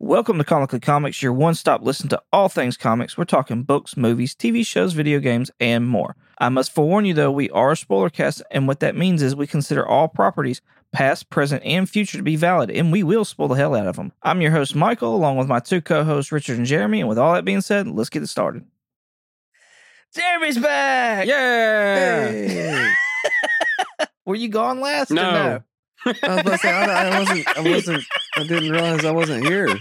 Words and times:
Welcome 0.00 0.38
to 0.38 0.44
Comically 0.44 0.78
Comics, 0.78 1.24
your 1.24 1.32
one 1.32 1.56
stop 1.56 1.82
listen 1.82 2.08
to 2.10 2.22
all 2.32 2.48
things 2.48 2.76
comics. 2.76 3.18
We're 3.18 3.24
talking 3.24 3.64
books, 3.64 3.96
movies, 3.96 4.32
TV 4.32 4.64
shows, 4.64 4.92
video 4.92 5.18
games, 5.18 5.50
and 5.58 5.88
more. 5.88 6.14
I 6.38 6.50
must 6.50 6.72
forewarn 6.72 7.04
you, 7.04 7.14
though, 7.14 7.32
we 7.32 7.50
are 7.50 7.72
a 7.72 7.76
spoiler 7.76 8.08
cast, 8.08 8.40
and 8.52 8.68
what 8.68 8.78
that 8.78 8.94
means 8.94 9.24
is 9.24 9.34
we 9.34 9.48
consider 9.48 9.84
all 9.84 10.06
properties, 10.06 10.62
past, 10.92 11.30
present, 11.30 11.64
and 11.64 11.90
future, 11.90 12.16
to 12.16 12.22
be 12.22 12.36
valid, 12.36 12.70
and 12.70 12.92
we 12.92 13.02
will 13.02 13.24
spoil 13.24 13.48
the 13.48 13.56
hell 13.56 13.74
out 13.74 13.88
of 13.88 13.96
them. 13.96 14.12
I'm 14.22 14.40
your 14.40 14.52
host, 14.52 14.76
Michael, 14.76 15.16
along 15.16 15.36
with 15.36 15.48
my 15.48 15.58
two 15.58 15.80
co 15.80 16.04
hosts, 16.04 16.30
Richard 16.30 16.58
and 16.58 16.66
Jeremy. 16.66 17.00
And 17.00 17.08
with 17.08 17.18
all 17.18 17.34
that 17.34 17.44
being 17.44 17.60
said, 17.60 17.88
let's 17.88 18.08
get 18.08 18.22
it 18.22 18.28
started. 18.28 18.64
Jeremy's 20.14 20.58
back! 20.58 21.26
Yeah. 21.26 22.94
Were 24.24 24.36
you 24.36 24.48
gone 24.48 24.80
last? 24.80 25.10
No. 25.10 25.32
no? 25.32 25.62
I 26.06 26.10
was 26.10 26.18
about 26.22 26.44
to 26.44 26.58
say 26.58 26.70
I, 26.70 27.08
I 27.08 27.18
wasn't. 27.18 27.48
I 27.58 27.60
wasn't. 27.60 28.04
I 28.36 28.42
didn't 28.44 28.70
realize 28.70 29.04
I 29.04 29.10
wasn't 29.10 29.46
here. 29.46 29.68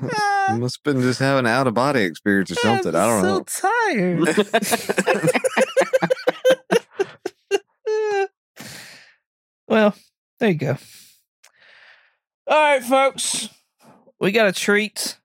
I 0.00 0.56
must 0.56 0.78
have 0.84 0.94
been 0.94 1.02
just 1.02 1.18
having 1.18 1.40
an 1.40 1.46
out 1.46 1.66
of 1.66 1.74
body 1.74 2.02
experience 2.02 2.50
or 2.50 2.54
something. 2.56 2.94
I 2.94 3.06
don't 3.06 3.22
know. 3.22 3.44
so 3.48 3.70
tired. 3.88 5.38
well, 9.68 9.94
there 10.40 10.50
you 10.50 10.54
go. 10.58 10.76
All 12.46 12.56
right, 12.56 12.82
folks. 12.82 13.48
We 14.20 14.32
got 14.32 14.46
a 14.48 14.52
treat. 14.52 15.18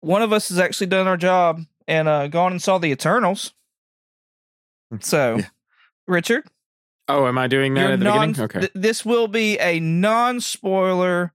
One 0.00 0.22
of 0.22 0.32
us 0.32 0.48
has 0.48 0.58
actually 0.58 0.86
done 0.88 1.06
our 1.06 1.16
job 1.16 1.60
and 1.88 2.08
uh, 2.08 2.28
gone 2.28 2.52
and 2.52 2.62
saw 2.62 2.78
the 2.78 2.90
Eternals. 2.92 3.52
So, 5.00 5.36
Yeah. 5.38 5.46
Richard, 6.06 6.44
Oh, 7.08 7.26
am 7.26 7.36
I 7.38 7.46
doing 7.46 7.74
that 7.74 7.80
your 7.80 7.92
at 7.92 7.98
the 7.98 8.04
non- 8.04 8.28
beginning? 8.32 8.44
Okay. 8.44 8.60
th- 8.60 8.72
this 8.74 9.04
will 9.04 9.28
be 9.28 9.58
a 9.58 9.80
non-spoiler 9.80 11.32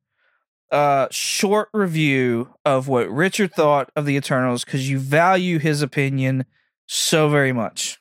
uh 0.72 1.08
short 1.10 1.70
review 1.74 2.54
of 2.64 2.88
what 2.88 3.10
Richard 3.10 3.54
thought 3.54 3.90
of 3.96 4.06
the 4.06 4.16
Eternals 4.16 4.64
because 4.64 4.88
you 4.90 5.00
value 5.00 5.58
his 5.60 5.82
opinion 5.82 6.46
so 6.86 7.30
very 7.30 7.54
much. 7.54 8.00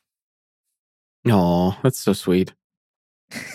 Oh, 1.27 1.77
that's 1.83 1.99
so 1.99 2.13
sweet. 2.13 2.53
uh, 3.33 3.45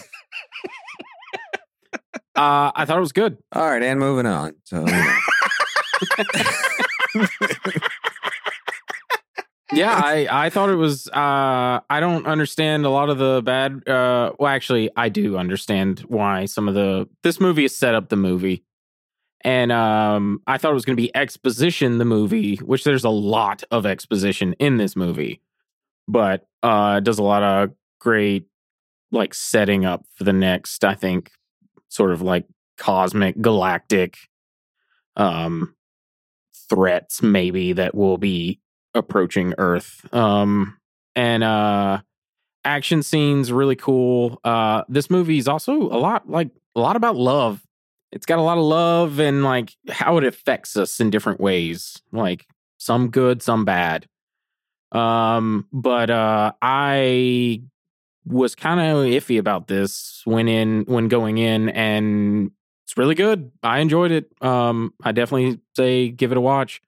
I 2.37 2.85
thought 2.85 2.97
it 2.97 3.01
was 3.01 3.13
good. 3.13 3.39
All 3.53 3.69
right, 3.69 3.83
and 3.83 3.99
moving 3.99 4.27
on. 4.27 4.55
So 4.65 4.81
you 4.81 4.87
know. 4.87 5.17
Yeah, 9.75 9.93
I 10.05 10.47
I 10.47 10.51
thought 10.51 10.71
it 10.71 10.77
was. 10.77 11.09
Uh, 11.09 11.81
I 11.89 12.01
don't 12.01 12.27
understand 12.27 12.87
a 12.87 12.91
lot 12.91 13.11
of 13.11 13.19
the 13.19 13.43
bad. 13.43 13.87
Uh, 13.89 14.33
well, 14.39 14.51
actually, 14.53 14.91
I 14.97 15.09
do 15.09 15.37
understand 15.37 16.01
why 16.01 16.47
some 16.47 16.69
of 16.69 16.75
the 16.75 17.09
this 17.23 17.41
movie 17.41 17.65
is 17.65 17.77
set 17.77 17.95
up 17.95 18.09
the 18.09 18.17
movie, 18.17 18.65
and 19.43 19.73
um, 19.73 20.43
I 20.47 20.59
thought 20.59 20.73
it 20.73 20.75
was 20.75 20.85
going 20.85 20.97
to 20.97 21.03
be 21.03 21.15
exposition 21.17 21.99
the 21.99 22.05
movie, 22.05 22.57
which 22.57 22.85
there's 22.85 23.05
a 23.05 23.11
lot 23.11 23.63
of 23.71 23.87
exposition 23.87 24.55
in 24.55 24.77
this 24.77 24.97
movie, 24.97 25.41
but 26.09 26.47
uh, 26.63 26.97
it 26.99 27.05
does 27.05 27.19
a 27.19 27.25
lot 27.25 27.43
of 27.43 27.71
great 28.01 28.47
like 29.13 29.35
setting 29.35 29.85
up 29.85 30.05
for 30.17 30.25
the 30.25 30.33
next. 30.33 30.85
I 30.85 30.95
think 30.95 31.31
sort 31.89 32.13
of 32.13 32.23
like 32.23 32.47
cosmic 32.77 33.41
galactic 33.41 34.17
um 35.17 35.75
threats 36.69 37.23
maybe 37.23 37.73
that 37.73 37.95
will 37.95 38.19
be 38.19 38.61
approaching 38.95 39.55
Earth. 39.59 40.07
Um, 40.15 40.77
and 41.17 41.45
uh, 41.45 42.01
action 42.65 43.03
scenes 43.03 43.53
really 43.53 43.77
cool. 43.77 44.41
Uh, 44.45 44.83
this 44.89 45.11
movie 45.11 45.39
is 45.39 45.49
also 45.49 45.75
a 45.75 45.99
lot 45.99 46.29
like 46.29 46.51
a 46.75 46.81
lot 46.81 46.97
about 46.97 47.17
love. 47.17 47.63
It's 48.13 48.27
got 48.27 48.39
a 48.39 48.43
lot 48.43 48.59
of 48.59 48.65
love 48.65 49.19
and 49.19 49.43
like 49.43 49.75
how 49.91 50.19
it 50.19 50.25
affects 50.25 50.77
us 50.77 51.01
in 51.01 51.11
different 51.11 51.41
ways, 51.41 52.01
like 52.13 52.47
some 52.79 53.11
good, 53.11 53.43
some 53.43 53.65
bad. 53.65 54.07
Um, 54.93 55.67
but 55.73 56.11
uh, 56.11 56.53
I 56.63 57.63
was 58.25 58.55
kind 58.55 58.81
of 58.81 59.05
iffy 59.07 59.39
about 59.39 59.67
this 59.67 60.23
when 60.25 60.49
in 60.49 60.85
when 60.87 61.09
going 61.09 61.39
in, 61.39 61.69
and 61.71 62.53
it's 62.85 62.97
really 62.97 63.17
good. 63.17 63.51
I 63.63 63.81
enjoyed 63.81 64.13
it. 64.13 64.31
Um, 64.41 64.95
I 65.03 65.13
definitely 65.13 65.61
say 65.77 66.09
give 66.09 66.31
it 66.31 66.39
a 66.39 66.41
watch 66.41 66.81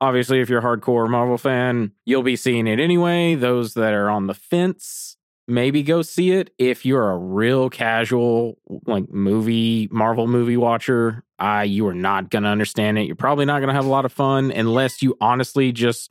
obviously 0.00 0.40
if 0.40 0.48
you're 0.48 0.60
a 0.60 0.62
hardcore 0.62 1.08
marvel 1.08 1.38
fan 1.38 1.92
you'll 2.04 2.22
be 2.22 2.36
seeing 2.36 2.66
it 2.66 2.80
anyway. 2.80 3.34
Those 3.34 3.74
that 3.74 3.92
are 3.92 4.10
on 4.10 4.26
the 4.26 4.34
fence 4.34 5.16
maybe 5.46 5.82
go 5.82 6.02
see 6.02 6.32
it. 6.32 6.50
If 6.58 6.86
you're 6.86 7.10
a 7.10 7.18
real 7.18 7.70
casual 7.70 8.58
like 8.86 9.10
movie 9.10 9.88
marvel 9.90 10.26
movie 10.26 10.56
watcher 10.56 11.24
uh, 11.38 11.64
you 11.66 11.86
are 11.86 11.94
not 11.94 12.30
going 12.30 12.42
to 12.42 12.50
understand 12.50 12.98
it. 12.98 13.06
You're 13.06 13.16
probably 13.16 13.46
not 13.46 13.60
going 13.60 13.68
to 13.68 13.74
have 13.74 13.86
a 13.86 13.90
lot 13.90 14.04
of 14.04 14.12
fun 14.12 14.52
unless 14.52 15.00
you 15.00 15.16
honestly 15.20 15.72
just 15.72 16.10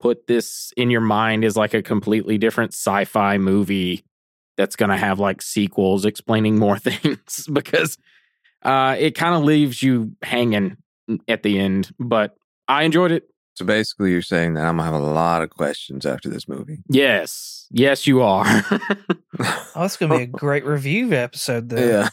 put 0.00 0.26
this 0.26 0.72
in 0.76 0.90
your 0.90 1.02
mind 1.02 1.44
as 1.44 1.56
like 1.56 1.74
a 1.74 1.82
completely 1.82 2.38
different 2.38 2.72
sci-fi 2.72 3.36
movie 3.36 4.02
that's 4.56 4.76
going 4.76 4.90
to 4.90 4.96
have 4.96 5.20
like 5.20 5.42
sequels 5.42 6.04
explaining 6.04 6.58
more 6.58 6.78
things 6.78 7.46
because 7.52 7.98
uh, 8.62 8.96
it 8.98 9.14
kind 9.14 9.34
of 9.34 9.44
leaves 9.44 9.82
you 9.82 10.16
hanging 10.22 10.76
at 11.28 11.42
the 11.42 11.58
end. 11.58 11.90
But 11.98 12.34
I 12.70 12.84
enjoyed 12.84 13.10
it. 13.10 13.24
so 13.54 13.64
basically, 13.64 14.12
you're 14.12 14.22
saying 14.22 14.54
that 14.54 14.64
I'm 14.64 14.76
gonna 14.76 14.84
have 14.90 14.94
a 15.00 15.04
lot 15.04 15.42
of 15.42 15.50
questions 15.50 16.06
after 16.06 16.28
this 16.28 16.46
movie. 16.48 16.78
Yes. 16.88 17.66
Yes, 17.70 18.06
you 18.06 18.22
are. 18.22 18.46
Oh, 19.42 19.82
that's 19.82 19.96
gonna 19.96 20.16
be 20.18 20.24
a 20.24 20.26
great 20.44 20.66
review 20.66 21.12
episode 21.12 21.70
then. 21.70 21.88
yeah. 21.88 22.08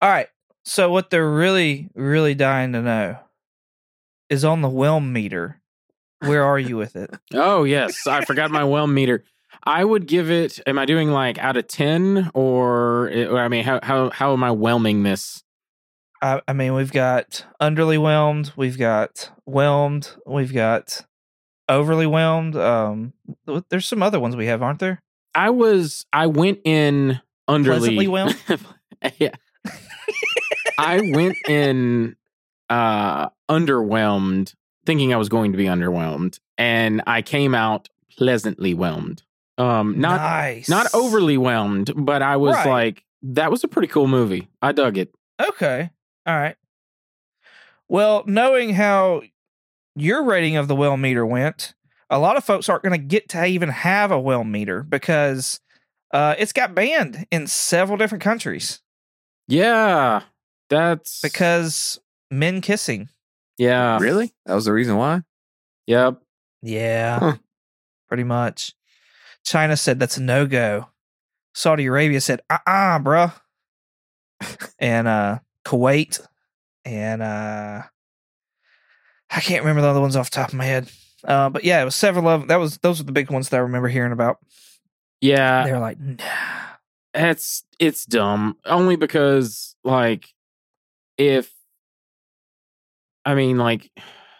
All 0.00 0.08
right. 0.08 0.28
So 0.64 0.90
what 0.90 1.10
they're 1.10 1.28
really, 1.30 1.90
really 1.94 2.34
dying 2.34 2.72
to 2.72 2.80
know 2.80 3.18
is 4.30 4.44
on 4.44 4.62
the 4.62 4.68
whelm 4.68 5.12
meter. 5.12 5.60
Where 6.20 6.42
are 6.44 6.58
you 6.58 6.76
with 6.78 6.96
it? 6.96 7.10
oh, 7.34 7.64
yes. 7.64 8.06
I 8.06 8.24
forgot 8.24 8.50
my 8.50 8.64
whelm 8.64 8.94
meter. 8.94 9.24
I 9.64 9.84
would 9.84 10.06
give 10.06 10.30
it, 10.30 10.60
am 10.66 10.78
I 10.78 10.86
doing 10.86 11.10
like 11.10 11.36
out 11.38 11.58
of 11.58 11.66
10 11.68 12.30
or, 12.32 13.10
or 13.10 13.38
I 13.38 13.48
mean, 13.48 13.64
how, 13.64 13.80
how, 13.82 14.08
how 14.10 14.32
am 14.32 14.42
I 14.44 14.50
whelming 14.52 15.02
this? 15.02 15.42
I, 16.22 16.40
I 16.46 16.52
mean, 16.52 16.74
we've 16.74 16.92
got 16.92 17.44
underly 17.60 18.00
whelmed, 18.00 18.52
we've 18.56 18.78
got 18.78 19.30
whelmed, 19.44 20.10
we've 20.26 20.52
got 20.52 21.06
overly 21.68 22.06
whelmed. 22.06 22.56
Um, 22.56 23.12
there's 23.70 23.86
some 23.88 24.02
other 24.02 24.20
ones 24.20 24.36
we 24.36 24.46
have, 24.46 24.62
aren't 24.62 24.80
there? 24.80 25.02
I 25.34 25.50
was, 25.50 26.04
I 26.12 26.26
went 26.26 26.58
in 26.64 27.20
underly. 27.48 27.64
Pleasantly 27.78 28.08
whelmed? 28.08 28.36
yeah. 29.18 29.30
I 30.78 31.00
went 31.12 31.36
in 31.48 32.16
uh 32.68 33.28
underwhelmed, 33.50 34.54
thinking 34.86 35.12
I 35.12 35.16
was 35.16 35.28
going 35.28 35.52
to 35.52 35.58
be 35.58 35.64
underwhelmed, 35.64 36.38
and 36.58 37.02
I 37.06 37.22
came 37.22 37.54
out 37.54 37.88
pleasantly 38.16 38.74
whelmed. 38.74 39.22
Um, 39.58 40.00
not 40.00 40.20
nice, 40.20 40.68
not 40.68 40.86
overly 40.94 41.36
whelmed, 41.36 41.92
but 41.96 42.22
I 42.22 42.36
was 42.36 42.54
Right. 42.56 42.66
like, 42.66 43.04
that 43.22 43.50
was 43.50 43.62
a 43.64 43.68
pretty 43.68 43.88
cool 43.88 44.06
movie. 44.06 44.48
I 44.62 44.72
dug 44.72 44.96
it. 44.96 45.14
Okay, 45.40 45.90
all 46.26 46.36
right. 46.36 46.56
Well, 47.88 48.22
knowing 48.26 48.74
how 48.74 49.22
your 49.96 50.22
rating 50.24 50.56
of 50.56 50.68
the 50.68 50.76
whelm 50.76 51.00
meter 51.00 51.26
went, 51.26 51.74
a 52.08 52.18
lot 52.18 52.36
of 52.36 52.44
folks 52.44 52.68
aren't 52.68 52.82
going 52.84 52.98
to 52.98 53.04
get 53.06 53.28
to 53.30 53.44
even 53.44 53.68
have 53.68 54.10
a 54.10 54.20
whelm 54.20 54.50
meter 54.52 54.82
because 54.82 55.60
uh, 56.12 56.34
it's 56.38 56.52
got 56.52 56.74
banned 56.74 57.26
in 57.30 57.46
several 57.46 57.96
different 57.98 58.22
countries 58.22 58.80
Yeah, 59.48 60.22
that's 60.68 61.20
because 61.20 61.98
men 62.30 62.60
kissing. 62.60 63.08
yeah, 63.58 63.98
really? 64.00 64.32
That 64.46 64.54
was 64.54 64.64
the 64.64 64.72
reason 64.72 64.96
why? 64.96 65.22
yep. 65.86 66.20
Yeah, 66.62 67.18
Huh. 67.20 67.36
pretty 68.08 68.24
much. 68.24 68.74
China 69.44 69.76
said 69.76 69.98
that's 69.98 70.18
a 70.18 70.22
no 70.22 70.46
go. 70.46 70.88
Saudi 71.54 71.86
Arabia 71.86 72.20
said, 72.20 72.40
uh 72.50 72.58
uh 72.66 72.98
bruh. 73.00 73.32
and 74.78 75.08
uh 75.08 75.38
Kuwait 75.64 76.20
and 76.84 77.22
uh 77.22 77.82
I 79.32 79.40
can't 79.40 79.62
remember 79.62 79.82
the 79.82 79.88
other 79.88 80.00
ones 80.00 80.16
off 80.16 80.30
the 80.30 80.36
top 80.36 80.48
of 80.48 80.54
my 80.54 80.64
head. 80.64 80.90
Uh 81.24 81.50
but 81.50 81.64
yeah, 81.64 81.82
it 81.82 81.84
was 81.84 81.94
several 81.96 82.28
of 82.28 82.48
that 82.48 82.56
was 82.56 82.78
those 82.78 82.98
were 82.98 83.04
the 83.06 83.12
big 83.12 83.30
ones 83.30 83.48
that 83.48 83.56
I 83.56 83.60
remember 83.60 83.88
hearing 83.88 84.12
about. 84.12 84.38
Yeah, 85.20 85.64
They 85.64 85.72
were 85.72 85.78
like, 85.78 85.98
nah. 86.00 86.24
it's 87.14 87.64
it's 87.78 88.06
dumb 88.06 88.56
only 88.64 88.96
because 88.96 89.76
like 89.84 90.28
if 91.18 91.52
I 93.24 93.34
mean 93.34 93.58
like 93.58 93.90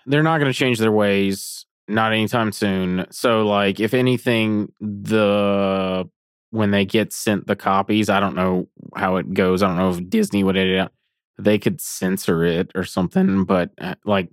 they're 0.07 0.23
not 0.23 0.39
going 0.39 0.51
to 0.51 0.59
change 0.59 0.79
their 0.79 0.91
ways 0.91 1.67
not 1.87 2.13
anytime 2.13 2.53
soon. 2.53 3.07
So 3.11 3.47
like 3.47 3.79
if 3.81 3.93
anything 3.95 4.73
the 4.81 6.09
when 6.51 6.71
they 6.71 6.85
get 6.85 7.13
sent 7.13 7.47
the 7.47 7.57
copies, 7.57 8.09
I 8.09 8.19
don't 8.21 8.35
know 8.35 8.69
how 8.97 9.17
it 9.17 9.33
goes. 9.35 9.63
I 9.63 9.69
don't 9.69 9.77
know 9.77 9.91
if 9.91 10.09
Disney 10.09 10.43
would 10.43 10.57
edit 10.57 10.91
they 11.45 11.59
could 11.59 11.81
censor 11.81 12.45
it 12.45 12.71
or 12.75 12.85
something, 12.85 13.45
but 13.45 13.71
uh, 13.81 13.95
like 14.05 14.31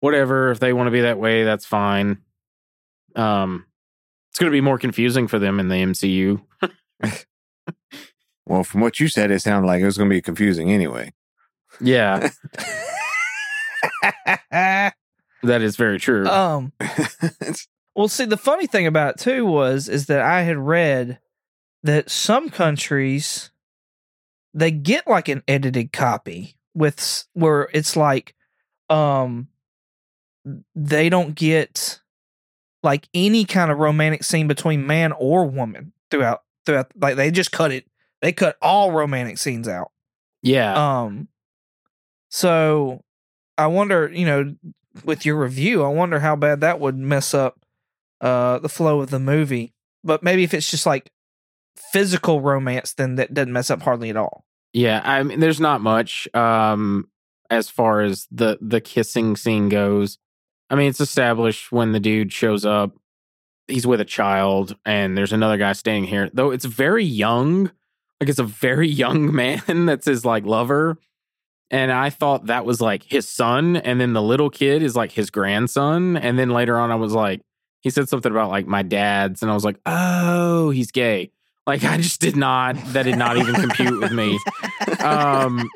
whatever 0.00 0.50
if 0.50 0.60
they 0.60 0.72
want 0.72 0.86
to 0.86 0.92
be 0.92 1.02
that 1.02 1.18
way, 1.18 1.44
that's 1.44 1.66
fine. 1.66 2.18
Um 3.16 3.66
it's 4.30 4.38
going 4.38 4.50
to 4.50 4.56
be 4.56 4.60
more 4.60 4.78
confusing 4.78 5.26
for 5.26 5.40
them 5.40 5.58
in 5.58 5.68
the 5.68 5.76
MCU. 5.76 6.40
Well, 8.46 8.64
from 8.64 8.80
what 8.80 8.98
you 8.98 9.06
said, 9.06 9.30
it 9.30 9.42
sounded 9.42 9.68
like 9.68 9.80
it 9.80 9.84
was 9.84 9.96
going 9.96 10.10
to 10.10 10.14
be 10.14 10.20
confusing 10.20 10.72
anyway. 10.72 11.12
Yeah. 11.80 12.30
That 15.42 15.62
is 15.62 15.76
very 15.76 15.98
true. 15.98 16.26
um, 16.26 16.72
well, 17.94 18.08
see, 18.08 18.26
the 18.26 18.36
funny 18.36 18.66
thing 18.66 18.86
about 18.86 19.14
it 19.14 19.20
too 19.20 19.46
was 19.46 19.88
is 19.88 20.06
that 20.06 20.20
I 20.20 20.42
had 20.42 20.58
read 20.58 21.18
that 21.82 22.10
some 22.10 22.50
countries 22.50 23.50
they 24.54 24.70
get 24.70 25.06
like 25.06 25.28
an 25.28 25.42
edited 25.46 25.92
copy 25.92 26.56
with 26.74 27.24
where 27.34 27.68
it's 27.72 27.96
like 27.96 28.34
um 28.88 29.48
they 30.74 31.08
don't 31.08 31.34
get 31.34 32.00
like 32.82 33.08
any 33.14 33.44
kind 33.44 33.70
of 33.70 33.78
romantic 33.78 34.24
scene 34.24 34.48
between 34.48 34.86
man 34.86 35.12
or 35.12 35.44
woman 35.44 35.92
throughout 36.10 36.42
throughout 36.64 36.90
like 37.00 37.16
they 37.16 37.30
just 37.30 37.52
cut 37.52 37.70
it 37.70 37.86
they 38.22 38.32
cut 38.32 38.56
all 38.62 38.92
romantic 38.92 39.38
scenes 39.38 39.68
out 39.68 39.90
yeah. 40.42 41.02
um 41.02 41.28
so 42.30 43.04
i 43.58 43.66
wonder 43.66 44.10
you 44.12 44.24
know 44.24 44.54
with 45.04 45.26
your 45.26 45.36
review 45.36 45.82
i 45.84 45.88
wonder 45.88 46.20
how 46.20 46.34
bad 46.34 46.60
that 46.60 46.80
would 46.80 46.96
mess 46.96 47.34
up 47.34 47.60
uh 48.20 48.58
the 48.58 48.68
flow 48.68 49.00
of 49.00 49.10
the 49.10 49.18
movie 49.18 49.72
but 50.02 50.22
maybe 50.22 50.42
if 50.42 50.54
it's 50.54 50.70
just 50.70 50.86
like 50.86 51.10
physical 51.76 52.40
romance 52.40 52.92
then 52.92 53.16
that 53.16 53.32
doesn't 53.34 53.52
mess 53.52 53.70
up 53.70 53.82
hardly 53.82 54.10
at 54.10 54.16
all 54.16 54.44
Yeah, 54.72 55.00
I 55.04 55.22
mean, 55.22 55.40
there's 55.40 55.60
not 55.60 55.80
much 55.80 56.28
um, 56.34 57.08
as 57.50 57.68
far 57.68 58.02
as 58.02 58.26
the 58.30 58.58
the 58.60 58.80
kissing 58.80 59.36
scene 59.36 59.68
goes. 59.68 60.18
I 60.70 60.76
mean, 60.76 60.88
it's 60.88 61.00
established 61.00 61.72
when 61.72 61.92
the 61.92 61.98
dude 61.98 62.32
shows 62.32 62.64
up, 62.64 62.94
he's 63.66 63.86
with 63.86 64.00
a 64.00 64.04
child, 64.04 64.76
and 64.86 65.18
there's 65.18 65.32
another 65.32 65.56
guy 65.56 65.72
staying 65.72 66.04
here. 66.04 66.30
Though 66.32 66.52
it's 66.52 66.64
very 66.64 67.04
young, 67.04 67.72
like 68.20 68.28
it's 68.28 68.38
a 68.38 68.44
very 68.44 68.88
young 69.04 69.34
man 69.34 69.86
that's 69.86 70.06
his 70.06 70.24
like 70.24 70.44
lover, 70.46 70.98
and 71.70 71.90
I 71.90 72.10
thought 72.10 72.46
that 72.46 72.64
was 72.64 72.80
like 72.80 73.02
his 73.02 73.28
son, 73.28 73.76
and 73.76 74.00
then 74.00 74.12
the 74.12 74.22
little 74.22 74.50
kid 74.50 74.82
is 74.84 74.94
like 74.94 75.10
his 75.12 75.30
grandson, 75.30 76.16
and 76.16 76.38
then 76.38 76.50
later 76.50 76.78
on, 76.78 76.92
I 76.92 76.96
was 76.96 77.12
like, 77.12 77.40
he 77.80 77.90
said 77.90 78.08
something 78.08 78.30
about 78.30 78.50
like 78.50 78.68
my 78.68 78.82
dad's, 78.82 79.42
and 79.42 79.50
I 79.50 79.54
was 79.54 79.64
like, 79.64 79.80
oh, 79.84 80.70
he's 80.70 80.92
gay. 80.92 81.32
Like 81.70 81.84
I 81.84 81.98
just 81.98 82.20
did 82.20 82.34
not. 82.34 82.74
That 82.86 83.04
did 83.04 83.16
not 83.16 83.36
even 83.36 83.54
compute 83.54 84.00
with 84.00 84.10
me. 84.10 84.40
Um, 84.98 85.70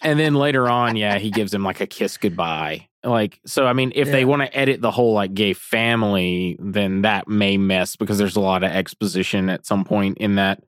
and 0.00 0.18
then 0.18 0.34
later 0.34 0.68
on, 0.68 0.96
yeah, 0.96 1.18
he 1.18 1.30
gives 1.30 1.54
him 1.54 1.62
like 1.62 1.80
a 1.80 1.86
kiss 1.86 2.16
goodbye. 2.16 2.88
Like, 3.04 3.38
so 3.46 3.64
I 3.64 3.72
mean, 3.72 3.92
if 3.94 4.10
they 4.10 4.24
want 4.24 4.42
to 4.42 4.56
edit 4.56 4.80
the 4.80 4.90
whole 4.90 5.12
like 5.12 5.32
gay 5.32 5.52
family, 5.52 6.56
then 6.58 7.02
that 7.02 7.28
may 7.28 7.56
mess 7.56 7.94
because 7.94 8.18
there's 8.18 8.34
a 8.34 8.40
lot 8.40 8.64
of 8.64 8.72
exposition 8.72 9.48
at 9.48 9.64
some 9.66 9.84
point 9.84 10.18
in 10.18 10.34
that 10.34 10.64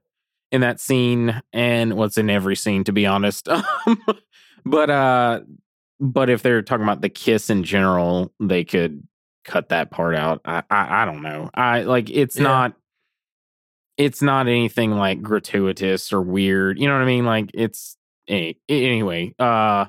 in 0.53 0.61
that 0.61 0.79
scene, 0.79 1.43
and 1.53 1.95
what's 1.95 2.17
in 2.17 2.31
every 2.31 2.55
scene, 2.55 2.85
to 2.85 2.93
be 2.93 3.05
honest. 3.05 3.49
but 4.65 4.91
uh, 4.91 5.41
but 5.99 6.31
if 6.31 6.43
they're 6.43 6.63
talking 6.63 6.85
about 6.85 7.01
the 7.01 7.09
kiss 7.09 7.51
in 7.51 7.65
general, 7.65 8.33
they 8.39 8.63
could 8.63 9.03
cut 9.45 9.71
that 9.71 9.91
part 9.91 10.15
out. 10.15 10.41
I 10.45 10.63
I, 10.71 11.03
I 11.03 11.05
don't 11.05 11.23
know. 11.23 11.51
I 11.53 11.83
like 11.83 12.11
it's 12.11 12.37
Yeah. 12.37 12.45
not 12.45 12.75
it's 13.97 14.23
not 14.23 14.49
anything 14.49 14.93
like 14.93 15.23
gratuitous 15.23 16.13
or 16.13 16.21
weird. 16.21 16.79
You 16.79 16.89
know 16.89 16.95
what 16.95 17.03
I 17.03 17.07
mean? 17.07 17.25
Like 17.25 17.51
it's 17.55 17.97
any, 18.29 18.59
anyway. 18.69 19.35
Uh 19.39 19.87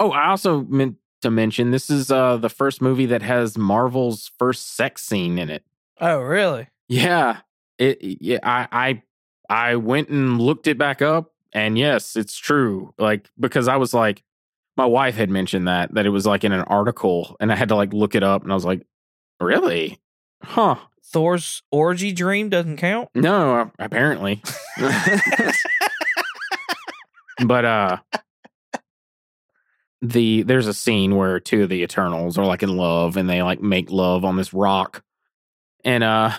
oh, 0.00 0.10
I 0.10 0.28
also 0.28 0.62
meant 0.62 0.96
to 1.22 1.30
mention 1.30 1.70
this 1.70 1.90
is 1.90 2.10
uh 2.10 2.36
the 2.36 2.48
first 2.48 2.82
movie 2.82 3.06
that 3.06 3.22
has 3.22 3.56
Marvel's 3.56 4.30
first 4.38 4.76
sex 4.76 5.02
scene 5.02 5.38
in 5.38 5.50
it. 5.50 5.64
oh 6.00 6.18
really 6.20 6.68
Yeah. 6.88 7.38
It 7.78 7.98
yeah, 8.02 8.38
I 8.42 8.68
I 8.72 9.02
I 9.48 9.76
went 9.76 10.08
and 10.08 10.40
looked 10.40 10.66
it 10.66 10.78
back 10.78 11.02
up 11.02 11.32
and 11.52 11.78
yes, 11.78 12.16
it's 12.16 12.36
true. 12.36 12.94
Like 12.98 13.28
because 13.38 13.68
I 13.68 13.76
was 13.76 13.94
like 13.94 14.22
my 14.76 14.86
wife 14.86 15.14
had 15.16 15.30
mentioned 15.30 15.68
that 15.68 15.94
that 15.94 16.06
it 16.06 16.10
was 16.10 16.26
like 16.26 16.44
in 16.44 16.52
an 16.52 16.62
article 16.62 17.36
and 17.40 17.50
I 17.50 17.56
had 17.56 17.68
to 17.70 17.76
like 17.76 17.92
look 17.92 18.14
it 18.14 18.22
up 18.22 18.42
and 18.42 18.52
I 18.52 18.54
was 18.54 18.64
like, 18.64 18.86
"Really? 19.40 19.98
Huh. 20.42 20.76
Thor's 21.12 21.62
orgy 21.70 22.12
dream 22.12 22.48
doesn't 22.48 22.76
count? 22.78 23.08
No, 23.14 23.70
apparently." 23.78 24.42
but 27.44 27.64
uh 27.64 27.98
the 30.02 30.42
there's 30.42 30.66
a 30.66 30.74
scene 30.74 31.16
where 31.16 31.40
two 31.40 31.64
of 31.64 31.68
the 31.68 31.82
eternals 31.82 32.38
are 32.38 32.46
like 32.46 32.62
in 32.62 32.76
love 32.76 33.16
and 33.16 33.28
they 33.28 33.42
like 33.42 33.60
make 33.60 33.90
love 33.90 34.24
on 34.24 34.36
this 34.36 34.52
rock. 34.52 35.02
And 35.84 36.02
uh 36.04 36.32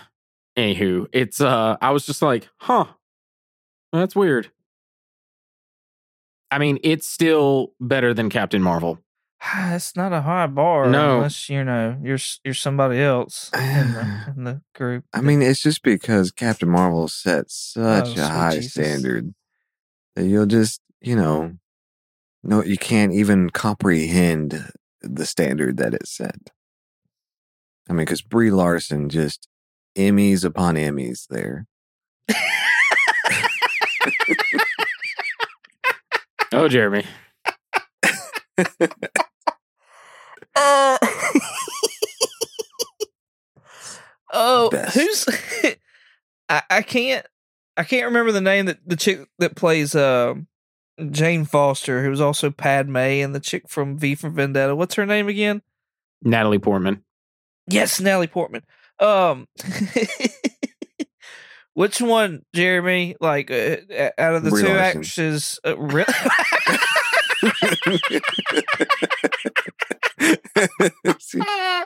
anywho 0.58 1.08
it's 1.14 1.40
uh 1.40 1.78
i 1.82 1.92
was 1.92 2.06
just 2.06 2.22
like 2.22 2.50
huh. 2.58 2.86
That's 3.94 4.16
weird. 4.16 4.52
I 6.52 6.58
mean 6.60 6.80
it's 6.84 7.08
still 7.08 7.74
better 7.80 8.14
than 8.14 8.30
captain 8.30 8.62
marvel 8.62 9.00
it's 9.56 9.96
not 9.96 10.14
a 10.14 10.22
high 10.22 10.48
bar 10.48 10.92
No. 10.92 11.18
unless 11.18 11.50
you 11.50 11.64
know 11.64 11.98
you're 12.04 12.18
you're 12.44 12.54
somebody 12.54 13.00
else 13.02 13.50
in 13.54 13.94
the, 13.94 14.34
in 14.36 14.44
the 14.44 14.62
group 14.76 15.06
I 15.14 15.22
mean, 15.22 15.42
it's 15.42 15.62
just 15.62 15.84
because 15.84 16.32
Captain 16.32 16.70
Marvel 16.70 17.08
set 17.08 17.50
such 17.50 18.18
Oh, 18.18 18.22
a 18.22 18.28
high 18.28 18.56
Jesus. 18.56 18.72
standard 18.74 19.34
that 20.16 20.26
you'll 20.26 20.46
just, 20.46 20.82
you 21.02 21.16
know, 21.16 21.54
no, 22.44 22.64
you 22.64 22.78
can't 22.78 23.14
even 23.14 23.50
comprehend 23.50 24.72
the 25.02 25.26
standard 25.26 25.78
that 25.78 25.94
it 25.94 26.08
set. 26.08 26.36
I 27.90 27.94
mean, 27.94 28.06
because 28.06 28.22
Brie 28.22 28.52
Larson 28.52 29.10
just 29.10 29.48
Emmys 29.98 30.44
upon 30.44 30.76
Emmys 30.76 31.28
there. 31.30 31.66
oh 36.54 36.68
jeremy 36.68 37.06
Uh, 40.58 40.98
oh, 44.34 44.70
Best. 44.72 44.96
who's? 44.96 45.26
I, 46.50 46.64
I 46.70 46.82
can't. 46.82 47.26
I 47.76 47.84
can't 47.84 48.06
remember 48.06 48.32
the 48.32 48.42
name 48.42 48.66
that 48.66 48.80
the 48.86 48.96
chick 48.96 49.28
that 49.40 49.56
plays 49.56 49.94
uh, 49.94 50.34
Jane 51.12 51.46
Foster, 51.46 52.04
who 52.04 52.10
was 52.10 52.22
also 52.22 52.50
Padme, 52.50 52.98
and 52.98 53.36
the 53.36 53.40
chick 53.40 53.70
from 53.70 53.98
V 53.98 54.16
for 54.16 54.30
Vendetta. 54.30 54.76
What's 54.76 54.96
her 54.96 55.06
name 55.06 55.28
again? 55.28 55.62
natalie 56.24 56.58
portman 56.58 57.04
Yes, 57.70 58.00
Natalie 58.00 58.28
Portman. 58.28 58.64
Um, 59.00 59.48
which 61.74 62.02
one, 62.02 62.44
Jeremy? 62.54 63.16
Like 63.20 63.52
uh, 63.52 63.78
uh, 63.96 64.10
out 64.18 64.36
of 64.36 64.44
the 64.44 64.52
Brie 64.52 64.62
two 64.62 64.70
Larson. 64.70 64.84
actresses, 65.02 65.60
uh, 65.66 65.78
really? 65.78 66.06
I 71.40 71.86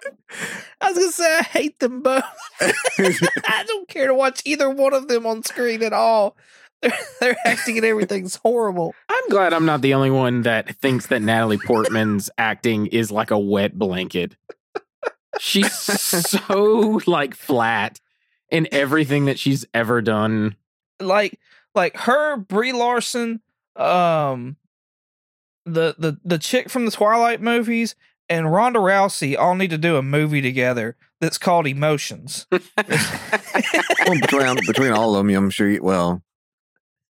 was 0.83 0.97
gonna 0.97 1.11
say 1.11 1.37
I 1.39 1.43
hate 1.43 1.79
them 1.79 2.01
both. 2.01 2.23
I 2.61 3.63
don't 3.67 3.87
care 3.87 4.07
to 4.07 4.13
watch 4.15 4.41
either 4.45 4.69
one 4.69 4.93
of 4.93 5.07
them 5.07 5.25
on 5.25 5.43
screen 5.43 5.83
at 5.83 5.93
all. 5.93 6.35
They're 7.19 7.37
acting 7.45 7.77
and 7.77 7.85
everything's 7.85 8.35
horrible. 8.37 8.95
i'm 9.07 9.29
glad 9.29 9.53
i'm 9.53 9.67
not 9.67 9.81
the 9.83 9.93
only 9.93 10.09
one 10.09 10.41
that 10.41 10.75
thinks 10.77 11.05
that 11.07 11.21
natalie 11.21 11.59
portman's 11.59 12.31
acting 12.39 12.87
is 12.87 13.11
like 13.11 13.29
a 13.29 13.37
wet 13.37 13.77
blanket 13.77 14.35
she's 15.37 15.71
so 15.71 16.99
like 17.05 17.35
flat 17.35 17.99
in 18.49 18.67
everything 18.71 19.25
that 19.25 19.37
she's 19.37 19.63
ever 19.75 20.01
done 20.01 20.55
Like 20.99 21.39
like 21.75 21.95
her, 21.97 22.35
Brie 22.37 22.73
Larson, 22.73 23.41
um, 23.75 24.57
the 25.65 25.95
the 25.97 26.17
the 26.23 26.39
chick 26.39 26.69
from 26.69 26.85
the 26.85 26.91
Twilight 26.91 27.41
movies, 27.41 27.95
and 28.29 28.51
Ronda 28.51 28.79
Rousey 28.79 29.37
all 29.37 29.55
need 29.55 29.69
to 29.71 29.77
do 29.77 29.97
a 29.97 30.01
movie 30.01 30.41
together 30.41 30.95
that's 31.19 31.37
called 31.37 31.67
Emotions. 31.67 32.47
well, 32.51 34.19
between 34.19 34.55
between 34.65 34.91
all 34.91 35.15
of 35.15 35.25
them, 35.25 35.35
I'm 35.35 35.49
sure. 35.49 35.69
You, 35.69 35.83
well, 35.83 36.23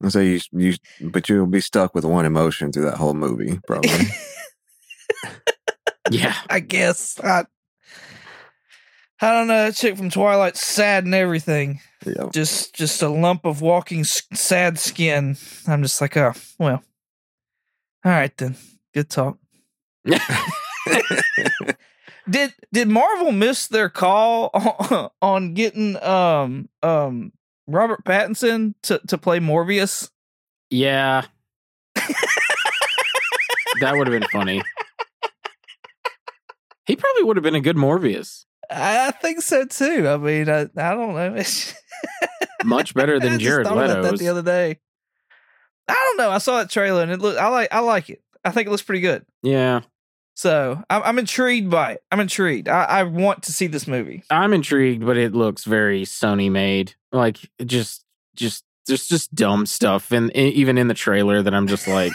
I 0.03 0.09
say 0.09 0.25
you, 0.25 0.39
you, 0.51 0.75
but 1.01 1.29
you'll 1.29 1.47
be 1.47 1.61
stuck 1.61 1.95
with 1.95 2.05
one 2.05 2.25
emotion 2.25 2.71
through 2.71 2.85
that 2.85 2.97
whole 2.97 3.13
movie, 3.13 3.59
probably. 3.67 3.91
yeah 6.11 6.35
I 6.49 6.59
guess 6.59 7.19
I. 7.19 7.45
I 9.21 9.31
don't 9.31 9.47
know. 9.47 9.65
That 9.65 9.75
chick 9.75 9.95
from 9.95 10.09
Twilight, 10.09 10.57
sad 10.57 11.05
and 11.05 11.15
everything. 11.15 11.79
yeah. 12.05 12.27
just 12.33 12.75
just 12.75 13.01
a 13.01 13.07
lump 13.07 13.45
of 13.45 13.61
walking 13.61 14.03
sad 14.03 14.77
skin. 14.77 15.37
I'm 15.67 15.81
just 15.81 16.01
like, 16.01 16.17
oh 16.17 16.33
well. 16.59 16.83
All 18.05 18.11
right 18.11 18.35
then. 18.37 18.55
Good 18.93 19.09
talk. 19.09 19.37
Did 22.29 22.53
did 22.73 22.87
Marvel 22.87 23.31
miss 23.31 23.67
their 23.67 23.89
call 23.89 24.49
on, 24.53 25.09
on 25.21 25.53
getting 25.53 26.01
um 26.01 26.69
um 26.81 27.31
Robert 27.67 28.03
Pattinson 28.03 28.73
to 28.83 28.99
to 29.07 29.17
play 29.17 29.39
Morbius? 29.39 30.09
Yeah. 30.71 31.23
that 31.95 33.93
would 33.95 34.07
have 34.07 34.19
been 34.19 34.29
funny. 34.29 34.61
He 36.87 36.95
probably 36.95 37.23
would 37.23 37.37
have 37.37 37.43
been 37.43 37.55
a 37.55 37.61
good 37.61 37.77
Morbius. 37.77 38.45
I, 38.69 39.11
think 39.11 39.41
so 39.41 39.65
too. 39.65 40.07
I 40.07 40.17
mean, 40.17 40.49
I 40.49 40.61
I 40.61 40.95
don't 40.95 41.13
know. 41.13 41.43
Much 42.63 42.95
better 42.95 43.17
I 43.17 43.19
than 43.19 43.39
Jared 43.39 43.67
thought 43.67 43.77
about 43.77 43.87
that 43.87 44.03
Leto's. 44.03 44.19
the 44.19 44.29
other 44.29 44.41
day. 44.41 44.79
I 45.87 45.93
don't 45.93 46.17
know. 46.17 46.31
I 46.31 46.39
saw 46.39 46.57
that 46.57 46.69
trailer 46.69 47.03
and 47.03 47.11
it 47.11 47.19
look. 47.19 47.37
I 47.37 47.47
like. 47.47 47.69
I 47.71 47.79
like 47.79 48.09
it. 48.09 48.21
I 48.43 48.51
think 48.51 48.67
it 48.67 48.71
looks 48.71 48.83
pretty 48.83 49.01
good. 49.01 49.25
Yeah. 49.43 49.81
So 50.35 50.83
I'm, 50.89 51.01
I'm 51.03 51.19
intrigued 51.19 51.69
by 51.69 51.93
it. 51.93 52.03
I'm 52.11 52.19
intrigued. 52.19 52.67
I, 52.67 52.83
I 52.83 53.03
want 53.03 53.43
to 53.43 53.53
see 53.53 53.67
this 53.67 53.87
movie. 53.87 54.23
I'm 54.29 54.53
intrigued, 54.53 55.05
but 55.05 55.17
it 55.17 55.33
looks 55.33 55.63
very 55.63 56.03
Sony 56.03 56.51
made. 56.51 56.93
Like 57.13 57.37
just, 57.65 58.03
just, 58.35 58.65
there's 58.85 59.07
just 59.07 59.33
dumb 59.33 59.65
stuff, 59.65 60.11
and 60.11 60.35
even 60.35 60.77
in 60.77 60.87
the 60.89 60.93
trailer 60.93 61.41
that 61.41 61.55
I'm 61.55 61.67
just 61.67 61.87
like, 61.87 62.11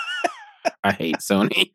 I 0.84 0.92
hate 0.92 1.16
Sony. 1.16 1.72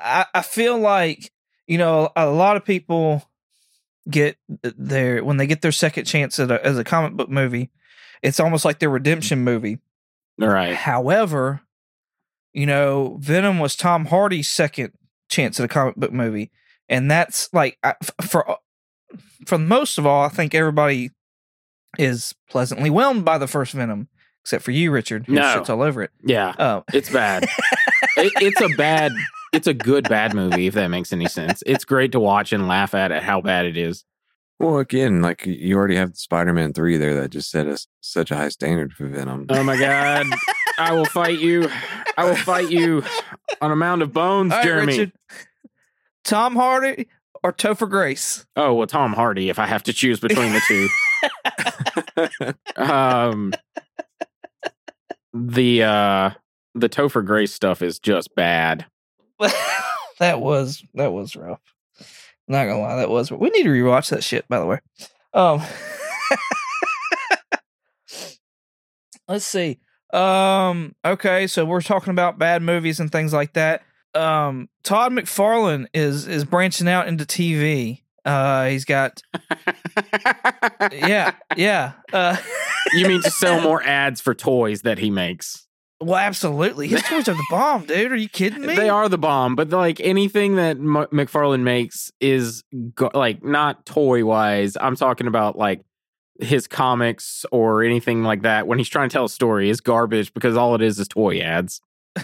I, 0.00 0.26
I 0.34 0.42
feel 0.42 0.78
like 0.78 1.30
you 1.68 1.78
know 1.78 2.10
a 2.16 2.26
lot 2.26 2.56
of 2.56 2.64
people 2.64 3.22
get 4.10 4.36
their 4.62 5.22
when 5.22 5.36
they 5.36 5.46
get 5.46 5.62
their 5.62 5.70
second 5.70 6.06
chance 6.06 6.40
at 6.40 6.50
a, 6.50 6.66
as 6.66 6.76
a 6.76 6.82
comic 6.82 7.12
book 7.12 7.28
movie, 7.28 7.70
it's 8.22 8.40
almost 8.40 8.64
like 8.64 8.78
their 8.78 8.90
redemption 8.90 9.40
movie. 9.44 9.78
Right. 10.38 10.74
However, 10.74 11.60
you 12.52 12.66
know, 12.66 13.16
Venom 13.20 13.58
was 13.58 13.76
Tom 13.76 14.06
Hardy's 14.06 14.48
second 14.48 14.92
chance 15.28 15.58
at 15.60 15.64
a 15.64 15.68
comic 15.68 15.96
book 15.96 16.12
movie, 16.12 16.50
and 16.88 17.10
that's 17.10 17.52
like 17.52 17.78
for 18.22 18.48
uh, 18.50 18.56
for 19.46 19.58
most 19.58 19.98
of 19.98 20.06
all, 20.06 20.24
I 20.24 20.28
think 20.28 20.54
everybody 20.54 21.10
is 21.98 22.34
pleasantly 22.48 22.90
whelmed 22.90 23.24
by 23.24 23.36
the 23.38 23.46
first 23.46 23.72
Venom, 23.74 24.08
except 24.42 24.64
for 24.64 24.70
you, 24.70 24.90
Richard, 24.90 25.26
who 25.26 25.34
No. 25.34 25.42
shits 25.42 25.68
all 25.68 25.82
over 25.82 26.02
it. 26.02 26.10
Yeah, 26.24 26.54
Oh, 26.58 26.84
it's 26.92 27.10
bad. 27.10 27.44
it, 28.16 28.32
it's 28.36 28.60
a 28.60 28.68
bad. 28.76 29.12
It's 29.52 29.66
a 29.66 29.74
good 29.74 30.08
bad 30.08 30.32
movie 30.34 30.66
if 30.66 30.74
that 30.74 30.88
makes 30.88 31.12
any 31.12 31.26
sense. 31.28 31.62
It's 31.66 31.84
great 31.84 32.12
to 32.12 32.20
watch 32.20 32.54
and 32.54 32.68
laugh 32.68 32.94
at 32.94 33.12
at 33.12 33.22
how 33.22 33.42
bad 33.42 33.66
it 33.66 33.76
is. 33.76 34.04
Well, 34.62 34.78
again, 34.78 35.22
like 35.22 35.44
you 35.44 35.76
already 35.76 35.96
have 35.96 36.16
Spider 36.16 36.52
Man 36.52 36.72
3 36.72 36.96
there 36.96 37.16
that 37.16 37.30
just 37.30 37.50
set 37.50 37.66
us 37.66 37.88
such 38.00 38.30
a 38.30 38.36
high 38.36 38.48
standard 38.48 38.92
for 38.92 39.08
Venom. 39.08 39.46
Oh 39.48 39.64
my 39.64 39.76
god! 39.76 40.26
I 40.78 40.92
will 40.92 41.04
fight 41.04 41.40
you. 41.40 41.68
I 42.16 42.24
will 42.24 42.36
fight 42.36 42.70
you 42.70 43.02
on 43.60 43.72
a 43.72 43.76
mound 43.76 44.02
of 44.02 44.12
bones, 44.12 44.52
All 44.52 44.58
right, 44.58 44.64
Jeremy. 44.64 44.92
Richard. 44.92 45.12
Tom 46.22 46.54
Hardy 46.54 47.08
or 47.42 47.52
Topher 47.52 47.90
Grace? 47.90 48.46
Oh 48.54 48.74
well, 48.74 48.86
Tom 48.86 49.14
Hardy. 49.14 49.48
If 49.48 49.58
I 49.58 49.66
have 49.66 49.82
to 49.82 49.92
choose 49.92 50.20
between 50.20 50.52
the 50.52 50.62
two, 52.46 52.72
um, 52.80 53.52
the 55.34 55.82
uh, 55.82 56.30
the 56.76 56.88
Topher 56.88 57.26
Grace 57.26 57.52
stuff 57.52 57.82
is 57.82 57.98
just 57.98 58.32
bad. 58.36 58.86
that 60.20 60.40
was 60.40 60.84
that 60.94 61.12
was 61.12 61.34
rough. 61.34 61.60
Not 62.52 62.66
gonna 62.66 62.80
lie, 62.80 62.96
that 62.96 63.08
was. 63.08 63.32
We 63.32 63.48
need 63.48 63.62
to 63.62 63.70
rewatch 63.70 64.10
that 64.10 64.22
shit. 64.22 64.46
By 64.46 64.58
the 64.58 64.66
way, 64.66 64.78
um, 65.32 65.62
let's 69.26 69.46
see. 69.46 69.78
Um, 70.12 70.94
okay, 71.02 71.46
so 71.46 71.64
we're 71.64 71.80
talking 71.80 72.10
about 72.10 72.38
bad 72.38 72.60
movies 72.60 73.00
and 73.00 73.10
things 73.10 73.32
like 73.32 73.54
that. 73.54 73.80
Um, 74.14 74.68
Todd 74.84 75.12
McFarlane 75.12 75.86
is 75.94 76.28
is 76.28 76.44
branching 76.44 76.88
out 76.88 77.08
into 77.08 77.24
TV. 77.24 78.02
Uh, 78.26 78.66
he's 78.66 78.84
got 78.84 79.22
yeah, 80.92 81.32
yeah. 81.56 81.92
Uh, 82.12 82.36
you 82.92 83.08
mean 83.08 83.22
to 83.22 83.30
sell 83.30 83.60
more 83.62 83.82
ads 83.82 84.20
for 84.20 84.34
toys 84.34 84.82
that 84.82 84.98
he 84.98 85.10
makes? 85.10 85.66
Well, 86.02 86.16
absolutely. 86.16 86.88
His 86.88 87.02
toys 87.02 87.28
are 87.28 87.34
the 87.34 87.46
bomb, 87.50 87.86
dude. 87.86 88.12
Are 88.12 88.16
you 88.16 88.28
kidding 88.28 88.62
me? 88.62 88.74
They 88.76 88.88
are 88.88 89.08
the 89.08 89.18
bomb, 89.18 89.56
but 89.56 89.70
like 89.70 90.00
anything 90.00 90.56
that 90.56 90.76
M- 90.76 91.06
McFarlane 91.12 91.62
makes 91.62 92.10
is 92.20 92.64
go- 92.94 93.10
like 93.14 93.42
not 93.44 93.86
toy 93.86 94.24
wise. 94.24 94.76
I'm 94.80 94.96
talking 94.96 95.26
about 95.26 95.56
like 95.56 95.82
his 96.40 96.66
comics 96.66 97.44
or 97.52 97.82
anything 97.82 98.22
like 98.24 98.42
that. 98.42 98.66
When 98.66 98.78
he's 98.78 98.88
trying 98.88 99.08
to 99.08 99.12
tell 99.12 99.24
a 99.26 99.28
story, 99.28 99.70
is 99.70 99.80
garbage 99.80 100.34
because 100.34 100.56
all 100.56 100.74
it 100.74 100.82
is 100.82 100.98
is 100.98 101.08
toy 101.08 101.38
ads. 101.40 101.80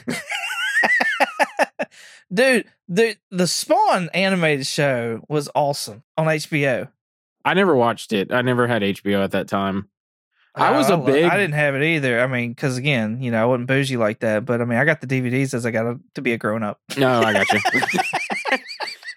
Dude, 2.33 2.67
the 2.89 3.17
the 3.31 3.47
Spawn 3.47 4.11
animated 4.13 4.67
show 4.67 5.23
was 5.29 5.49
awesome 5.55 6.03
on 6.17 6.27
HBO. 6.27 6.91
I 7.45 7.55
never 7.55 7.75
watched 7.75 8.13
it. 8.13 8.31
I 8.33 8.43
never 8.43 8.67
had 8.67 8.83
HBO 8.83 9.25
at 9.25 9.31
that 9.31 9.49
time. 9.49 9.89
I 10.59 10.77
was 10.77 10.91
a 10.91 10.97
big- 10.97 11.25
I 11.25 11.37
didn't 11.37 11.55
have 11.55 11.75
it 11.75 11.83
either. 11.83 12.21
I 12.21 12.27
mean, 12.27 12.51
because 12.51 12.77
again, 12.77 13.23
you 13.23 13.31
know, 13.31 13.43
I 13.43 13.47
wasn't 13.47 13.69
bougie 13.69 13.97
like 13.97 14.21
that. 14.21 14.45
But 14.45 14.61
I 14.61 14.65
mean, 14.65 14.79
I 14.79 14.85
got 14.85 15.01
the 15.01 15.07
DVDs 15.07 15.55
as 15.55 15.65
I 15.65 15.71
got 15.71 15.97
to 16.15 16.23
be 16.23 16.33
a 16.33 16.39
grown 16.39 16.63
up. 16.63 16.81
No, 16.97 17.21
I 17.21 17.33
got 17.33 17.53
you. 17.53 17.61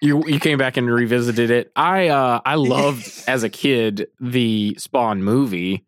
you 0.02 0.24
you 0.26 0.40
came 0.40 0.58
back 0.58 0.76
and 0.76 0.90
revisited 0.90 1.50
it. 1.50 1.72
I 1.76 2.08
uh 2.08 2.40
I 2.44 2.56
loved 2.56 3.24
as 3.28 3.42
a 3.42 3.48
kid 3.48 4.08
the 4.20 4.74
Spawn 4.78 5.22
movie, 5.22 5.84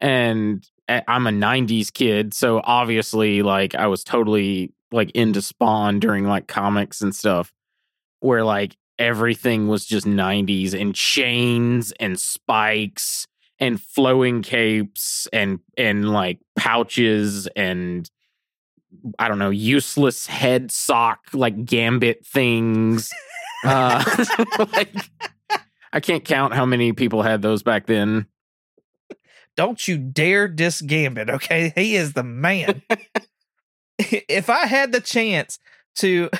and 0.00 0.66
I'm 0.88 1.26
a 1.26 1.30
'90s 1.30 1.92
kid, 1.92 2.34
so 2.34 2.60
obviously, 2.64 3.42
like 3.42 3.74
I 3.74 3.86
was 3.86 4.02
totally 4.02 4.72
like 4.92 5.10
into 5.12 5.40
Spawn 5.42 6.00
during 6.00 6.26
like 6.26 6.48
comics 6.48 7.00
and 7.00 7.14
stuff, 7.14 7.52
where 8.20 8.44
like 8.44 8.76
everything 8.98 9.68
was 9.68 9.86
just 9.86 10.06
'90s 10.06 10.78
and 10.78 10.94
chains 10.94 11.92
and 12.00 12.18
spikes 12.18 13.26
and 13.60 13.80
flowing 13.80 14.42
capes 14.42 15.28
and 15.32 15.60
and 15.76 16.10
like 16.10 16.38
pouches 16.56 17.46
and 17.54 18.10
I 19.18 19.28
don't 19.28 19.38
know, 19.38 19.50
useless 19.50 20.26
head 20.26 20.72
sock 20.72 21.20
like 21.32 21.64
gambit 21.64 22.26
things. 22.26 23.12
uh 23.64 24.02
like 24.72 24.94
I 25.92 26.00
can't 26.00 26.24
count 26.24 26.54
how 26.54 26.64
many 26.64 26.92
people 26.92 27.22
had 27.22 27.42
those 27.42 27.62
back 27.62 27.86
then. 27.86 28.26
Don't 29.56 29.86
you 29.86 29.98
dare 29.98 30.48
diss 30.48 30.80
Gambit, 30.80 31.28
okay? 31.28 31.72
He 31.74 31.96
is 31.96 32.12
the 32.12 32.22
man. 32.22 32.82
if 33.98 34.48
I 34.48 34.66
had 34.66 34.92
the 34.92 35.00
chance 35.00 35.58
to, 35.96 36.30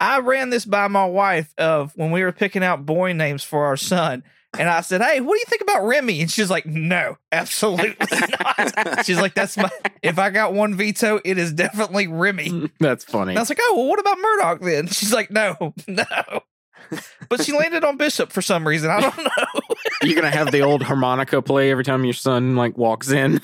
I 0.00 0.20
ran 0.20 0.50
this 0.50 0.64
by 0.64 0.88
my 0.88 1.04
wife 1.04 1.54
of 1.58 1.92
when 1.96 2.10
we 2.10 2.22
were 2.22 2.32
picking 2.32 2.64
out 2.64 2.86
boy 2.86 3.12
names 3.12 3.44
for 3.44 3.66
our 3.66 3.76
son. 3.76 4.24
And 4.58 4.68
I 4.68 4.80
said, 4.80 5.00
Hey, 5.00 5.20
what 5.20 5.34
do 5.34 5.38
you 5.38 5.44
think 5.48 5.62
about 5.62 5.84
Remy? 5.86 6.22
And 6.22 6.30
she's 6.30 6.50
like, 6.50 6.66
No, 6.66 7.16
absolutely 7.30 7.94
not. 8.44 9.06
She's 9.06 9.20
like, 9.20 9.34
That's 9.34 9.56
my, 9.56 9.70
if 10.02 10.18
I 10.18 10.30
got 10.30 10.52
one 10.52 10.74
veto, 10.74 11.20
it 11.24 11.38
is 11.38 11.52
definitely 11.52 12.08
Remy. 12.08 12.70
That's 12.80 13.04
funny. 13.04 13.30
And 13.32 13.38
I 13.38 13.42
was 13.42 13.48
like, 13.48 13.60
Oh, 13.62 13.76
well, 13.76 13.86
what 13.86 14.00
about 14.00 14.18
Murdoch 14.18 14.60
then? 14.60 14.86
She's 14.88 15.12
like, 15.12 15.30
No, 15.30 15.74
no. 15.86 16.04
But 17.28 17.44
she 17.44 17.52
landed 17.56 17.84
on 17.84 17.96
Bishop 17.96 18.32
for 18.32 18.42
some 18.42 18.66
reason. 18.66 18.90
I 18.90 19.00
don't 19.00 19.16
know. 19.16 19.60
You're 20.02 20.16
gonna 20.16 20.30
have 20.30 20.50
the 20.50 20.62
old 20.62 20.82
harmonica 20.82 21.40
play 21.42 21.70
every 21.70 21.84
time 21.84 22.04
your 22.04 22.14
son 22.14 22.56
like 22.56 22.76
walks 22.76 23.10
in. 23.10 23.40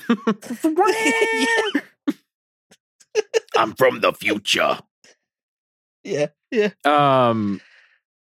I'm 3.55 3.73
from 3.75 4.01
the 4.01 4.11
future. 4.13 4.79
yeah, 6.03 6.27
yeah. 6.51 6.69
Um 6.83 7.61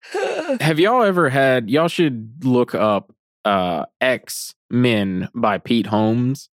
have 0.61 0.79
y'all 0.79 1.03
ever 1.03 1.29
had 1.29 1.69
y'all 1.69 1.87
should 1.87 2.43
look 2.43 2.73
up 2.73 3.13
uh 3.45 3.85
X 3.99 4.55
Men 4.69 5.29
by 5.35 5.57
Pete 5.57 5.87
Holmes, 5.87 6.49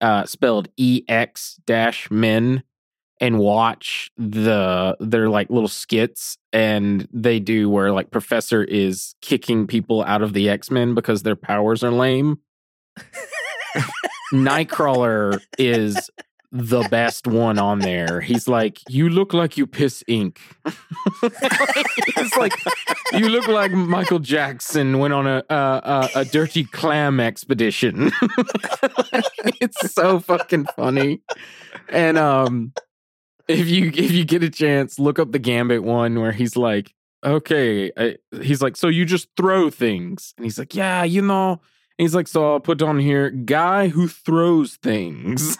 uh 0.00 0.24
spelled 0.26 0.68
E 0.76 1.02
X 1.08 1.60
dash 1.66 2.10
men 2.10 2.62
and 3.20 3.38
watch 3.38 4.10
the 4.16 4.96
their 5.00 5.28
like 5.28 5.50
little 5.50 5.68
skits 5.68 6.38
and 6.52 7.08
they 7.12 7.40
do 7.40 7.68
where 7.68 7.92
like 7.92 8.10
professor 8.10 8.64
is 8.64 9.14
kicking 9.20 9.66
people 9.66 10.02
out 10.04 10.22
of 10.22 10.32
the 10.32 10.48
X-Men 10.48 10.94
because 10.94 11.22
their 11.22 11.36
powers 11.36 11.82
are 11.82 11.90
lame. 11.90 12.38
Nightcrawler 14.32 15.40
is 15.58 16.10
the 16.50 16.86
best 16.90 17.26
one 17.26 17.58
on 17.58 17.80
there. 17.80 18.20
He's 18.20 18.48
like, 18.48 18.78
"You 18.88 19.08
look 19.08 19.34
like 19.34 19.56
you 19.56 19.66
piss 19.66 20.02
ink." 20.06 20.40
it's 21.22 22.36
like 22.36 22.52
you 23.12 23.28
look 23.28 23.48
like 23.48 23.72
Michael 23.72 24.18
Jackson 24.18 24.98
went 24.98 25.12
on 25.12 25.26
a 25.26 25.44
a, 25.50 26.08
a, 26.14 26.24
dirty 26.24 26.64
clam 26.64 27.20
expedition. 27.20 28.10
it's 29.60 29.92
so 29.92 30.20
fucking 30.20 30.66
funny, 30.76 31.20
and 31.88 32.16
um, 32.16 32.72
if 33.46 33.68
you 33.68 33.92
if 33.94 34.10
you 34.12 34.24
get 34.24 34.42
a 34.42 34.50
chance, 34.50 34.98
look 34.98 35.18
up 35.18 35.32
the 35.32 35.38
Gambit 35.38 35.82
one 35.82 36.18
where 36.20 36.32
he's 36.32 36.56
like, 36.56 36.94
"Okay," 37.24 37.92
I, 37.96 38.16
he's 38.40 38.62
like, 38.62 38.76
"So 38.76 38.88
you 38.88 39.04
just 39.04 39.28
throw 39.36 39.68
things?" 39.68 40.32
And 40.38 40.44
he's 40.44 40.58
like, 40.58 40.74
"Yeah, 40.74 41.04
you 41.04 41.20
know." 41.22 41.60
He's 41.98 42.14
like, 42.14 42.28
"So 42.28 42.52
I'll 42.52 42.60
put 42.60 42.80
on 42.80 42.98
here, 42.98 43.30
guy 43.30 43.88
who 43.88 44.08
throws 44.08 44.76
things." 44.76 45.58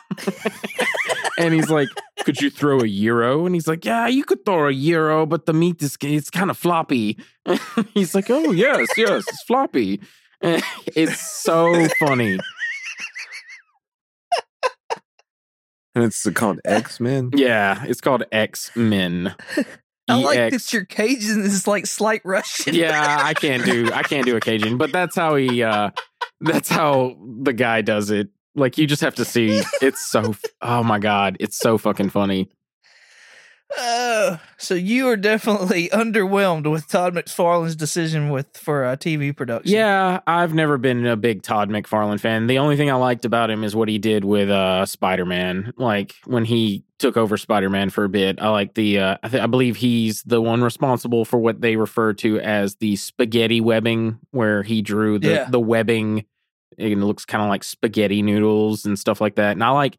and 1.39 1.53
he's 1.53 1.69
like, 1.69 1.89
"Could 2.25 2.41
you 2.41 2.49
throw 2.49 2.81
a 2.81 2.89
gyro?" 2.89 3.45
And 3.45 3.55
he's 3.55 3.67
like, 3.67 3.85
"Yeah, 3.85 4.07
you 4.07 4.25
could 4.25 4.47
throw 4.47 4.69
a 4.69 4.73
gyro, 4.73 5.27
but 5.27 5.47
the 5.47 5.53
meat 5.53 5.83
is 5.83 5.97
it's 6.01 6.31
kind 6.31 6.51
of 6.51 6.57
floppy." 6.57 7.19
he's 7.95 8.15
like, 8.15 8.31
"Oh 8.31 8.53
yes, 8.53 8.89
yes, 8.97 9.25
it's 9.29 9.43
floppy." 9.43 10.01
it's 10.43 11.21
so 11.21 11.89
funny. 11.99 12.39
And 15.95 16.05
it's 16.05 16.31
called 16.31 16.61
X 16.65 17.01
Men. 17.01 17.31
Yeah, 17.35 17.83
it's 17.85 18.01
called 18.01 18.23
X 18.31 18.71
Men. 18.77 19.35
I 20.09 20.23
like 20.23 20.51
that 20.53 20.73
your 20.73 20.85
Cajun 20.85 21.43
is 21.43 21.67
like 21.67 21.87
slight 21.87 22.23
Russian. 22.25 22.75
yeah, 22.75 23.19
I 23.23 23.35
can't 23.35 23.65
do 23.65 23.91
I 23.93 24.03
can't 24.03 24.25
do 24.27 24.37
a 24.37 24.41
Cajun, 24.41 24.79
but 24.79 24.93
that's 24.93 25.17
how 25.17 25.35
he 25.37 25.63
uh 25.63 25.91
that's 26.41 26.69
how 26.69 27.17
the 27.43 27.53
guy 27.53 27.83
does 27.83 28.11
it. 28.11 28.29
Like 28.55 28.79
you 28.79 28.87
just 28.87 29.03
have 29.03 29.15
to 29.17 29.25
see 29.25 29.63
it's 29.83 30.05
so 30.05 30.35
oh 30.63 30.83
my 30.83 30.99
god, 30.99 31.37
it's 31.41 31.59
so 31.59 31.79
fucking 31.79 32.11
funny. 32.11 32.49
Oh, 33.77 34.33
Uh, 34.33 34.37
so 34.57 34.75
you 34.75 35.09
are 35.09 35.17
definitely 35.17 35.89
underwhelmed 35.91 36.71
with 36.71 36.89
Todd 36.89 37.15
McFarlane's 37.15 37.77
decision 37.77 38.31
with 38.31 38.57
for 38.57 38.85
a 38.91 38.97
TV 38.97 39.37
production. 39.37 39.71
Yeah, 39.71 40.21
I've 40.27 40.55
never 40.55 40.79
been 40.79 41.07
a 41.07 41.17
big 41.17 41.43
Todd 41.43 41.69
McFarlane 41.69 42.19
fan. 42.19 42.47
The 42.47 42.59
only 42.59 42.77
thing 42.79 42.91
I 42.91 42.95
liked 42.95 43.27
about 43.27 43.51
him 43.51 43.65
is 43.65 43.77
what 43.77 43.89
he 43.91 43.99
did 43.99 44.25
with 44.25 44.49
uh, 44.49 44.87
Spider 44.87 45.27
Man. 45.27 45.75
Like 45.77 46.15
when 46.25 46.47
he 46.47 46.85
took 46.99 47.17
over 47.17 47.37
Spider 47.37 47.71
Man 47.71 47.91
for 47.91 48.05
a 48.05 48.09
bit. 48.09 48.41
I 48.41 48.49
like 48.49 48.75
the. 48.75 48.99
Uh, 48.99 49.17
I, 49.23 49.29
th- 49.29 49.43
I 49.43 49.47
believe 49.47 49.77
he's 49.77 50.23
the 50.25 50.41
one 50.41 50.63
responsible 50.63 51.25
for 51.25 51.39
what 51.39 51.61
they 51.61 51.77
refer 51.77 52.13
to 52.15 52.41
as 52.41 52.77
the 52.77 52.97
spaghetti 52.97 53.61
webbing, 53.61 54.19
where 54.31 54.63
he 54.63 54.83
drew 54.83 55.19
the 55.19 55.29
Yeah. 55.31 55.51
the 55.51 55.61
webbing. 55.61 56.25
It 56.77 56.97
looks 56.99 57.25
kind 57.25 57.43
of 57.43 57.49
like 57.49 57.65
spaghetti 57.65 58.23
noodles 58.23 58.85
and 58.85 58.99
stuff 58.99 59.21
like 59.21 59.37
that. 59.37 59.53
And 59.53 59.65
I 59.65 59.71
like. 59.71 59.99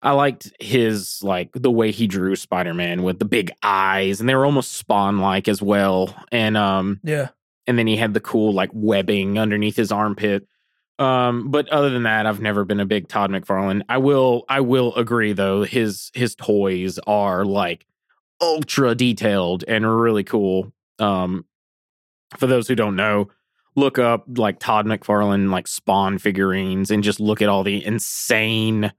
I 0.00 0.12
liked 0.12 0.52
his 0.60 1.20
like 1.24 1.50
the 1.54 1.72
way 1.72 1.90
he 1.90 2.06
drew 2.06 2.36
Spider-Man 2.36 3.02
with 3.02 3.18
the 3.18 3.24
big 3.24 3.50
eyes 3.64 4.20
and 4.20 4.28
they 4.28 4.34
were 4.36 4.46
almost 4.46 4.74
spawn 4.74 5.18
like 5.18 5.48
as 5.48 5.60
well. 5.60 6.14
And 6.30 6.56
um 6.56 7.00
Yeah. 7.02 7.30
and 7.66 7.76
then 7.76 7.88
he 7.88 7.96
had 7.96 8.14
the 8.14 8.20
cool 8.20 8.52
like 8.52 8.70
webbing 8.72 9.40
underneath 9.40 9.74
his 9.74 9.90
armpit. 9.90 10.46
Um, 10.98 11.50
but 11.50 11.68
other 11.68 11.90
than 11.90 12.02
that, 12.04 12.26
I've 12.26 12.40
never 12.40 12.64
been 12.64 12.80
a 12.80 12.86
big 12.86 13.08
Todd 13.08 13.30
McFarlane. 13.30 13.82
I 13.88 13.98
will, 13.98 14.44
I 14.48 14.60
will 14.60 14.94
agree 14.94 15.32
though. 15.32 15.62
His 15.62 16.10
his 16.14 16.34
toys 16.34 16.98
are 17.06 17.44
like 17.44 17.86
ultra 18.40 18.94
detailed 18.94 19.64
and 19.68 20.00
really 20.00 20.24
cool. 20.24 20.72
Um, 20.98 21.44
for 22.36 22.46
those 22.46 22.68
who 22.68 22.74
don't 22.74 22.96
know, 22.96 23.28
look 23.76 23.98
up 23.98 24.24
like 24.36 24.58
Todd 24.58 24.86
McFarlane 24.86 25.50
like 25.50 25.68
Spawn 25.68 26.18
figurines 26.18 26.90
and 26.90 27.02
just 27.04 27.20
look 27.20 27.40
at 27.40 27.48
all 27.48 27.62
the 27.62 27.84
insane 27.84 28.92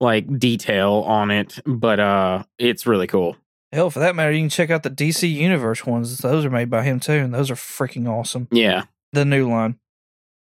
like 0.00 0.38
detail 0.38 1.04
on 1.06 1.30
it. 1.30 1.60
But 1.64 2.00
uh, 2.00 2.44
it's 2.58 2.86
really 2.86 3.06
cool. 3.06 3.36
Hell, 3.72 3.90
for 3.90 4.00
that 4.00 4.16
matter, 4.16 4.32
you 4.32 4.40
can 4.40 4.48
check 4.48 4.70
out 4.70 4.82
the 4.82 4.90
DC 4.90 5.32
Universe 5.32 5.86
ones. 5.86 6.18
Those 6.18 6.44
are 6.44 6.50
made 6.50 6.70
by 6.70 6.82
him 6.82 6.98
too, 6.98 7.12
and 7.12 7.32
those 7.32 7.52
are 7.52 7.56
freaking 7.56 8.08
awesome. 8.08 8.48
Yeah, 8.50 8.84
The 9.12 9.24
new 9.24 9.48
line. 9.48 9.78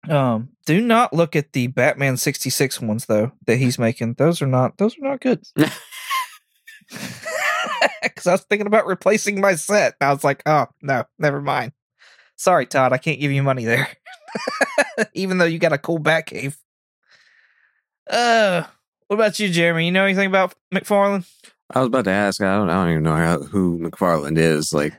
Um, 0.10 0.50
do 0.66 0.82
not 0.82 1.14
look 1.14 1.36
at 1.36 1.54
the 1.54 1.68
Batman 1.68 2.18
sixty 2.18 2.50
six 2.50 2.82
ones 2.82 3.06
though 3.06 3.32
that 3.48 3.58
he's 3.58 3.80
making. 3.80 4.16
Those 4.16 4.42
are 4.42 4.48
not. 4.48 4.78
Those 4.78 4.98
are 4.98 5.10
not 5.10 5.22
good. 5.22 5.44
Because 8.04 8.28
I 8.28 8.32
was 8.34 8.42
thinking 8.44 8.68
about 8.68 8.86
replacing 8.86 9.42
my 9.42 9.56
set. 9.56 9.96
I 10.00 10.14
was 10.14 10.24
like, 10.24 10.44
oh 10.46 10.68
no, 10.82 11.04
never 11.18 11.42
mind. 11.42 11.72
Sorry, 12.36 12.66
Todd, 12.66 12.94
I 12.94 12.98
can't 12.98 13.20
give 13.20 13.32
you 13.32 13.42
money 13.44 13.66
there. 13.66 13.88
Even 15.14 15.38
though 15.38 15.46
you 15.46 15.58
got 15.58 15.74
a 15.74 15.78
cool 15.78 16.00
Bat 16.00 16.28
cave. 16.28 16.58
Uh, 18.10 18.64
what 19.08 19.16
about 19.16 19.40
you, 19.40 19.50
Jeremy? 19.50 19.86
You 19.86 19.92
know 19.92 20.06
anything 20.06 20.28
about 20.28 20.54
McFarlane? 20.74 21.28
I 21.72 21.80
was 21.80 21.88
about 21.88 22.06
to 22.06 22.12
ask. 22.12 22.42
I 22.42 22.56
don't. 22.56 22.70
I 22.70 22.74
don't 22.76 22.92
even 22.92 23.04
know 23.04 23.16
how, 23.16 23.40
who 23.40 23.80
McFarland 23.80 24.38
is. 24.38 24.72
Like, 24.72 24.94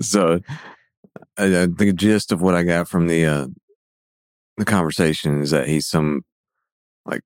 so 0.00 0.40
I, 1.36 1.44
I, 1.44 1.66
the 1.66 1.92
gist 1.92 2.32
of 2.32 2.40
what 2.40 2.54
I 2.54 2.62
got 2.62 2.88
from 2.88 3.06
the 3.08 3.24
uh, 3.24 3.46
the 4.56 4.64
conversation 4.64 5.42
is 5.42 5.50
that 5.50 5.68
he's 5.68 5.86
some 5.86 6.22
like 7.04 7.22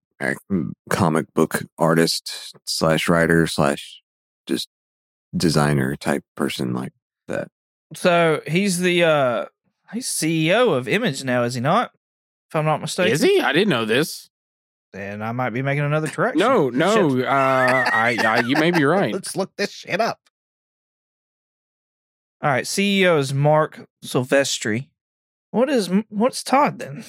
comic 0.91 1.33
book 1.35 1.63
artist 1.79 2.55
slash 2.67 3.09
writer 3.09 3.47
slash 3.47 4.01
just 4.47 4.69
designer 5.37 5.95
type 5.97 6.25
person 6.35 6.73
like 6.73 6.93
that. 7.29 7.49
So 7.95 8.43
he's 8.47 8.81
the 8.81 9.05
uh 9.05 9.45
he's 9.93 10.07
CEO 10.07 10.77
of 10.77 10.89
Image 10.89 11.25
now, 11.25 11.43
is 11.43 11.55
he 11.55 11.61
not? 11.61 11.93
If 12.51 12.57
I'm 12.57 12.65
not 12.65 12.81
mistaken. 12.81 13.13
is 13.13 13.23
he? 13.23 13.41
I 13.41 13.53
didn't 13.53 13.69
know 13.69 13.85
this. 13.85 14.31
Then 14.93 15.21
I 15.21 15.33
might 15.33 15.51
be 15.51 15.61
making 15.61 15.85
another 15.85 16.09
correction. 16.09 16.39
No, 16.39 16.71
no. 16.71 17.21
Uh, 17.21 17.27
I, 17.27 18.17
I, 18.25 18.41
you 18.41 18.57
may 18.57 18.71
be 18.71 18.85
right. 18.87 19.13
Let's 19.13 19.37
look 19.37 19.55
this 19.57 19.71
shit 19.71 20.01
up. 20.01 20.19
All 22.41 22.51
right, 22.51 22.65
CEO 22.65 23.19
is 23.19 23.35
Marc 23.35 23.87
Silvestri. 24.05 24.89
What 25.51 25.69
is 25.69 25.91
what's 26.09 26.43
Todd 26.43 26.79
then? 26.79 27.05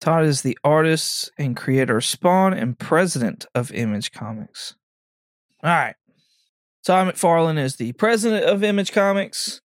Todd 0.00 0.24
is 0.24 0.42
the 0.42 0.58
artist 0.62 1.32
and 1.38 1.56
creator 1.56 1.96
of 1.96 2.04
Spawn 2.04 2.52
and 2.52 2.78
president 2.78 3.46
of 3.54 3.72
Image 3.72 4.12
Comics. 4.12 4.74
All 5.62 5.70
right. 5.70 5.94
Todd 6.84 7.14
McFarlane 7.14 7.58
is 7.58 7.76
the 7.76 7.92
president 7.92 8.44
of 8.44 8.62
Image 8.62 8.92
Comics. 8.92 9.62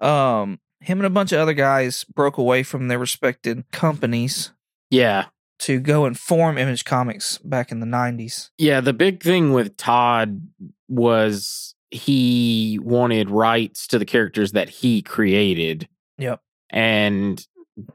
Um, 0.00 0.60
him 0.80 1.00
and 1.00 1.06
a 1.06 1.10
bunch 1.10 1.32
of 1.32 1.40
other 1.40 1.54
guys 1.54 2.04
broke 2.04 2.38
away 2.38 2.62
from 2.62 2.86
their 2.86 3.00
respected 3.00 3.64
companies 3.72 4.52
Yeah, 4.90 5.24
to 5.60 5.80
go 5.80 6.04
and 6.04 6.18
form 6.18 6.58
Image 6.58 6.84
Comics 6.84 7.38
back 7.38 7.70
in 7.72 7.80
the 7.80 7.86
90s. 7.86 8.50
yeah. 8.58 8.80
The 8.80 8.92
big 8.92 9.22
thing 9.22 9.52
with 9.52 9.76
Todd 9.76 10.40
was 10.88 11.74
he 11.90 12.78
wanted 12.82 13.30
rights 13.30 13.86
to 13.88 13.98
the 13.98 14.04
characters 14.04 14.52
that 14.52 14.68
he 14.68 15.00
created, 15.00 15.88
Yep. 16.18 16.40
and 16.70 17.46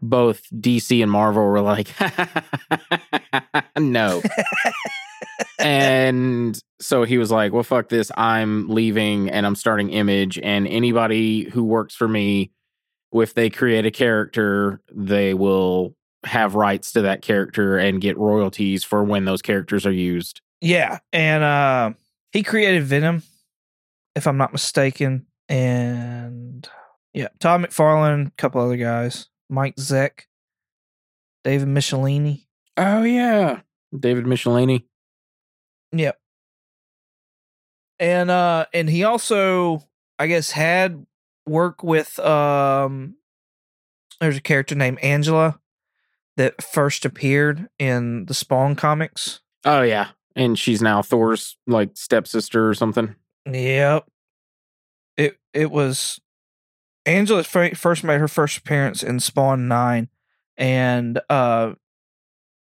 both 0.01 0.43
DC 0.53 1.01
and 1.03 1.11
Marvel 1.11 1.43
were 1.45 1.61
like, 1.61 1.89
no. 3.77 4.21
and 5.59 6.59
so 6.79 7.03
he 7.03 7.17
was 7.17 7.31
like, 7.31 7.51
well, 7.53 7.63
fuck 7.63 7.89
this. 7.89 8.11
I'm 8.17 8.67
leaving 8.69 9.29
and 9.29 9.45
I'm 9.45 9.55
starting 9.55 9.89
Image. 9.89 10.39
And 10.41 10.67
anybody 10.67 11.49
who 11.49 11.63
works 11.63 11.95
for 11.95 12.07
me, 12.07 12.51
if 13.13 13.33
they 13.33 13.49
create 13.49 13.85
a 13.85 13.91
character, 13.91 14.81
they 14.93 15.33
will 15.33 15.95
have 16.25 16.55
rights 16.55 16.91
to 16.93 17.01
that 17.03 17.21
character 17.21 17.77
and 17.77 18.01
get 18.01 18.17
royalties 18.17 18.83
for 18.83 19.03
when 19.03 19.25
those 19.25 19.41
characters 19.41 19.85
are 19.85 19.91
used. 19.91 20.41
Yeah, 20.61 20.99
and 21.13 21.43
uh, 21.43 21.93
he 22.31 22.43
created 22.43 22.83
Venom, 22.83 23.23
if 24.15 24.27
I'm 24.27 24.37
not 24.37 24.51
mistaken, 24.51 25.27
and 25.47 26.67
yeah, 27.13 27.29
Todd 27.39 27.61
McFarlane, 27.61 28.27
a 28.27 28.31
couple 28.31 28.61
other 28.61 28.77
guys, 28.77 29.27
Mike 29.49 29.75
Zeck, 29.77 30.25
David 31.43 31.69
Michelinie. 31.69 32.45
Oh, 32.77 33.03
yeah. 33.03 33.61
David 33.97 34.25
Michelinie. 34.25 34.83
Yep. 35.91 36.19
And 37.99 38.31
uh, 38.31 38.65
and 38.73 38.89
he 38.89 39.03
also, 39.03 39.83
I 40.17 40.27
guess, 40.27 40.51
had 40.51 41.05
work 41.45 41.83
with 41.83 42.17
um. 42.19 43.15
There's 44.21 44.37
a 44.37 44.41
character 44.41 44.75
named 44.75 44.99
Angela 44.99 45.59
that 46.37 46.61
first 46.63 47.05
appeared 47.05 47.67
in 47.79 48.25
the 48.25 48.33
Spawn 48.33 48.75
comics. 48.75 49.41
Oh, 49.65 49.81
yeah. 49.81 50.09
And 50.35 50.57
she's 50.57 50.81
now 50.81 51.01
Thor's 51.01 51.57
like 51.67 51.91
stepsister 51.95 52.69
or 52.69 52.73
something. 52.73 53.15
Yep. 53.51 54.05
It 55.17 55.37
it 55.53 55.69
was 55.71 56.19
Angela 57.05 57.43
first 57.43 58.03
made 58.03 58.19
her 58.19 58.27
first 58.27 58.57
appearance 58.59 59.03
in 59.03 59.19
Spawn 59.19 59.67
Nine, 59.67 60.07
and 60.57 61.19
uh 61.29 61.73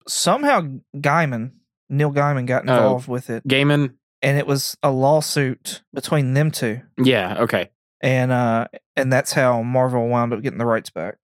somehow 0.09 0.69
Gaiman 0.97 1.53
Neil 1.91 2.13
Gaiman 2.13 2.47
got 2.47 2.69
Oh. 2.69 2.73
involved 2.75 3.09
with 3.09 3.31
it, 3.31 3.47
Gaiman. 3.47 3.95
and 4.23 4.39
it 4.39 4.47
was 4.47 4.77
a 4.83 4.91
lawsuit 4.91 5.83
between 5.93 6.35
them 6.35 6.51
two, 6.51 6.81
Yeah. 7.03 7.37
Okay. 7.43 7.71
and 8.01 8.33
uh 8.33 8.69
and 8.97 9.13
that's 9.13 9.33
how 9.33 9.63
Marvel 9.63 10.09
wound 10.09 10.33
up 10.33 10.43
getting 10.43 10.59
the 10.59 10.67
rights 10.67 10.91
back, 10.91 11.17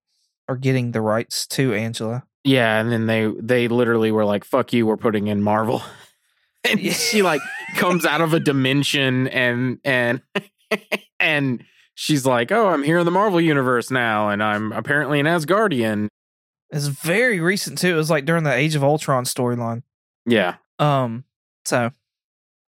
or 0.48 0.57
getting 0.57 0.90
the 0.92 1.00
rights 1.00 1.46
to 1.48 1.72
Angela. 1.72 2.24
Yeah, 2.44 2.81
and 2.81 2.90
then 2.90 3.07
they 3.07 3.33
they 3.40 3.68
literally 3.68 4.11
were 4.11 4.24
like, 4.24 4.44
"Fuck 4.44 4.72
you, 4.72 4.87
we're 4.87 4.96
putting 4.96 5.26
in 5.28 5.42
Marvel." 5.42 5.83
and 6.64 6.81
Yeah. 6.81 6.92
she 6.92 7.22
like 7.22 7.40
comes 7.76 8.05
out 8.05 8.20
of 8.20 8.35
a 8.35 8.40
dimension 8.40 9.28
and 9.28 9.78
and 9.85 10.22
and 11.20 11.64
she's 11.94 12.26
like, 12.26 12.50
"Oh, 12.52 12.68
I'm 12.68 12.83
here 12.83 12.98
in 12.98 13.05
the 13.05 13.11
Marvel 13.12 13.40
universe 13.40 13.90
now 13.90 14.28
and 14.28 14.42
I'm 14.42 14.72
apparently 14.72 15.20
an 15.20 15.26
Asgardian." 15.26 16.09
It's 16.70 16.87
very 16.87 17.38
recent 17.38 17.78
too. 17.78 17.92
It 17.94 17.96
was 17.96 18.11
like 18.11 18.24
during 18.24 18.44
the 18.44 18.52
Age 18.52 18.74
of 18.74 18.83
Ultron 18.83 19.24
storyline. 19.24 19.83
Yeah. 20.26 20.55
Um, 20.78 21.24
so 21.66 21.90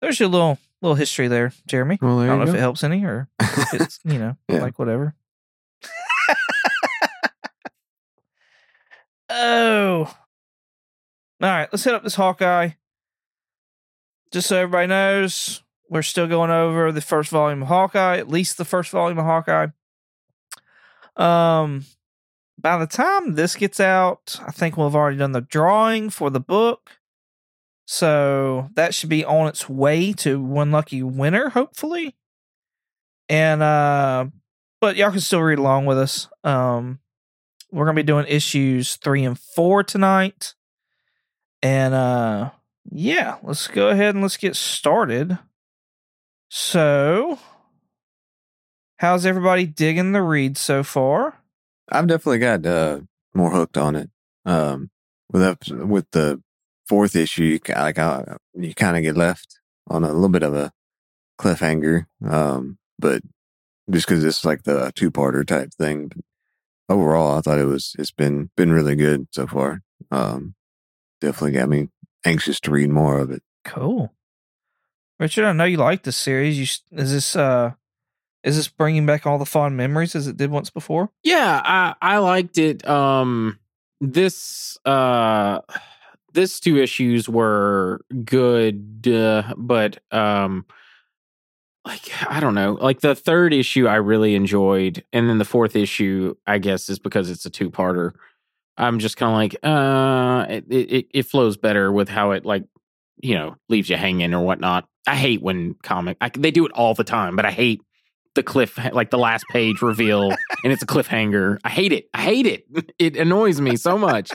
there's 0.01 0.21
your 0.21 0.29
little 0.29 0.59
little 0.81 0.95
history 0.95 1.27
there, 1.29 1.53
Jeremy. 1.67 1.99
Well, 2.01 2.21
I 2.21 2.27
don't 2.27 2.39
know 2.39 2.45
you 2.45 2.51
if 2.53 2.57
it 2.57 2.61
helps 2.61 2.85
any 2.85 3.05
or 3.05 3.29
if 3.41 3.75
it's 3.81 3.99
you 4.05 4.19
know 4.19 4.37
Yeah. 4.49 4.61
like 4.63 4.79
whatever. 4.79 5.15
oh, 9.31 10.15
all 11.41 11.49
right. 11.49 11.69
Let's 11.73 11.85
hit 11.85 11.95
up 11.95 12.03
this 12.03 12.15
Hawkeye. 12.15 12.71
Just 14.33 14.49
so 14.49 14.57
everybody 14.57 14.89
knows, 14.89 15.63
we're 15.89 16.03
still 16.03 16.27
going 16.27 16.51
over 16.51 16.93
the 16.93 17.01
first 17.01 17.31
volume 17.31 17.63
of 17.63 17.69
Hawkeye, 17.69 18.19
at 18.19 18.29
least 18.29 18.59
the 18.59 18.65
first 18.65 18.91
volume 18.91 19.19
of 19.19 19.25
Hawkeye. 19.25 19.69
Um, 21.17 21.87
by 22.61 22.77
the 22.77 22.87
time 22.87 23.35
this 23.35 23.55
gets 23.55 23.81
out, 23.81 24.41
I 24.45 24.51
think 24.51 24.77
we'll 24.77 24.89
have 24.89 24.97
already 24.97 25.17
done 25.17 25.33
the 25.33 25.41
drawing 25.41 26.11
for 26.11 26.29
the 26.29 26.41
book. 26.41 26.99
So 27.87 28.69
that 28.75 28.95
should 28.95 29.09
be 29.09 29.25
on 29.25 29.47
its 29.47 29.69
way 29.69 30.13
to 30.15 30.43
one 30.43 30.71
lucky 30.71 31.03
winner, 31.03 31.49
hopefully. 31.49 32.17
And 33.31 33.63
uh 33.63 34.27
but 34.81 34.97
y'all 34.97 35.11
can 35.11 35.21
still 35.21 35.41
read 35.41 35.59
along 35.59 35.87
with 35.87 35.99
us. 35.99 36.29
Um 36.45 36.99
we're 37.71 37.85
gonna 37.85 37.97
be 37.97 38.03
doing 38.03 38.27
issues 38.29 38.97
three 38.97 39.25
and 39.25 39.39
four 39.39 39.83
tonight. 39.83 40.55
And 41.63 41.95
uh 41.95 42.51
yeah, 42.91 43.37
let's 43.43 43.67
go 43.69 43.89
ahead 43.89 44.15
and 44.15 44.23
let's 44.23 44.37
get 44.37 44.57
started. 44.57 45.39
So, 46.51 47.39
how's 48.97 49.27
everybody 49.27 49.67
digging 49.67 50.13
the 50.13 50.23
read 50.23 50.57
so 50.57 50.83
far? 50.83 51.43
I've 51.91 52.07
definitely 52.07 52.39
got 52.39 52.65
uh, 52.65 53.01
more 53.35 53.51
hooked 53.51 53.77
on 53.77 53.95
it. 53.95 54.11
Um, 54.47 54.91
with 55.31 55.69
with 55.69 56.11
the 56.13 56.43
fourth 56.89 57.15
issue, 57.15 57.45
you, 57.45 57.61
like 57.75 57.99
uh, 57.99 58.23
you 58.55 58.75
kind 58.75 58.97
of 58.97 59.03
get 59.03 59.17
left 59.17 59.61
on 59.89 60.05
a 60.05 60.13
little 60.13 60.29
bit 60.31 60.43
of 60.43 60.55
a 60.55 60.73
cliffhanger. 61.39 62.07
Um, 62.27 62.79
but 62.99 63.23
just 63.91 64.07
because 64.07 64.25
it's 64.25 64.45
like 64.45 64.63
the 64.63 64.91
two 64.95 65.11
parter 65.11 65.47
type 65.47 65.73
thing, 65.75 66.11
overall, 66.89 67.37
I 67.37 67.41
thought 67.41 67.59
it 67.59 67.67
was 67.67 67.95
it's 67.99 68.11
been 68.11 68.51
been 68.57 68.73
really 68.73 68.97
good 68.97 69.29
so 69.33 69.47
far. 69.47 69.83
Um, 70.11 70.55
definitely 71.21 71.53
got 71.53 71.69
me 71.69 71.89
anxious 72.25 72.61
to 72.61 72.71
read 72.71 72.91
more 72.91 73.19
of 73.19 73.31
it. 73.31 73.43
Cool. 73.65 74.13
Richard, 75.19 75.45
I 75.45 75.53
know 75.53 75.65
you 75.65 75.79
like 75.79 76.05
this 76.05 76.17
series. 76.17 76.59
You 76.59 76.99
is 76.99 77.13
this 77.13 77.37
uh 77.37 77.73
is 78.45 78.57
this 78.57 78.69
bringing 78.69 79.07
back 79.07 79.27
all 79.27 79.39
the 79.39 79.47
fond 79.47 79.77
memories 79.77 80.15
as 80.15 80.27
it 80.27 80.37
did 80.37 80.51
once 80.51 80.71
before? 80.71 81.11
Yeah, 81.23 81.61
I 81.65 81.95
I 82.01 82.19
liked 82.19 82.59
it. 82.59 82.87
Um 82.89 83.59
this 84.01 84.79
uh 84.85 85.61
this 86.33 86.61
two 86.61 86.77
issues 86.77 87.29
were 87.29 88.01
good 88.25 89.09
uh, 89.09 89.55
but 89.57 89.99
um 90.13 90.67
like 91.89 92.31
I 92.31 92.39
don't 92.39 92.55
know. 92.55 92.75
Like 92.81 93.01
the 93.01 93.15
third 93.15 93.53
issue 93.53 93.89
I 93.89 93.97
really 93.97 94.35
enjoyed 94.35 95.03
and 95.13 95.29
then 95.29 95.39
the 95.39 95.45
fourth 95.45 95.75
issue 95.75 96.35
I 96.47 96.59
guess 96.59 96.89
is 96.89 96.99
because 96.99 97.31
it's 97.31 97.47
a 97.47 97.51
two-parter. 97.51 98.13
I'm 98.77 98.99
just 98.99 99.17
kind 99.17 99.31
of 99.31 99.37
like 99.37 99.57
uh 99.65 100.47
it, 100.53 100.65
it 100.71 101.07
it 101.13 101.23
flows 101.25 101.57
better 101.57 101.91
with 101.91 102.09
how 102.09 102.33
it 102.33 102.45
like 102.45 102.65
you 103.17 103.35
know 103.35 103.57
leaves 103.69 103.89
you 103.89 103.97
hanging 103.97 104.35
or 104.35 104.41
whatnot. 104.43 104.87
I 105.07 105.17
hate 105.17 105.43
when 105.43 105.75
comic 105.83 106.19
I, 106.21 106.29
they 106.29 106.51
do 106.51 106.67
it 106.67 106.73
all 106.73 106.95
the 106.95 107.05
time, 107.05 107.35
but 107.35 107.47
I 107.47 107.51
hate 107.51 107.81
the 108.35 108.43
cliff 108.43 108.79
like 108.93 109.11
the 109.11 109.19
last 109.19 109.47
page 109.51 109.81
reveal 109.81 110.31
and 110.65 110.73
it's 110.73 110.83
a 110.83 110.87
cliffhanger. 110.87 111.59
I 111.65 111.71
hate 111.71 111.93
it. 111.93 112.09
I 112.15 112.21
hate 112.21 112.47
it. 112.47 112.67
It 112.99 113.17
annoys 113.17 113.61
me 113.61 113.77
so 113.77 113.97
much. 113.97 114.33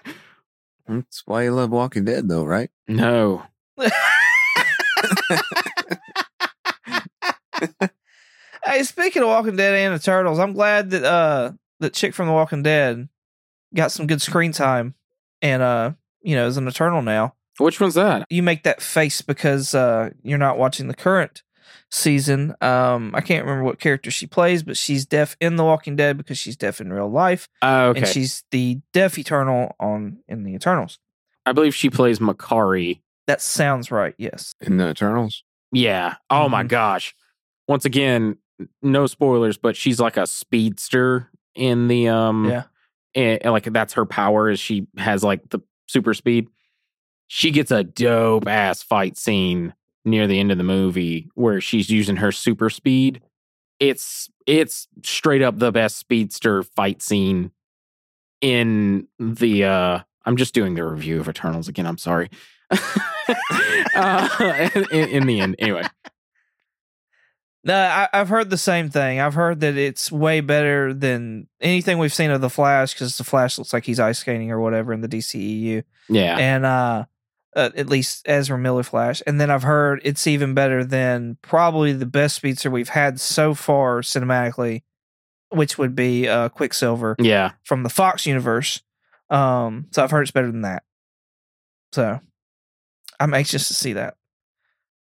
That's 0.88 1.24
why 1.26 1.44
you 1.44 1.52
love 1.52 1.70
Walking 1.70 2.06
Dead, 2.06 2.28
though, 2.28 2.46
right? 2.46 2.70
No. 2.88 3.44
Hey, 8.66 8.84
speaking 8.84 9.22
of 9.22 9.28
Walking 9.28 9.56
Dead 9.58 9.76
and 9.76 9.94
the 9.94 9.98
Eternals, 10.02 10.40
I'm 10.40 10.54
glad 10.54 10.92
that 10.92 11.04
uh 11.04 11.52
that 11.80 11.94
chick 11.94 12.14
from 12.14 12.28
The 12.28 12.34
Walking 12.34 12.64
Dead 12.64 13.10
got 13.76 13.92
some 13.92 14.08
good 14.08 14.22
screen 14.22 14.52
time 14.54 14.96
and 15.42 15.62
uh 15.62 15.92
you 16.22 16.36
know 16.36 16.48
is 16.48 16.58
an 16.58 16.68
Eternal 16.68 17.02
now. 17.02 17.36
Which 17.58 17.82
one's 17.82 17.96
that? 17.96 18.26
You 18.30 18.42
make 18.42 18.64
that 18.64 18.82
face 18.82 19.22
because 19.22 19.76
uh 19.76 20.12
you're 20.24 20.38
not 20.38 20.58
watching 20.58 20.88
the 20.88 20.94
current 20.96 21.44
season. 21.92 22.56
Um 22.62 23.14
I 23.14 23.20
can't 23.22 23.44
remember 23.46 23.66
what 23.66 23.80
character 23.80 24.10
she 24.12 24.28
plays, 24.28 24.64
but 24.64 24.78
she's 24.78 25.06
deaf 25.06 25.36
in 25.42 25.58
The 25.58 25.66
Walking 25.66 25.96
Dead 25.98 26.16
because 26.18 26.38
she's 26.38 26.56
deaf 26.56 26.80
in 26.80 26.92
real 26.94 27.10
life. 27.12 27.50
Uh, 27.62 27.88
okay. 27.90 28.00
And 28.00 28.08
she's 28.08 28.44
the 28.52 28.80
deaf 28.94 29.18
Eternal 29.18 29.76
on 29.80 30.20
in 30.30 30.44
the 30.44 30.54
Eternals. 30.56 31.00
I 31.46 31.52
believe 31.52 31.76
she 31.76 31.90
plays 31.90 32.20
Makkari. 32.20 33.02
That 33.28 33.42
sounds 33.42 33.92
right, 33.92 34.16
yes. 34.18 34.56
In 34.62 34.78
the 34.78 34.90
Eternals. 34.90 35.44
Yeah. 35.74 36.16
Oh 36.30 36.48
my 36.48 36.64
Mhm. 36.64 36.70
gosh. 36.70 37.14
Once 37.68 37.86
again, 37.86 38.38
no 38.82 39.06
spoilers, 39.08 39.58
but 39.58 39.76
she's 39.76 40.00
like 40.00 40.18
a 40.18 40.28
speedster 40.28 41.30
in 41.56 41.88
the 41.88 42.08
um 42.10 42.50
Yeah. 42.50 42.64
and, 43.16 43.42
and, 43.44 43.52
like 43.52 43.66
that's 43.66 43.94
her 43.94 44.06
power 44.06 44.50
is 44.50 44.60
she 44.60 44.88
has 44.98 45.24
like 45.24 45.50
the 45.50 45.60
super 45.88 46.14
speed. 46.14 46.48
She 47.28 47.52
gets 47.52 47.72
a 47.72 47.84
dope 47.84 48.48
ass 48.48 48.84
fight 48.84 49.18
scene 49.18 49.74
near 50.06 50.28
the 50.28 50.40
end 50.40 50.52
of 50.52 50.58
the 50.58 50.64
movie 50.64 51.30
where 51.36 51.62
she's 51.62 51.90
using 51.90 52.18
her 52.18 52.32
super 52.32 52.70
speed. 52.70 53.22
It's 53.80 54.30
it's 54.46 54.88
straight 55.04 55.42
up 55.42 55.60
the 55.60 55.72
best 55.72 55.98
speedster 55.98 56.64
fight 56.64 57.02
scene 57.02 57.52
in 58.42 59.08
the 59.20 59.64
uh 59.66 60.00
I'm 60.26 60.38
just 60.38 60.54
doing 60.54 60.76
the 60.76 60.86
review 60.86 61.20
of 61.20 61.28
Eternals 61.28 61.68
again. 61.68 61.86
I'm 61.86 61.98
sorry. 61.98 62.30
uh, 63.96 64.70
in, 64.92 65.10
in 65.10 65.28
the 65.28 65.40
end, 65.42 65.56
anyway. 65.60 65.84
No, 67.66 67.76
I, 67.76 68.10
I've 68.12 68.28
heard 68.30 68.50
the 68.50 68.58
same 68.58 68.90
thing. 68.90 69.20
I've 69.22 69.36
heard 69.36 69.62
that 69.62 69.78
it's 69.78 70.12
way 70.12 70.42
better 70.42 70.94
than 70.94 71.48
anything 71.62 71.98
we've 71.98 72.14
seen 72.14 72.30
of 72.30 72.42
the 72.42 72.50
Flash 72.50 72.94
because 72.94 73.18
the 73.18 73.24
Flash 73.24 73.58
looks 73.58 73.72
like 73.72 73.86
he's 73.86 74.00
ice 74.02 74.20
skating 74.20 74.52
or 74.52 74.60
whatever 74.60 74.92
in 74.92 75.00
the 75.00 75.08
DCEU, 75.08 75.84
Yeah. 76.10 76.38
and 76.38 76.66
uh, 76.66 77.06
uh, 77.56 77.70
at 77.76 77.88
least 77.88 78.24
Ezra 78.28 78.58
Miller 78.58 78.84
Flash. 78.84 79.22
And 79.26 79.40
then 79.40 79.50
I've 79.50 79.64
heard 79.64 80.02
it's 80.04 80.28
even 80.28 80.54
better 80.54 80.84
than 80.84 81.38
probably 81.42 81.94
the 81.94 82.06
best 82.06 82.36
speedster 82.36 82.70
we've 82.70 82.90
had 82.90 83.22
so 83.22 83.54
far 83.54 84.02
cinematically, 84.02 84.82
which 85.50 85.78
would 85.78 85.96
be 85.96 86.28
uh, 86.28 86.50
Quicksilver 86.50 87.16
Yeah. 87.18 87.52
from 87.64 87.84
the 87.84 87.90
Fox 87.90 88.26
universe. 88.26 88.82
Um, 89.30 89.88
so 89.92 90.04
I've 90.04 90.12
heard 90.12 90.24
it's 90.24 90.32
better 90.32 90.52
than 90.52 90.64
that. 90.64 90.84
So 91.94 92.20
I'm 93.22 93.34
anxious 93.34 93.70
to 93.70 93.74
see 93.74 93.94
that. 93.94 94.16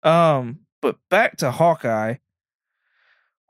Um, 0.02 0.60
but 0.82 0.96
back 1.08 1.38
to 1.38 1.50
Hawkeye. 1.50 2.16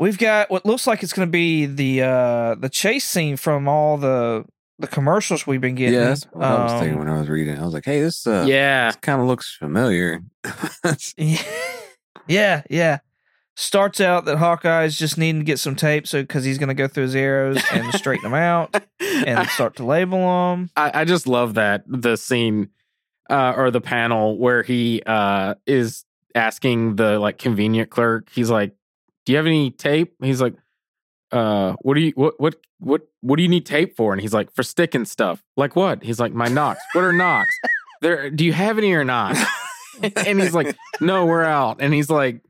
We've 0.01 0.19
got 0.19 0.51
what 0.51 0.65
looks 0.65 0.87
like 0.87 1.03
it's 1.03 1.13
going 1.13 1.29
to 1.29 1.31
be 1.31 1.67
the 1.67 2.03
uh 2.03 2.55
the 2.55 2.71
chase 2.71 3.05
scene 3.05 3.37
from 3.37 3.69
all 3.69 3.99
the 3.99 4.47
the 4.79 4.87
commercials 4.87 5.47
we've 5.47 5.61
been 5.61 5.75
getting. 5.75 5.95
Yeah, 5.95 6.07
that's 6.07 6.25
what 6.33 6.43
I 6.43 6.63
was 6.65 6.73
thinking 6.73 6.95
Um, 6.95 6.99
when 7.01 7.09
I 7.09 7.21
was 7.21 7.29
reading. 7.29 7.59
I 7.59 7.65
was 7.65 7.75
like, 7.75 7.85
"Hey, 7.85 8.01
this 8.01 8.27
uh, 8.27 8.47
yeah. 8.49 8.93
kind 9.03 9.21
of 9.21 9.27
looks 9.27 9.55
familiar." 9.55 10.23
yeah, 12.27 12.63
yeah. 12.71 12.99
Starts 13.57 14.01
out 14.01 14.25
that 14.25 14.39
Hawkeye's 14.39 14.97
just 14.97 15.19
needing 15.19 15.43
to 15.43 15.45
get 15.45 15.59
some 15.59 15.77
tape, 15.77 16.07
so 16.07 16.23
because 16.23 16.45
he's 16.45 16.57
going 16.57 16.69
to 16.69 16.75
go 16.75 16.89
through 16.89 17.03
his 17.03 17.15
arrows 17.15 17.63
and 17.71 17.93
straighten 17.93 18.23
them 18.23 18.33
out 18.33 18.75
and 19.01 19.47
start 19.51 19.77
to 19.77 19.85
label 19.85 20.19
them. 20.19 20.71
I, 20.77 21.03
I 21.03 21.05
just 21.05 21.27
love 21.27 21.55
that 21.55 21.83
the 21.87 22.17
scene 22.17 22.71
uh, 23.29 23.53
or 23.55 23.71
the 23.71 23.83
panel 23.83 24.39
where 24.39 24.63
he 24.63 25.03
uh, 25.05 25.57
is 25.67 26.07
asking 26.35 26.97
the 26.97 27.19
like 27.19 27.37
convenient 27.37 27.91
clerk. 27.91 28.31
He's 28.31 28.49
like, 28.49 28.73
"Do 29.31 29.33
you 29.33 29.37
have 29.37 29.47
any 29.47 29.71
tape?" 29.71 30.16
He's 30.21 30.43
like, 30.43 30.55
"Uh, 31.31 31.75
what 31.83 31.95
do 31.95 32.01
you 32.01 32.11
what 32.16 32.35
what 32.40 32.57
what 32.81 33.03
what 33.21 33.37
do 33.37 33.45
you 33.45 33.49
need 33.49 33.64
tape 33.64 33.97
for?" 33.97 34.12
And 34.12 34.21
he's 34.21 34.35
like, 34.35 34.53
"For 34.53 34.64
sticking 34.64 35.05
stuff." 35.05 35.40
Like 35.57 35.77
what? 35.77 36.03
He's 36.03 36.19
like, 36.19 36.33
"My 36.33 36.49
nocks. 36.49 36.83
What 36.95 37.05
are 37.05 37.12
nocks? 37.12 37.55
There. 38.03 38.29
Do 38.31 38.45
you 38.45 38.53
have 38.53 38.77
any 38.77 38.93
or 38.93 39.05
not?" 39.05 39.37
and 40.03 40.40
he's 40.40 40.53
like, 40.53 40.75
"No, 41.01 41.27
we're 41.27 41.45
out." 41.45 41.77
And 41.81 41.95
he's 41.95 42.11
like. 42.11 42.40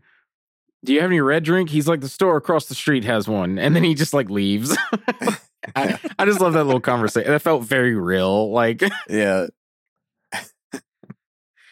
Do 0.82 0.94
you 0.94 1.02
have 1.02 1.10
any 1.10 1.20
red 1.20 1.44
drink? 1.44 1.68
He's 1.68 1.86
like, 1.86 2.00
the 2.00 2.08
store 2.08 2.38
across 2.38 2.64
the 2.64 2.74
street 2.74 3.04
has 3.04 3.28
one. 3.28 3.58
And 3.58 3.76
then 3.76 3.84
he 3.84 3.94
just 3.94 4.14
like 4.14 4.30
leaves. 4.30 4.74
I, 5.76 5.98
I 6.18 6.24
just 6.24 6.40
love 6.40 6.54
that 6.54 6.64
little 6.64 6.80
conversation. 6.80 7.30
That 7.30 7.42
felt 7.42 7.64
very 7.64 7.94
real. 7.94 8.50
Like, 8.50 8.82
yeah, 9.06 9.48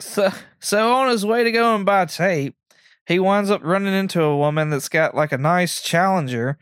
So, 0.01 0.31
so 0.61 0.93
on 0.93 1.09
his 1.09 1.25
way 1.25 1.45
to 1.45 1.53
go 1.53 1.75
and 1.75 1.87
buy 1.87 2.05
tape, 2.05 2.55
he 3.09 3.19
winds 3.19 3.51
up 3.51 3.63
running 3.65 3.95
into 3.95 4.23
a 4.23 4.37
woman 4.37 4.69
that's 4.69 4.91
got 4.91 5.15
like 5.15 5.33
a 5.33 5.39
nice 5.39 5.81
Challenger, 5.81 6.59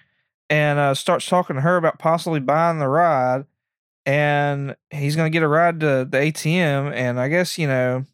and 0.48 0.78
uh, 0.78 0.94
starts 0.94 1.26
talking 1.26 1.56
to 1.56 1.62
her 1.62 1.76
about 1.76 1.98
possibly 1.98 2.38
buying 2.38 2.78
the 2.78 2.86
ride. 2.86 3.46
And 4.06 4.76
he's 4.92 5.16
gonna 5.16 5.30
get 5.30 5.42
a 5.42 5.48
ride 5.48 5.80
to 5.80 6.06
the 6.08 6.18
ATM, 6.18 6.94
and 6.94 7.18
I 7.18 7.26
guess 7.26 7.58
you 7.58 7.66
know, 7.66 8.04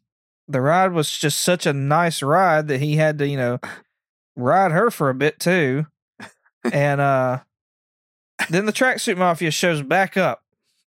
the 0.48 0.62
ride 0.62 0.92
was 0.92 1.10
just 1.10 1.42
such 1.42 1.66
a 1.66 1.74
nice 1.74 2.22
ride 2.22 2.68
that 2.68 2.80
he 2.80 2.96
had 2.96 3.18
to 3.18 3.28
you 3.28 3.36
know 3.36 3.60
ride 4.34 4.72
her 4.72 4.90
for 4.90 5.10
a 5.10 5.14
bit 5.14 5.38
too. 5.38 5.86
And 6.72 7.00
uh, 7.00 7.40
then 8.48 8.66
the 8.66 8.72
tracksuit 8.72 9.16
mafia 9.16 9.50
shows 9.50 9.82
back 9.82 10.16
up. 10.16 10.44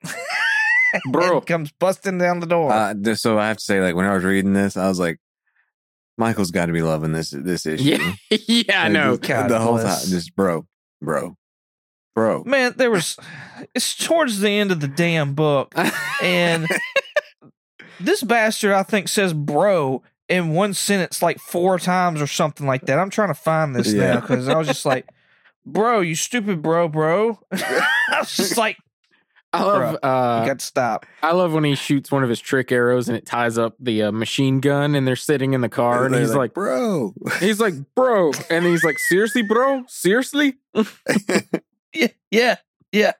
Bro. 1.11 1.43
comes 1.43 1.71
busting 1.73 2.17
down 2.17 2.41
the 2.41 2.47
door. 2.47 2.73
uh, 2.73 3.15
so 3.15 3.39
I 3.39 3.49
have 3.49 3.59
to 3.59 3.63
say, 3.63 3.79
like 3.83 3.95
when 3.95 4.07
I 4.07 4.15
was 4.15 4.25
reading 4.25 4.55
this, 4.55 4.79
I 4.79 4.89
was 4.89 4.99
like, 4.99 5.19
"Michael's 6.19 6.51
got 6.51 6.67
to 6.67 6.73
be 6.73 6.83
loving 6.83 7.13
this 7.13 7.31
this 7.31 7.65
issue." 7.67 7.85
yeah, 7.85 8.15
yeah, 8.47 8.83
I 8.85 8.89
know. 8.89 9.17
just- 9.17 9.49
the 9.49 9.59
whole 9.59 9.79
time, 9.79 9.99
just 10.07 10.35
bro, 10.37 10.67
bro, 11.01 11.37
bro. 12.15 12.43
Man, 12.45 12.75
there 12.77 12.91
was 12.91 13.17
it's 13.75 13.95
towards 13.97 14.41
the 14.41 14.51
end 14.51 14.71
of 14.73 14.81
the 14.81 14.89
damn 14.89 15.35
book, 15.35 15.73
and 16.23 16.67
this 18.01 18.23
bastard 18.23 18.73
I 18.73 18.83
think 18.83 19.09
says 19.09 19.33
bro 19.33 20.03
in 20.29 20.51
one 20.51 20.75
sentence 20.75 21.23
like 21.23 21.39
four 21.39 21.79
times 21.79 22.21
or 22.21 22.27
something 22.27 22.67
like 22.67 22.83
that. 22.87 22.99
I'm 22.99 23.11
trying 23.11 23.29
to 23.29 23.35
find 23.35 23.75
this 23.75 23.93
Yeah. 23.93 24.15
now 24.15 24.21
because 24.21 24.47
I 24.49 24.57
was 24.59 24.67
just 24.67 24.85
like, 24.85 25.09
bro, 25.65 26.01
you 26.01 26.15
stupid 26.15 26.61
bro, 26.63 26.89
bro. 26.89 27.39
I 27.53 27.87
was 28.19 28.37
just 28.37 28.57
like, 28.59 28.77
I 29.53 29.63
love. 29.63 29.97
Uh, 30.03 30.47
got 30.47 30.61
stop. 30.61 31.07
I 31.23 31.33
love 31.33 31.53
when 31.53 31.65
he 31.65 31.75
shoots 31.75 32.11
one 32.11 32.23
of 32.23 32.29
his 32.29 32.39
trick 32.41 32.71
arrows 32.71 33.09
and 33.09 33.17
it 33.17 33.25
ties 33.25 33.57
up 33.57 33.75
the 33.81 34.05
uh, 34.05 34.13
machine 34.13 34.61
gun, 34.61 34.95
and 34.95 35.07
they're 35.07 35.17
sitting 35.17 35.55
in 35.55 35.63
the 35.63 35.69
car, 35.69 36.05
and 36.05 36.15
They're 36.15 36.21
he's 36.21 36.35
like, 36.35 36.53
"Bro." 36.53 37.15
he's 37.41 37.61
like, 37.61 37.75
bro, 37.95 38.33
and 38.51 38.67
he's 38.67 38.85
like, 38.85 38.99
seriously, 38.99 39.43
bro, 39.43 39.85
seriously. 39.89 40.57
Yeah, 41.95 42.09
yeah, 42.31 42.57
yeah. 42.93 43.13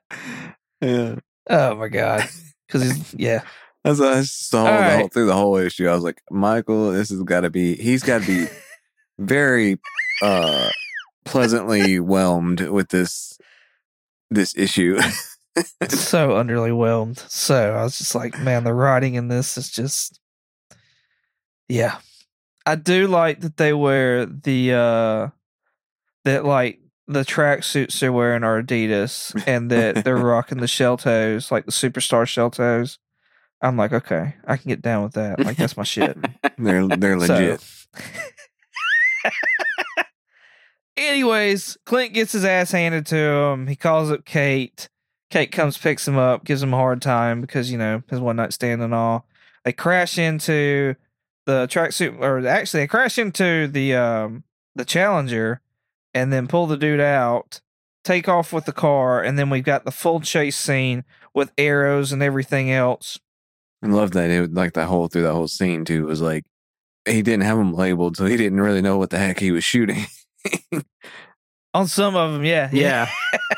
yeah. 0.79 1.15
Oh 1.49 1.75
my 1.75 1.87
god, 1.87 2.29
because 2.67 2.83
he's 2.83 3.15
yeah. 3.15 3.41
That's 3.83 3.99
I 3.99 4.21
saw 4.21 4.65
All 4.65 4.77
the 4.77 4.97
whole, 4.97 5.07
through 5.07 5.25
the 5.25 5.33
whole 5.33 5.57
issue. 5.57 5.87
I 5.87 5.95
was 5.95 6.03
like, 6.03 6.21
Michael, 6.29 6.91
this 6.91 7.09
has 7.09 7.21
got 7.23 7.41
to 7.41 7.49
be. 7.49 7.75
He's 7.75 8.03
got 8.03 8.21
to 8.21 8.27
be 8.27 8.47
very 9.17 9.79
uh 10.21 10.69
pleasantly 11.25 11.99
whelmed 11.99 12.61
with 12.61 12.89
this 12.89 13.39
this 14.29 14.55
issue. 14.55 14.99
So 15.89 16.29
underwhelmed. 16.29 17.19
So 17.29 17.73
I 17.73 17.83
was 17.83 17.97
just 17.97 18.15
like, 18.15 18.39
man, 18.39 18.63
the 18.63 18.73
writing 18.73 19.15
in 19.15 19.27
this 19.27 19.57
is 19.57 19.69
just, 19.69 20.19
yeah. 21.67 21.97
I 22.65 22.75
do 22.75 23.07
like 23.07 23.39
that 23.41 23.57
they 23.57 23.73
wear 23.73 24.25
the 24.25 24.73
uh 24.73 25.27
that 26.25 26.45
like 26.45 26.79
the 27.07 27.25
track 27.25 27.63
suits 27.63 27.99
they're 27.99 28.11
wearing 28.13 28.43
are 28.43 28.61
Adidas 28.61 29.33
and 29.47 29.71
that 29.71 30.03
they're 30.03 30.17
rocking 30.33 30.59
the 30.59 30.67
shell 30.67 30.95
toes, 30.97 31.51
like 31.51 31.65
the 31.65 31.71
superstar 31.71 32.27
shell 32.27 32.51
toes. 32.51 32.99
I'm 33.61 33.75
like, 33.75 33.91
okay, 33.91 34.35
I 34.47 34.57
can 34.57 34.69
get 34.69 34.81
down 34.81 35.03
with 35.03 35.13
that. 35.13 35.39
Like 35.43 35.57
that's 35.57 35.75
my 35.77 35.83
shit. 35.83 36.17
they're 36.57 36.87
they're 36.87 37.19
So- 37.19 37.33
legit. 37.33 37.65
Anyways, 40.97 41.77
Clint 41.85 42.13
gets 42.13 42.33
his 42.33 42.43
ass 42.43 42.71
handed 42.71 43.05
to 43.07 43.15
him. 43.17 43.67
He 43.67 43.75
calls 43.75 44.11
up 44.11 44.25
Kate. 44.25 44.89
Kate 45.29 45.51
comes, 45.51 45.77
picks 45.77 46.07
him 46.07 46.17
up, 46.17 46.43
gives 46.43 46.63
him 46.63 46.73
a 46.73 46.77
hard 46.77 47.01
time 47.01 47.41
because, 47.41 47.71
you 47.71 47.77
know, 47.77 48.01
his 48.09 48.19
one 48.19 48.37
night 48.37 48.53
stand 48.53 48.81
and 48.81 48.93
all. 48.93 49.25
They 49.63 49.73
crash 49.73 50.17
into 50.17 50.95
the 51.45 51.67
tracksuit, 51.67 52.19
or 52.19 52.45
actually, 52.47 52.81
they 52.81 52.87
crash 52.87 53.17
into 53.17 53.67
the 53.67 53.95
um 53.95 54.43
the 54.75 54.85
Challenger 54.85 55.61
and 56.13 56.31
then 56.33 56.47
pull 56.47 56.65
the 56.67 56.77
dude 56.77 56.99
out, 56.99 57.61
take 58.03 58.27
off 58.27 58.53
with 58.53 58.65
the 58.65 58.71
car, 58.71 59.21
and 59.21 59.37
then 59.37 59.49
we've 59.49 59.63
got 59.63 59.85
the 59.85 59.91
full 59.91 60.21
chase 60.21 60.57
scene 60.57 61.03
with 61.33 61.51
arrows 61.57 62.11
and 62.11 62.23
everything 62.23 62.71
else. 62.71 63.19
I 63.83 63.87
love 63.87 64.11
that. 64.11 64.29
It 64.29 64.41
was 64.41 64.49
like 64.49 64.73
that 64.73 64.87
whole 64.87 65.07
through 65.07 65.23
that 65.23 65.33
whole 65.33 65.47
scene 65.47 65.85
too 65.85 66.05
was 66.05 66.21
like 66.21 66.45
he 67.05 67.21
didn't 67.21 67.43
have 67.43 67.57
them 67.57 67.73
labeled, 67.73 68.17
so 68.17 68.25
he 68.25 68.37
didn't 68.37 68.61
really 68.61 68.81
know 68.81 68.97
what 68.97 69.09
the 69.09 69.19
heck 69.19 69.39
he 69.39 69.51
was 69.51 69.63
shooting. 69.63 70.05
On 71.73 71.87
some 71.87 72.15
of 72.15 72.33
them, 72.33 72.43
yeah. 72.43 72.69
Yeah. 72.71 73.09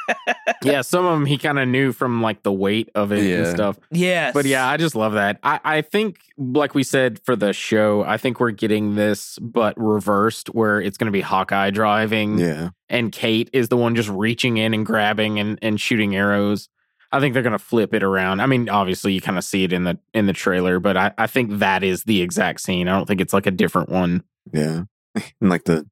yeah. 0.71 0.81
Some 0.81 1.05
of 1.05 1.13
them 1.13 1.25
he 1.25 1.37
kind 1.37 1.59
of 1.59 1.67
knew 1.67 1.91
from 1.91 2.21
like 2.21 2.43
the 2.43 2.51
weight 2.51 2.89
of 2.95 3.11
it 3.11 3.19
and 3.39 3.47
stuff. 3.47 3.79
Yes. 3.91 4.33
But 4.33 4.45
yeah, 4.45 4.67
I 4.67 4.77
just 4.77 4.95
love 4.95 5.13
that. 5.13 5.39
I, 5.43 5.59
I 5.63 5.81
think, 5.81 6.19
like 6.37 6.75
we 6.75 6.83
said 6.83 7.19
for 7.25 7.35
the 7.35 7.53
show, 7.53 8.03
I 8.03 8.17
think 8.17 8.39
we're 8.39 8.51
getting 8.51 8.95
this, 8.95 9.37
but 9.39 9.73
reversed, 9.77 10.47
where 10.49 10.81
it's 10.81 10.97
going 10.97 11.05
to 11.07 11.11
be 11.11 11.21
Hawkeye 11.21 11.71
driving 11.71 12.37
yeah, 12.37 12.69
and 12.89 13.11
Kate 13.11 13.49
is 13.53 13.69
the 13.69 13.77
one 13.77 13.95
just 13.95 14.09
reaching 14.09 14.57
in 14.57 14.73
and 14.73 14.85
grabbing 14.85 15.39
and, 15.39 15.59
and 15.61 15.79
shooting 15.79 16.15
arrows. 16.15 16.69
I 17.11 17.19
think 17.19 17.33
they're 17.33 17.43
going 17.43 17.51
to 17.51 17.59
flip 17.59 17.93
it 17.93 18.03
around. 18.03 18.39
I 18.39 18.45
mean, 18.45 18.69
obviously, 18.69 19.11
you 19.13 19.21
kind 19.21 19.37
of 19.37 19.43
see 19.43 19.63
it 19.63 19.73
in 19.73 19.83
the 19.83 19.99
in 20.13 20.27
the 20.27 20.33
trailer, 20.33 20.79
but 20.79 20.95
I, 20.95 21.11
I 21.17 21.27
think 21.27 21.59
that 21.59 21.83
is 21.83 22.03
the 22.03 22.21
exact 22.21 22.61
scene. 22.61 22.87
I 22.87 22.95
don't 22.95 23.05
think 23.05 23.19
it's 23.19 23.33
like 23.33 23.47
a 23.47 23.51
different 23.51 23.89
one. 23.89 24.23
yeah, 24.53 24.83
and 25.15 25.49
like 25.49 25.65
the 25.65 25.89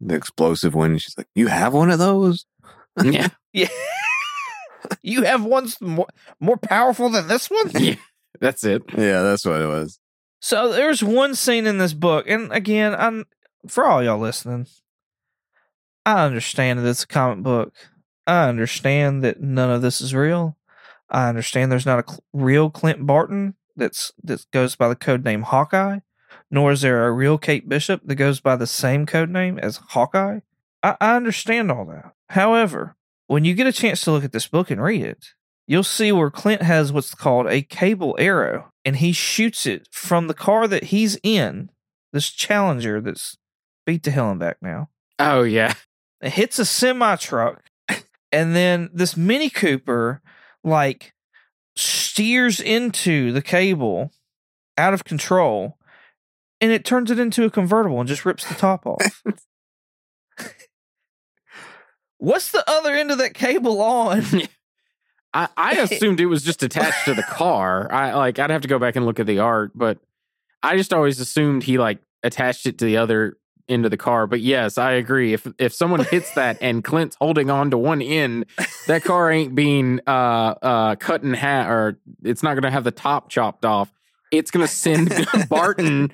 the 0.00 0.14
explosive 0.14 0.74
one. 0.74 0.98
She's 0.98 1.16
like, 1.16 1.28
"You 1.34 1.46
have 1.46 1.72
one 1.72 1.90
of 1.90 1.98
those?" 1.98 2.46
yeah. 3.02 3.28
Yeah. 3.52 3.68
you 5.02 5.22
have 5.22 5.44
ones 5.44 5.80
more, 5.80 6.08
more 6.40 6.56
powerful 6.56 7.08
than 7.08 7.28
this 7.28 7.50
one? 7.50 7.70
yeah. 7.74 7.96
That's 8.40 8.64
it. 8.64 8.82
Yeah, 8.96 9.22
that's 9.22 9.44
what 9.46 9.60
it 9.60 9.66
was. 9.66 9.98
So 10.40 10.72
there's 10.72 11.02
one 11.02 11.34
scene 11.34 11.66
in 11.66 11.78
this 11.78 11.94
book, 11.94 12.28
and 12.28 12.52
again, 12.52 12.94
I'm 12.94 13.24
for 13.66 13.84
all 13.84 14.02
y'all 14.02 14.18
listening, 14.18 14.66
I 16.04 16.24
understand 16.24 16.78
that 16.78 16.88
it's 16.88 17.04
a 17.04 17.06
comic 17.06 17.42
book. 17.42 17.74
I 18.26 18.48
understand 18.48 19.24
that 19.24 19.40
none 19.40 19.70
of 19.70 19.82
this 19.82 20.00
is 20.00 20.14
real. 20.14 20.56
I 21.08 21.28
understand 21.28 21.70
there's 21.70 21.86
not 21.86 22.00
a 22.00 22.10
cl- 22.10 22.24
real 22.32 22.70
Clint 22.70 23.06
Barton 23.06 23.54
that's 23.76 24.12
that 24.24 24.44
goes 24.52 24.76
by 24.76 24.88
the 24.88 24.96
code 24.96 25.24
name 25.24 25.42
Hawkeye, 25.42 26.00
nor 26.50 26.72
is 26.72 26.80
there 26.80 27.06
a 27.06 27.12
real 27.12 27.38
Kate 27.38 27.68
Bishop 27.68 28.02
that 28.04 28.14
goes 28.16 28.40
by 28.40 28.56
the 28.56 28.66
same 28.66 29.06
code 29.06 29.30
name 29.30 29.58
as 29.58 29.80
Hawkeye. 29.88 30.40
I, 30.82 30.96
I 31.00 31.16
understand 31.16 31.70
all 31.70 31.84
that. 31.86 32.12
However, 32.30 32.95
when 33.26 33.44
you 33.44 33.54
get 33.54 33.66
a 33.66 33.72
chance 33.72 34.00
to 34.02 34.12
look 34.12 34.24
at 34.24 34.32
this 34.32 34.46
book 34.46 34.70
and 34.70 34.82
read 34.82 35.02
it, 35.02 35.34
you'll 35.66 35.82
see 35.82 36.12
where 36.12 36.30
Clint 36.30 36.62
has 36.62 36.92
what's 36.92 37.14
called 37.14 37.46
a 37.46 37.62
cable 37.62 38.16
arrow, 38.18 38.72
and 38.84 38.96
he 38.96 39.12
shoots 39.12 39.66
it 39.66 39.88
from 39.90 40.26
the 40.26 40.34
car 40.34 40.68
that 40.68 40.84
he's 40.84 41.18
in, 41.22 41.70
this 42.12 42.30
Challenger 42.30 43.00
that's 43.00 43.36
beat 43.84 44.02
to 44.04 44.10
hell 44.10 44.30
and 44.30 44.40
back 44.40 44.58
now. 44.60 44.90
Oh 45.18 45.42
yeah. 45.42 45.74
It 46.20 46.32
hits 46.32 46.58
a 46.58 46.64
semi 46.64 47.16
truck, 47.16 47.64
and 48.32 48.56
then 48.56 48.90
this 48.92 49.16
Mini 49.16 49.50
Cooper 49.50 50.22
like 50.64 51.12
steers 51.76 52.60
into 52.60 53.32
the 53.32 53.42
cable 53.42 54.12
out 54.78 54.94
of 54.94 55.04
control, 55.04 55.78
and 56.60 56.72
it 56.72 56.84
turns 56.84 57.10
it 57.10 57.18
into 57.18 57.44
a 57.44 57.50
convertible 57.50 58.00
and 58.00 58.08
just 58.08 58.24
rips 58.24 58.46
the 58.46 58.54
top 58.54 58.86
off. 58.86 59.22
What's 62.18 62.50
the 62.50 62.64
other 62.68 62.94
end 62.94 63.10
of 63.10 63.18
that 63.18 63.34
cable 63.34 63.80
on? 63.80 64.24
I, 65.34 65.48
I 65.56 65.72
assumed 65.72 66.20
it 66.20 66.26
was 66.26 66.42
just 66.42 66.62
attached 66.62 67.04
to 67.04 67.14
the 67.14 67.22
car. 67.28 67.92
I 67.92 68.14
like 68.14 68.38
I'd 68.38 68.50
have 68.50 68.62
to 68.62 68.68
go 68.68 68.78
back 68.78 68.96
and 68.96 69.04
look 69.04 69.20
at 69.20 69.26
the 69.26 69.40
art, 69.40 69.72
but 69.74 69.98
I 70.62 70.76
just 70.76 70.94
always 70.94 71.20
assumed 71.20 71.64
he 71.64 71.78
like 71.78 71.98
attached 72.22 72.66
it 72.66 72.78
to 72.78 72.84
the 72.86 72.96
other 72.96 73.36
end 73.68 73.84
of 73.84 73.90
the 73.90 73.98
car. 73.98 74.26
But 74.26 74.40
yes, 74.40 74.78
I 74.78 74.92
agree. 74.92 75.34
If 75.34 75.46
if 75.58 75.74
someone 75.74 76.04
hits 76.04 76.32
that 76.34 76.58
and 76.62 76.82
Clint's 76.82 77.16
holding 77.20 77.50
on 77.50 77.70
to 77.70 77.78
one 77.78 78.00
end, 78.00 78.46
that 78.86 79.04
car 79.04 79.30
ain't 79.30 79.54
being 79.54 80.00
uh 80.06 80.54
uh 80.62 80.96
cut 80.96 81.22
in 81.22 81.34
half 81.34 81.68
or 81.68 81.98
it's 82.24 82.42
not 82.42 82.54
gonna 82.54 82.70
have 82.70 82.84
the 82.84 82.90
top 82.90 83.28
chopped 83.28 83.66
off. 83.66 83.92
It's 84.32 84.50
gonna 84.50 84.68
send 84.68 85.12
Barton 85.50 86.12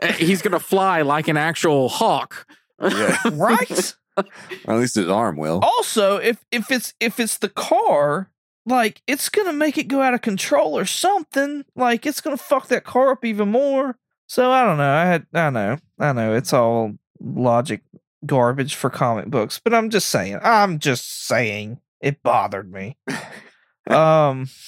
uh, 0.00 0.12
he's 0.12 0.42
gonna 0.42 0.60
fly 0.60 1.02
like 1.02 1.28
an 1.28 1.36
actual 1.36 1.88
hawk. 1.88 2.46
Yeah. 2.80 3.16
right? 3.32 3.94
At 4.16 4.76
least 4.76 4.96
his 4.96 5.08
arm 5.08 5.36
will. 5.36 5.60
also 5.62 6.16
if 6.16 6.44
if 6.50 6.70
it's 6.70 6.94
if 7.00 7.18
it's 7.18 7.38
the 7.38 7.48
car 7.48 8.30
like 8.66 9.02
it's 9.06 9.28
gonna 9.28 9.52
make 9.52 9.78
it 9.78 9.88
go 9.88 10.00
out 10.00 10.14
of 10.14 10.22
control 10.22 10.78
or 10.78 10.84
something. 10.84 11.64
Like 11.74 12.06
it's 12.06 12.20
gonna 12.20 12.36
fuck 12.36 12.68
that 12.68 12.84
car 12.84 13.10
up 13.10 13.24
even 13.24 13.50
more. 13.50 13.96
So 14.26 14.50
i 14.50 14.64
don't 14.64 14.78
know. 14.78 14.92
I 14.92 15.04
had 15.04 15.26
i 15.34 15.50
know. 15.50 15.78
I 15.98 16.12
know. 16.12 16.34
It's 16.34 16.52
all 16.52 16.94
logic 17.20 17.82
garbage 18.24 18.76
for 18.76 18.88
comic 18.88 19.26
books 19.26 19.60
but 19.62 19.74
i'm 19.74 19.90
just 19.90 20.08
saying. 20.08 20.38
I'm 20.42 20.78
just 20.78 21.26
saying. 21.26 21.80
It 22.00 22.22
bothered 22.22 22.70
me. 22.70 22.96
Um 23.88 24.48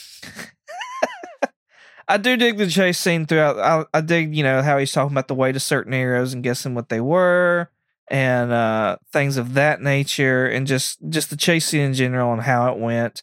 I 2.08 2.16
do 2.16 2.36
dig 2.36 2.58
the 2.58 2.66
chase 2.66 2.98
scene 2.98 3.26
throughout. 3.26 3.58
I, 3.58 3.84
I 3.96 4.00
dig, 4.00 4.34
you 4.34 4.42
know, 4.42 4.60
how 4.60 4.76
he's 4.76 4.90
talking 4.90 5.14
about 5.14 5.28
the 5.28 5.36
weight 5.36 5.54
of 5.54 5.62
certain 5.62 5.94
arrows 5.94 6.34
and 6.34 6.42
guessing 6.42 6.74
what 6.74 6.88
they 6.88 7.00
were 7.00 7.70
and 8.08 8.52
uh 8.52 8.96
things 9.12 9.36
of 9.36 9.54
that 9.54 9.80
nature 9.80 10.46
and 10.46 10.66
just 10.66 10.98
just 11.08 11.30
the 11.30 11.36
chase 11.36 11.66
scene 11.66 11.80
in 11.80 11.94
general 11.94 12.32
and 12.32 12.42
how 12.42 12.70
it 12.70 12.78
went 12.78 13.22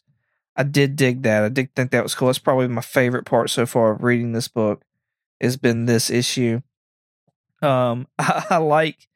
i 0.56 0.62
did 0.64 0.96
dig 0.96 1.22
that 1.22 1.44
i 1.44 1.48
did 1.48 1.72
think 1.76 1.90
that 1.92 2.02
was 2.02 2.14
cool 2.16 2.26
that's 2.26 2.38
probably 2.40 2.66
my 2.66 2.80
favorite 2.80 3.24
part 3.24 3.48
so 3.48 3.64
far 3.64 3.92
of 3.92 4.02
reading 4.02 4.32
this 4.32 4.48
book 4.48 4.82
has 5.40 5.56
been 5.56 5.86
this 5.86 6.10
issue 6.10 6.60
um 7.62 8.06
i, 8.18 8.44
I 8.50 8.56
like 8.56 9.06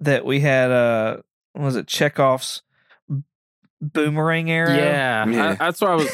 that 0.00 0.24
we 0.26 0.40
had 0.40 0.70
uh 0.70 1.18
was 1.54 1.76
it 1.76 1.86
chekhov's 1.86 2.60
b- 3.08 3.22
boomerang 3.80 4.50
arrow 4.50 4.76
Yeah, 4.76 5.26
Yeah. 5.26 5.50
I- 5.50 5.54
that's 5.54 5.80
what 5.80 5.90
I 5.90 5.94
was. 5.94 6.10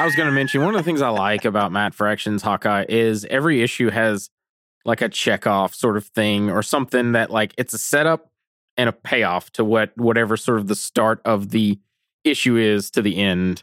I 0.00 0.04
was 0.04 0.16
going 0.16 0.26
to 0.26 0.32
mention. 0.32 0.60
One 0.64 0.74
of 0.74 0.78
the 0.80 0.82
things 0.82 1.00
I 1.00 1.08
like 1.10 1.44
about 1.44 1.70
Matt 1.70 1.94
Fraction's 1.94 2.42
Hawkeye 2.42 2.84
is 2.88 3.24
every 3.26 3.62
issue 3.62 3.90
has 3.90 4.28
like 4.84 5.00
a 5.02 5.08
Chekhov 5.08 5.72
sort 5.72 5.96
of 5.96 6.04
thing 6.06 6.50
or 6.50 6.64
something 6.64 7.12
that 7.12 7.30
like 7.30 7.54
it's 7.56 7.74
a 7.74 7.78
setup 7.78 8.28
and 8.76 8.88
a 8.88 8.92
payoff 8.92 9.50
to 9.52 9.64
what 9.64 9.92
whatever 9.96 10.36
sort 10.36 10.58
of 10.58 10.66
the 10.68 10.74
start 10.74 11.20
of 11.24 11.50
the 11.50 11.78
issue 12.24 12.56
is 12.56 12.90
to 12.92 13.02
the 13.02 13.16
end. 13.16 13.62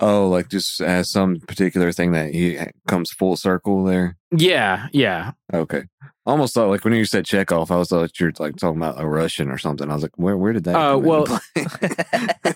Oh, 0.00 0.28
like 0.28 0.48
just 0.48 0.80
as 0.80 1.08
some 1.10 1.38
particular 1.40 1.92
thing 1.92 2.12
that 2.12 2.34
he 2.34 2.58
comes 2.88 3.12
full 3.12 3.36
circle 3.36 3.84
there. 3.84 4.16
Yeah, 4.36 4.88
yeah. 4.92 5.32
Okay. 5.52 5.84
Almost 6.26 6.54
thought 6.54 6.68
like 6.70 6.84
when 6.84 6.94
you 6.94 7.04
said 7.04 7.26
Chekhov, 7.26 7.70
I 7.70 7.76
was 7.76 7.90
thought 7.90 8.18
you're 8.18 8.32
like 8.38 8.56
talking 8.56 8.78
about 8.82 9.00
a 9.00 9.06
Russian 9.06 9.50
or 9.50 9.58
something. 9.58 9.88
I 9.90 9.94
was 9.94 10.02
like, 10.02 10.16
where 10.18 10.36
where 10.36 10.52
did 10.52 10.64
that? 10.64 10.74
Uh, 10.74 10.98
well, 10.98 11.26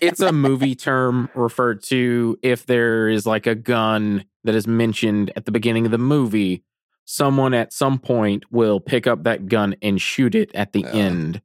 it's 0.01 0.21
a 0.21 0.33
movie 0.33 0.75
term 0.75 1.29
referred 1.35 1.83
to 1.85 2.39
if 2.43 2.67
there 2.67 3.09
is 3.09 3.27
like 3.27 3.47
a 3.47 3.55
gun 3.55 4.25
that 4.45 4.55
is 4.55 4.67
mentioned 4.67 5.31
at 5.37 5.45
the 5.45 5.53
beginning 5.53 5.85
of 5.85 5.93
the 5.93 5.99
movie. 5.99 6.65
Someone 7.05 7.55
at 7.55 7.73
some 7.73 7.99
point 7.99 8.45
will 8.51 8.81
pick 8.81 9.07
up 9.07 9.23
that 9.25 9.47
gun 9.47 9.77
and 9.81 10.01
shoot 10.01 10.35
it 10.35 10.51
at 10.55 10.73
the 10.73 10.81
Yeah. 10.81 10.91
end. 10.93 11.43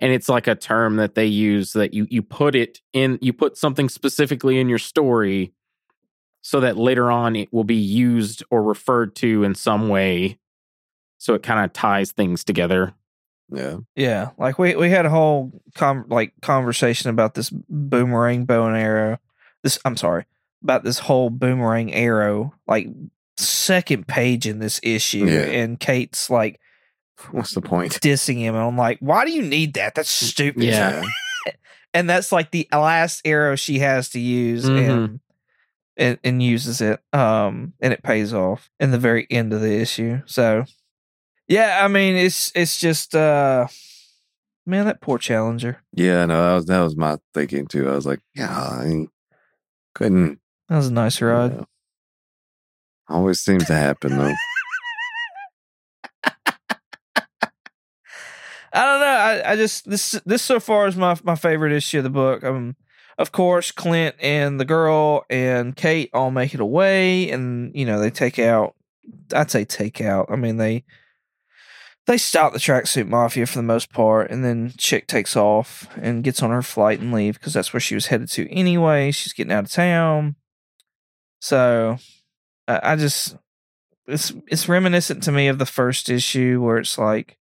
And 0.00 0.12
it's 0.12 0.28
like 0.28 0.46
a 0.46 0.54
term 0.54 0.96
that 0.96 1.14
they 1.16 1.26
use 1.26 1.72
that 1.72 1.92
you 1.92 2.06
you 2.10 2.22
put 2.22 2.54
it 2.54 2.80
in 2.92 3.18
you 3.20 3.32
put 3.32 3.56
something 3.56 3.88
specifically 3.88 4.60
in 4.60 4.68
your 4.68 4.78
story 4.78 5.52
so 6.40 6.60
that 6.60 6.76
later 6.76 7.10
on 7.10 7.34
it 7.34 7.52
will 7.52 7.64
be 7.64 7.74
used 7.74 8.42
or 8.50 8.62
referred 8.62 9.16
to 9.16 9.42
in 9.44 9.54
some 9.56 9.88
way. 9.88 10.38
So 11.18 11.34
it 11.34 11.42
kind 11.42 11.64
of 11.64 11.72
ties 11.72 12.12
things 12.12 12.44
together. 12.44 12.94
yeah. 13.52 13.78
Yeah, 13.96 14.30
like 14.38 14.56
we 14.58 14.76
we 14.76 14.88
had 14.90 15.04
a 15.04 15.10
whole 15.10 15.50
com- 15.74 16.06
like 16.08 16.32
conversation 16.42 17.10
about 17.10 17.34
this 17.34 17.50
boomerang 17.50 18.44
bow 18.44 18.66
and 18.66 18.76
arrow. 18.76 19.18
This 19.64 19.80
I'm 19.84 19.96
sorry 19.96 20.26
about 20.62 20.84
this 20.84 21.00
whole 21.00 21.28
boomerang 21.30 21.92
arrow 21.92 22.54
like 22.68 22.86
second 23.36 24.06
page 24.06 24.46
in 24.46 24.60
this 24.60 24.78
issue, 24.84 25.26
Yeah. 25.26 25.40
and 25.42 25.78
Kate's 25.80 26.30
like 26.30 26.60
What's 27.32 27.52
the 27.54 27.60
point? 27.60 27.92
dissing 28.00 28.38
him, 28.38 28.54
and 28.54 28.64
I'm 28.64 28.76
like, 28.76 28.98
why 29.00 29.24
do 29.24 29.30
you 29.32 29.42
need 29.42 29.74
that? 29.74 29.94
That's 29.94 30.10
stupid. 30.10 30.62
Yeah. 30.64 31.02
and 31.94 32.08
that's 32.08 32.30
like 32.32 32.50
the 32.50 32.68
last 32.72 33.22
arrow 33.24 33.56
she 33.56 33.78
has 33.80 34.08
to 34.10 34.20
use, 34.20 34.64
Mhm. 34.64 34.88
and, 34.88 35.20
and 35.96 36.18
and 36.22 36.42
uses 36.42 36.80
it, 36.80 37.00
um, 37.12 37.72
and 37.80 37.92
it 37.92 38.02
pays 38.02 38.32
off 38.32 38.70
in 38.78 38.90
the 38.92 38.98
very 38.98 39.26
end 39.30 39.52
of 39.52 39.60
the 39.60 39.72
issue. 39.80 40.20
So, 40.26 40.64
yeah, 41.48 41.80
I 41.82 41.88
mean, 41.88 42.14
it's 42.14 42.52
it's 42.54 42.78
just, 42.78 43.14
uh, 43.16 43.66
man, 44.64 44.86
that 44.86 45.00
poor 45.00 45.18
challenger. 45.18 45.82
Yeah, 45.92 46.24
no, 46.26 46.44
that 46.48 46.54
was 46.54 46.66
that 46.66 46.80
was 46.80 46.96
my 46.96 47.18
thinking 47.34 47.66
too. 47.66 47.88
I 47.88 47.94
was 47.94 48.06
like, 48.06 48.20
yeah, 48.34 48.50
I 48.56 49.06
couldn't. 49.94 50.38
That 50.68 50.76
was 50.76 50.88
a 50.88 50.92
nice 50.92 51.20
ride. 51.20 51.52
yeah. 51.52 51.64
Always 53.08 53.40
seems 53.40 53.64
to 53.66 53.74
happen 53.74 54.18
though. 54.18 54.34
I 58.78 58.84
don't 58.84 59.00
know. 59.00 59.06
I, 59.06 59.52
I 59.52 59.56
just 59.56 59.90
this 59.90 60.12
this 60.24 60.40
so 60.40 60.60
far 60.60 60.86
is 60.86 60.94
my 60.94 61.18
my 61.24 61.34
favorite 61.34 61.72
issue 61.72 61.98
of 61.98 62.04
the 62.04 62.10
book. 62.10 62.44
Um, 62.44 62.76
of 63.18 63.32
course, 63.32 63.72
Clint 63.72 64.14
and 64.20 64.60
the 64.60 64.64
girl 64.64 65.24
and 65.28 65.74
Kate 65.74 66.10
all 66.14 66.30
make 66.30 66.54
it 66.54 66.60
away, 66.60 67.28
and 67.32 67.74
you 67.74 67.84
know 67.84 67.98
they 67.98 68.10
take 68.10 68.38
out. 68.38 68.76
I'd 69.34 69.50
say 69.50 69.64
take 69.64 70.00
out. 70.00 70.26
I 70.30 70.36
mean 70.36 70.58
they 70.58 70.84
they 72.06 72.18
stop 72.18 72.52
the 72.52 72.60
tracksuit 72.60 73.08
mafia 73.08 73.46
for 73.46 73.58
the 73.58 73.64
most 73.64 73.92
part, 73.92 74.30
and 74.30 74.44
then 74.44 74.72
Chick 74.78 75.08
takes 75.08 75.34
off 75.34 75.88
and 76.00 76.22
gets 76.22 76.40
on 76.40 76.50
her 76.50 76.62
flight 76.62 77.00
and 77.00 77.12
leave 77.12 77.34
because 77.34 77.54
that's 77.54 77.72
where 77.72 77.80
she 77.80 77.96
was 77.96 78.06
headed 78.06 78.28
to 78.30 78.48
anyway. 78.48 79.10
She's 79.10 79.32
getting 79.32 79.52
out 79.52 79.64
of 79.64 79.72
town, 79.72 80.36
so 81.40 81.98
I 82.68 82.92
I 82.92 82.96
just 82.96 83.36
it's 84.06 84.32
it's 84.46 84.68
reminiscent 84.68 85.24
to 85.24 85.32
me 85.32 85.48
of 85.48 85.58
the 85.58 85.66
first 85.66 86.08
issue 86.08 86.62
where 86.62 86.78
it's 86.78 86.96
like 86.96 87.38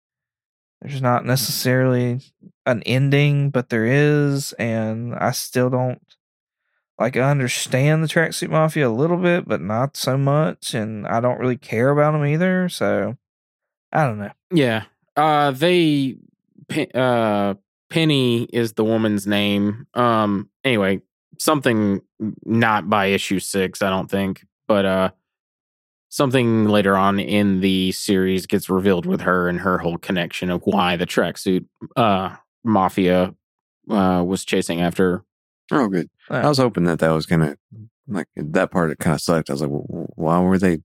there's 0.81 1.01
not 1.01 1.25
necessarily 1.25 2.21
an 2.65 2.83
ending, 2.83 3.49
but 3.49 3.69
there 3.69 3.85
is, 3.85 4.53
and 4.53 5.15
I 5.15 5.31
still 5.31 5.69
don't 5.69 6.01
like 6.99 7.15
I 7.15 7.29
understand 7.29 8.03
the 8.03 8.07
tracksuit 8.07 8.49
mafia 8.49 8.87
a 8.87 8.89
little 8.89 9.17
bit, 9.17 9.47
but 9.47 9.61
not 9.61 9.95
so 9.95 10.17
much, 10.17 10.73
and 10.73 11.07
I 11.07 11.19
don't 11.19 11.39
really 11.39 11.57
care 11.57 11.89
about 11.89 12.11
them 12.11 12.25
either. 12.25 12.69
So 12.69 13.17
I 13.91 14.05
don't 14.05 14.19
know. 14.19 14.31
Yeah. 14.51 14.83
Uh 15.15 15.51
they 15.51 16.17
uh 16.93 17.55
Penny 17.89 18.43
is 18.43 18.73
the 18.73 18.83
woman's 18.83 19.27
name. 19.27 19.87
Um 19.93 20.49
anyway, 20.63 21.01
something 21.39 22.01
not 22.45 22.89
by 22.89 23.07
issue 23.07 23.39
6, 23.39 23.81
I 23.81 23.89
don't 23.89 24.09
think, 24.09 24.45
but 24.67 24.85
uh 24.85 25.11
something 26.09 26.65
later 26.65 26.95
on 26.95 27.19
in 27.19 27.59
the 27.61 27.91
series 27.91 28.45
gets 28.45 28.69
revealed 28.69 29.05
with 29.05 29.21
her 29.21 29.47
and 29.49 29.59
her 29.61 29.77
whole 29.79 29.97
connection 29.97 30.49
of 30.49 30.61
why 30.63 30.95
the 30.95 31.05
tracksuit 31.05 31.65
uh 31.95 32.35
mafia 32.63 33.33
uh 33.89 34.23
was 34.25 34.43
chasing 34.45 34.81
after. 34.81 35.23
her. 35.71 35.83
Oh, 35.83 35.87
good. 35.87 36.09
Uh, 36.29 36.35
I 36.35 36.47
was 36.47 36.57
hoping 36.57 36.85
that 36.85 36.99
that 36.99 37.09
was 37.11 37.25
gonna 37.25 37.55
like 38.07 38.27
that 38.35 38.71
part. 38.71 38.91
It 38.91 38.99
kind 38.99 39.15
of 39.15 39.21
sucked. 39.21 39.49
I 39.49 39.53
was 39.53 39.61
like, 39.61 39.69
well, 39.71 40.07
why 40.15 40.39
were 40.39 40.57
they? 40.57 40.79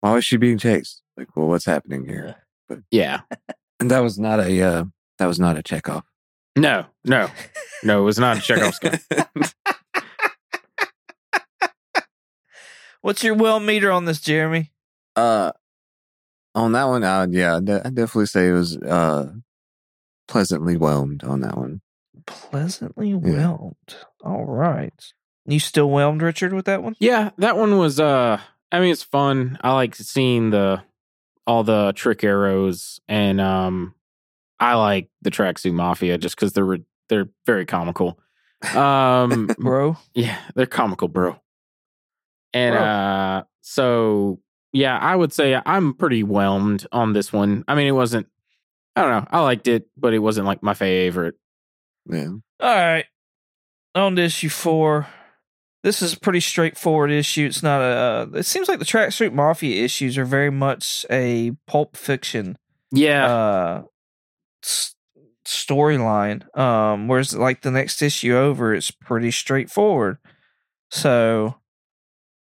Why 0.00 0.12
was 0.14 0.24
she 0.24 0.36
being 0.36 0.58
chased? 0.58 1.02
Like, 1.16 1.34
well, 1.34 1.48
what's 1.48 1.64
happening 1.64 2.06
here? 2.06 2.36
Yeah. 2.90 3.20
And 3.78 3.90
that 3.90 4.00
was 4.00 4.18
not 4.18 4.40
a 4.40 4.62
uh, 4.62 4.84
that 5.18 5.26
was 5.26 5.38
not 5.38 5.58
a 5.58 5.62
Chekhov. 5.62 6.02
No, 6.56 6.86
no. 7.04 7.28
No, 7.84 8.00
it 8.00 8.04
was 8.04 8.18
not 8.18 8.38
a 8.38 8.40
Chekhov's 8.46 8.78
gun. 8.78 8.98
What's 13.02 13.22
your 13.22 13.34
whelm 13.34 13.66
meter 13.66 13.90
on 13.90 14.04
this, 14.04 14.20
Jeremy? 14.20 14.72
uh, 15.16 15.52
on 16.54 16.72
that 16.72 16.84
one, 16.84 17.04
uh, 17.04 17.26
yeah, 17.30 17.56
I 17.56 17.60
definitely 17.60 18.26
say 18.26 18.48
it 18.48 18.52
was 18.52 18.76
uh 18.78 19.30
pleasantly 20.26 20.76
whelmed 20.76 21.22
on 21.22 21.40
that 21.42 21.56
one. 21.56 21.82
Pleasantly 22.26 23.12
whelmed. 23.14 23.96
All 24.24 24.44
right. 24.46 25.12
You 25.46 25.60
still 25.60 25.90
whelmed, 25.90 26.22
Richard, 26.22 26.52
with 26.54 26.64
that 26.64 26.82
one? 26.82 26.96
Yeah, 26.98 27.30
that 27.38 27.56
one 27.58 27.76
was 27.78 28.00
uh 28.00 28.40
I 28.72 28.80
mean 28.80 28.90
it's 28.90 29.02
fun. 29.02 29.58
I 29.60 29.74
like 29.74 29.94
seeing 29.94 30.50
the 30.50 30.82
all 31.46 31.62
the 31.62 31.92
trick 31.94 32.24
arrows 32.24 33.00
and 33.06 33.38
um 33.40 33.94
I 34.58 34.74
like 34.74 35.10
the 35.22 35.30
tracksuit 35.30 35.74
mafia 35.74 36.16
just 36.18 36.36
cuz 36.38 36.52
they're 36.54 36.64
re- 36.64 36.84
they're 37.08 37.28
very 37.44 37.66
comical. 37.66 38.18
Um 38.74 39.48
Bro. 39.58 39.98
yeah, 40.14 40.38
they're 40.54 40.64
comical, 40.66 41.08
bro. 41.08 41.36
And 42.56 42.74
Bro. 42.74 42.82
uh 42.82 43.42
so 43.62 44.40
yeah, 44.72 44.98
I 44.98 45.14
would 45.16 45.32
say 45.32 45.60
I'm 45.64 45.94
pretty 45.94 46.22
whelmed 46.22 46.86
on 46.92 47.12
this 47.12 47.32
one. 47.32 47.64
I 47.68 47.74
mean 47.74 47.86
it 47.86 47.92
wasn't 47.92 48.26
I 48.94 49.02
don't 49.02 49.10
know. 49.10 49.26
I 49.30 49.40
liked 49.42 49.68
it, 49.68 49.88
but 49.96 50.14
it 50.14 50.20
wasn't 50.20 50.46
like 50.46 50.62
my 50.62 50.72
favorite. 50.74 51.34
Yeah, 52.08 52.28
All 52.60 52.74
right. 52.74 53.04
On 53.94 54.16
to 54.16 54.22
issue 54.22 54.48
four. 54.48 55.06
This 55.82 56.02
is 56.02 56.14
a 56.14 56.20
pretty 56.20 56.40
straightforward 56.40 57.10
issue. 57.10 57.46
It's 57.46 57.62
not 57.62 57.80
a. 57.80 58.28
It 58.34 58.44
seems 58.44 58.68
like 58.68 58.78
the 58.78 58.84
tracksuit 58.84 59.32
mafia 59.32 59.84
issues 59.84 60.16
are 60.18 60.24
very 60.24 60.50
much 60.50 61.04
a 61.10 61.52
pulp 61.66 61.96
fiction 61.96 62.56
Yeah. 62.90 63.26
uh, 63.26 63.82
s- 64.64 64.94
storyline. 65.44 66.42
Um, 66.58 67.08
whereas 67.08 67.34
like 67.36 67.62
the 67.62 67.70
next 67.70 68.02
issue 68.02 68.34
over, 68.36 68.74
it's 68.74 68.90
pretty 68.90 69.30
straightforward. 69.30 70.18
So, 70.90 71.56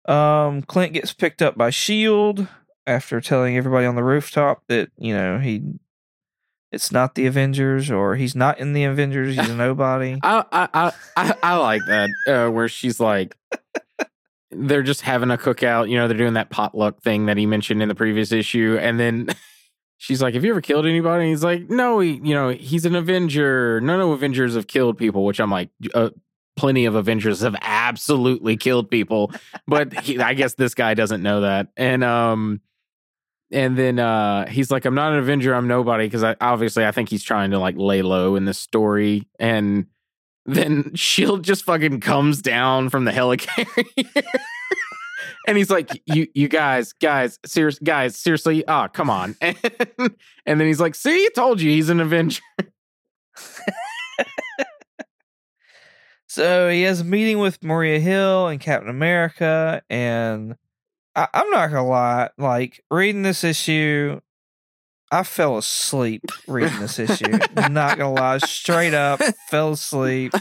um, 0.06 0.62
Clint 0.63 0.94
gets 0.94 1.13
picked 1.13 1.42
up 1.42 1.58
by 1.58 1.70
Shield 1.70 2.48
after 2.86 3.22
telling 3.22 3.58
everybody 3.58 3.86
on 3.86 3.96
the 3.96 4.04
rooftop 4.04 4.63
that 4.68 4.92
you 4.98 5.13
know 5.13 5.39
he, 5.39 5.62
it's 6.72 6.92
not 6.92 7.16
the 7.16 7.26
Avengers 7.26 7.89
or 7.89 8.16
he's 8.16 8.36
not 8.36 8.60
in 8.60 8.74
the 8.74 8.84
Avengers. 8.84 9.36
He's 9.36 9.50
a 9.50 9.56
nobody. 9.56 10.20
I 10.24 10.44
I 10.52 10.92
I 11.16 11.36
I, 11.42 11.56
like 11.56 11.82
that 11.88 12.10
uh, 12.28 12.52
where 12.52 12.68
she's 12.68 13.00
like 13.00 13.38
they're 14.52 14.84
just 14.84 15.02
having 15.02 15.32
a 15.32 15.38
cookout. 15.38 15.89
You 15.89 15.98
know, 15.98 16.08
they're 16.08 16.18
doing 16.18 16.34
that 16.34 16.50
potluck 16.50 17.02
thing 17.02 17.26
that 17.28 17.38
he 17.38 17.46
mentioned 17.46 17.82
in 17.82 17.89
the 17.89 17.96
previous 17.96 18.32
issue, 18.32 18.78
and 18.80 19.00
then 19.00 19.30
she's 19.98 20.22
like, 20.22 20.34
"Have 20.34 20.44
you 20.44 20.52
ever 20.52 20.62
killed 20.62 20.86
anybody?" 20.86 21.24
And 21.24 21.30
he's 21.30 21.44
like, 21.44 21.70
"No, 21.70 22.00
he, 22.00 22.20
you 22.24 22.34
know, 22.34 22.50
he's 22.50 22.86
an 22.86 22.96
Avenger. 22.96 23.80
None 23.82 24.02
of 24.02 24.10
Avengers 24.10 24.56
have 24.56 24.68
killed 24.68 24.98
people." 24.98 25.26
Which 25.26 25.39
I'm 25.39 25.52
like, 25.52 25.70
uh, 25.94 26.10
plenty 26.56 26.86
of 26.86 26.96
Avengers 26.96 27.42
have 27.42 27.56
absolutely 27.62 28.58
killed 28.58 28.89
people, 28.89 29.32
but 29.68 29.94
he, 30.02 30.20
I 30.20 30.34
guess 30.34 30.54
this 30.56 30.74
guy 30.74 30.94
doesn't 30.94 31.22
know 31.22 31.42
that, 31.42 31.68
and 31.78 32.04
um. 32.04 32.62
And 33.52 33.78
then 33.78 34.00
uh, 34.00 34.48
he's 34.48 34.72
like, 34.72 34.84
"I'm 34.84 34.96
not 34.96 35.13
an 35.13 35.20
Avenger. 35.20 35.54
I'm 35.54 35.68
nobody." 35.68 36.08
Because 36.08 36.24
I 36.24 36.36
obviously 36.42 36.88
I 36.88 36.92
think 36.92 37.10
he's 37.10 37.22
trying 37.22 37.52
to 37.52 37.60
like 37.60 37.76
lay 37.78 38.02
low 38.02 38.36
in 38.36 38.46
this 38.46 38.58
story. 38.58 39.28
And 39.38 39.86
then 40.48 40.92
Shield 40.96 41.44
just 41.44 41.63
fucking 41.63 42.00
comes 42.00 42.42
down 42.42 42.89
from 42.89 43.06
the 43.06 43.12
helicarrier, 43.12 44.24
and 45.48 45.58
he's 45.58 45.70
like, 45.70 45.89
"You, 46.06 46.28
you 46.34 46.48
guys, 46.48 46.94
guys, 46.94 47.39
serious, 47.46 47.78
guys, 47.80 48.18
seriously, 48.18 48.66
ah, 48.68 48.88
come 48.88 49.10
on." 49.10 49.36
And, 49.42 50.16
and 50.46 50.60
then 50.60 50.68
he's 50.68 50.80
like, 50.82 50.96
"See, 50.96 51.30
told 51.36 51.62
you, 51.62 51.70
he's 51.70 51.89
an 51.89 52.00
Avenger." 52.00 52.42
So 56.34 56.67
he 56.67 56.82
has 56.82 57.02
a 57.02 57.04
meeting 57.04 57.38
with 57.38 57.63
Maria 57.63 58.00
Hill 58.00 58.48
and 58.48 58.60
Captain 58.60 58.89
America, 58.89 59.84
and 59.88 60.56
I, 61.15 61.28
I'm 61.32 61.48
not 61.52 61.67
gonna 61.67 61.88
lie, 61.88 62.32
like 62.39 62.84
reading 62.89 63.22
this 63.22 63.43
issue, 63.43 64.19
I 65.12 65.22
fell 65.22 65.60
asleep 65.60 66.24
reading 66.48 66.80
this 66.80 66.98
issue. 66.98 67.38
not 67.69 68.00
gonna 68.00 68.13
lie, 68.13 68.39
straight 68.39 68.96
up 68.96 69.22
fell 69.52 69.74
asleep. 69.74 70.34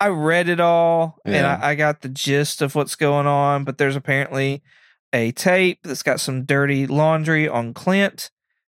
I 0.00 0.08
read 0.08 0.48
it 0.48 0.58
all 0.58 1.20
and 1.24 1.46
I, 1.46 1.68
I 1.68 1.74
got 1.76 2.00
the 2.00 2.08
gist 2.08 2.60
of 2.60 2.74
what's 2.74 2.96
going 2.96 3.28
on, 3.28 3.62
but 3.62 3.78
there's 3.78 3.94
apparently 3.94 4.64
a 5.12 5.30
tape 5.30 5.78
that's 5.84 6.02
got 6.02 6.18
some 6.18 6.44
dirty 6.44 6.88
laundry 6.88 7.48
on 7.48 7.72
Clint, 7.72 8.32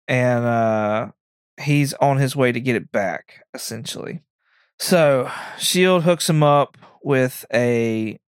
and 0.06 0.44
uh, 0.44 1.08
he's 1.60 1.94
on 1.94 2.18
his 2.18 2.36
way 2.36 2.52
to 2.52 2.60
get 2.60 2.76
it 2.76 2.92
back, 2.92 3.44
essentially. 3.52 4.22
So 4.82 5.30
Shield 5.58 6.02
hooks 6.02 6.28
him 6.28 6.42
up 6.42 6.76
with 7.04 7.44
a 7.54 8.18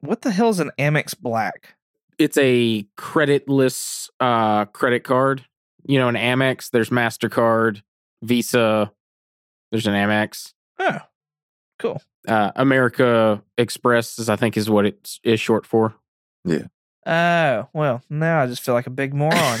what 0.00 0.20
the 0.20 0.30
hell 0.30 0.50
is 0.50 0.60
an 0.60 0.70
Amex 0.78 1.18
Black? 1.18 1.74
It's 2.18 2.36
a 2.36 2.86
creditless 2.98 4.10
uh, 4.20 4.66
credit 4.66 5.04
card. 5.04 5.46
You 5.86 5.98
know, 5.98 6.08
an 6.08 6.16
Amex. 6.16 6.68
There's 6.70 6.90
Mastercard, 6.90 7.80
Visa. 8.22 8.92
There's 9.72 9.86
an 9.86 9.94
Amex. 9.94 10.52
Oh, 10.78 10.98
cool. 11.78 12.02
Uh, 12.28 12.52
America 12.56 13.42
Express 13.56 14.18
is, 14.18 14.28
I 14.28 14.36
think, 14.36 14.58
is 14.58 14.68
what 14.68 14.84
it 14.84 15.18
is 15.24 15.40
short 15.40 15.64
for. 15.64 15.94
Yeah. 16.44 16.66
Oh, 17.06 17.70
well, 17.72 18.02
now 18.10 18.42
I 18.42 18.46
just 18.48 18.62
feel 18.62 18.74
like 18.74 18.86
a 18.86 18.90
big 18.90 19.14
moron. 19.14 19.60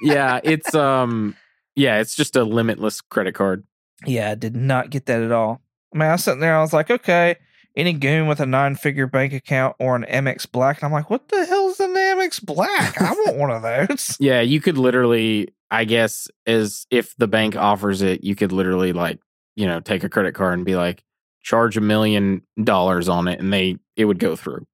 yeah, 0.00 0.38
it's 0.44 0.76
um, 0.76 1.34
yeah, 1.76 1.98
it's 2.00 2.14
just 2.14 2.36
a 2.36 2.44
limitless 2.44 3.00
credit 3.00 3.34
card. 3.34 3.64
yeah, 4.06 4.30
I 4.30 4.34
did 4.34 4.54
not 4.56 4.90
get 4.90 5.06
that 5.06 5.22
at 5.22 5.32
all. 5.32 5.62
I 5.94 5.98
mean, 5.98 6.08
I 6.08 6.12
was 6.12 6.24
sitting 6.24 6.40
there, 6.40 6.56
I 6.56 6.60
was 6.60 6.72
like, 6.72 6.90
okay, 6.90 7.36
any 7.76 7.92
goon 7.92 8.26
with 8.26 8.40
a 8.40 8.46
nine 8.46 8.74
figure 8.76 9.06
bank 9.06 9.32
account 9.32 9.76
or 9.78 9.94
an 9.96 10.04
Amex 10.08 10.50
Black. 10.50 10.78
And 10.78 10.86
I'm 10.86 10.92
like, 10.92 11.10
what 11.10 11.28
the 11.28 11.44
hell's 11.44 11.80
an 11.80 11.94
Amex 11.94 12.42
Black? 12.44 13.00
I 13.00 13.12
want 13.12 13.36
one 13.36 13.50
of 13.50 13.62
those. 13.62 14.16
Yeah, 14.20 14.40
you 14.40 14.60
could 14.60 14.78
literally, 14.78 15.48
I 15.70 15.84
guess, 15.84 16.28
as 16.46 16.86
if 16.90 17.16
the 17.16 17.26
bank 17.28 17.56
offers 17.56 18.02
it, 18.02 18.22
you 18.24 18.34
could 18.36 18.52
literally 18.52 18.92
like, 18.92 19.18
you 19.56 19.66
know, 19.66 19.80
take 19.80 20.02
a 20.04 20.08
credit 20.08 20.34
card 20.34 20.54
and 20.54 20.64
be 20.64 20.76
like, 20.76 21.02
charge 21.42 21.76
a 21.76 21.80
million 21.80 22.42
dollars 22.62 23.08
on 23.08 23.28
it, 23.28 23.38
and 23.40 23.52
they 23.52 23.76
it 23.96 24.04
would 24.06 24.18
go 24.18 24.34
through. 24.34 24.66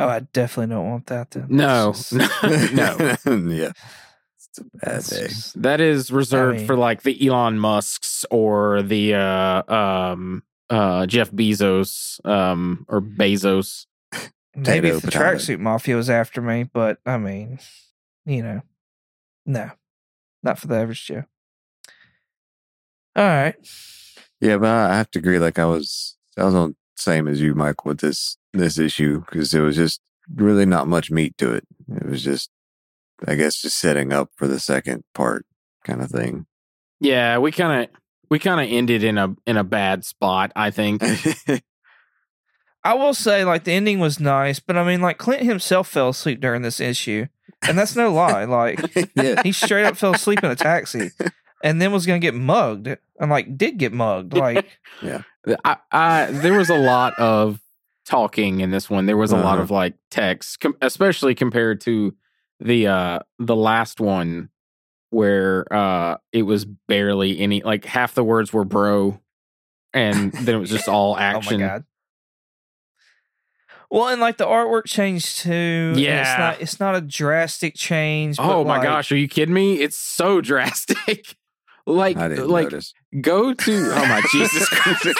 Oh, 0.00 0.06
I 0.08 0.20
definitely 0.20 0.74
don't 0.74 0.88
want 0.88 1.06
that 1.06 1.30
then. 1.32 1.46
No, 1.48 1.86
That's 1.92 2.12
no, 2.12 2.26
just- 2.26 3.26
no. 3.26 3.36
yeah. 3.54 3.72
It's 4.58 4.60
a 4.60 4.64
bad 4.64 4.94
that's 4.94 5.08
day. 5.10 5.26
just- 5.28 5.62
That 5.62 5.80
is 5.80 6.10
reserved 6.10 6.58
mean- 6.58 6.66
for 6.66 6.76
like 6.76 7.02
the 7.02 7.26
Elon 7.26 7.58
Musks 7.58 8.24
or 8.30 8.82
the 8.82 9.14
uh 9.14 9.62
um 9.72 10.42
uh 10.70 11.06
Jeff 11.06 11.30
Bezos 11.30 12.24
um 12.26 12.84
or 12.88 13.00
Bezos. 13.00 13.86
Maybe 14.56 14.88
if 14.88 15.02
the 15.02 15.08
potato. 15.08 15.24
tracksuit 15.24 15.60
mafia 15.60 15.94
was 15.96 16.10
after 16.10 16.42
me, 16.42 16.64
but 16.64 16.98
I 17.06 17.16
mean, 17.18 17.60
you 18.26 18.42
know, 18.42 18.62
no, 19.46 19.70
not 20.42 20.58
for 20.58 20.66
the 20.66 20.74
average 20.76 21.04
Joe. 21.06 21.24
All 23.16 23.24
right. 23.24 23.54
Yeah, 24.40 24.56
but 24.58 24.68
I 24.68 24.94
I 24.94 24.96
have 24.96 25.10
to 25.12 25.18
agree. 25.18 25.38
Like 25.38 25.58
I 25.58 25.64
was, 25.64 26.16
I 26.36 26.44
was 26.44 26.54
on 26.54 26.70
the 26.70 26.76
same 26.96 27.26
as 27.28 27.40
you, 27.40 27.54
Mike, 27.54 27.84
with 27.84 27.98
this 28.00 28.36
this 28.52 28.78
issue 28.78 29.20
because 29.20 29.54
it 29.54 29.60
was 29.60 29.76
just 29.76 30.00
really 30.34 30.66
not 30.66 30.88
much 30.88 31.10
meat 31.10 31.36
to 31.38 31.52
it. 31.52 31.64
It 31.88 32.06
was 32.06 32.22
just, 32.22 32.50
I 33.26 33.34
guess, 33.34 33.60
just 33.60 33.78
setting 33.78 34.12
up 34.12 34.30
for 34.36 34.46
the 34.46 34.60
second 34.60 35.04
part 35.14 35.44
kind 35.84 36.00
of 36.02 36.10
thing. 36.10 36.46
Yeah, 37.00 37.38
we 37.38 37.50
kind 37.52 37.84
of 37.84 37.90
we 38.30 38.38
kind 38.38 38.60
of 38.60 38.66
ended 38.72 39.02
in 39.04 39.18
a 39.18 39.34
in 39.46 39.56
a 39.56 39.64
bad 39.64 40.04
spot. 40.04 40.52
I 40.56 40.70
think. 40.70 41.02
I 42.84 42.94
will 42.94 43.12
say, 43.14 43.44
like, 43.44 43.64
the 43.64 43.72
ending 43.72 43.98
was 43.98 44.20
nice, 44.20 44.60
but 44.60 44.76
I 44.76 44.84
mean, 44.84 45.00
like, 45.02 45.18
Clint 45.18 45.42
himself 45.42 45.88
fell 45.88 46.10
asleep 46.10 46.40
during 46.40 46.62
this 46.62 46.78
issue. 46.80 47.26
And 47.66 47.76
that's 47.76 47.96
no 47.96 48.12
lie. 48.12 48.44
Like, 48.44 48.80
yeah, 49.16 49.42
he 49.42 49.50
straight 49.52 49.84
up 49.84 49.96
fell 49.96 50.14
asleep 50.14 50.42
in 50.44 50.50
a 50.50 50.56
taxi 50.56 51.10
and 51.64 51.82
then 51.82 51.90
was 51.90 52.06
going 52.06 52.20
to 52.20 52.24
get 52.24 52.34
mugged. 52.34 52.86
And, 53.18 53.30
like, 53.30 53.58
did 53.58 53.78
get 53.78 53.92
mugged. 53.92 54.32
Like, 54.32 54.78
yeah. 55.02 55.22
I, 55.64 55.76
I 55.90 56.26
there 56.30 56.56
was 56.56 56.70
a 56.70 56.78
lot 56.78 57.18
of 57.18 57.60
talking 58.06 58.60
in 58.60 58.70
this 58.70 58.88
one. 58.88 59.06
There 59.06 59.16
was 59.16 59.32
a 59.32 59.36
lot 59.36 59.54
Uh-huh. 59.54 59.62
of 59.62 59.70
like 59.72 59.94
text, 60.10 60.60
com- 60.60 60.76
especially 60.80 61.34
compared 61.34 61.80
to 61.82 62.14
the 62.60 62.86
uh 62.88 63.18
the 63.38 63.56
last 63.56 64.00
one 64.00 64.48
where 65.10 65.66
uh 65.72 66.16
it 66.32 66.42
was 66.42 66.64
barely 66.64 67.38
any 67.38 67.62
like 67.62 67.84
half 67.84 68.14
the 68.14 68.24
words 68.24 68.52
were 68.52 68.64
bro 68.64 69.20
and 69.94 70.32
then 70.32 70.54
it 70.54 70.58
was 70.58 70.70
just 70.70 70.88
all 70.88 71.16
action. 71.16 71.54
oh 71.62 71.66
my 71.66 71.66
God. 71.72 71.84
Well, 73.90 74.08
and 74.08 74.20
like 74.20 74.36
the 74.36 74.44
artwork 74.44 74.84
changed 74.84 75.38
too. 75.38 75.94
Yeah, 75.96 76.20
It's 76.20 76.38
not, 76.38 76.60
it's 76.60 76.80
not 76.80 76.94
a 76.94 77.00
drastic 77.00 77.74
change. 77.74 78.36
but, 78.36 78.44
Oh 78.44 78.62
my 78.62 78.76
like, 78.76 78.82
gosh, 78.82 79.10
are 79.12 79.16
you 79.16 79.28
kidding 79.28 79.54
me? 79.54 79.80
It's 79.80 79.96
so 79.96 80.40
drastic. 80.42 81.36
like 81.86 82.18
didn't 82.18 82.48
like 82.48 82.64
notice. 82.64 82.92
go 83.22 83.54
to 83.54 83.90
oh 83.94 84.06
my 84.06 84.20
Jesus 84.32 84.68
Christ. 84.68 85.18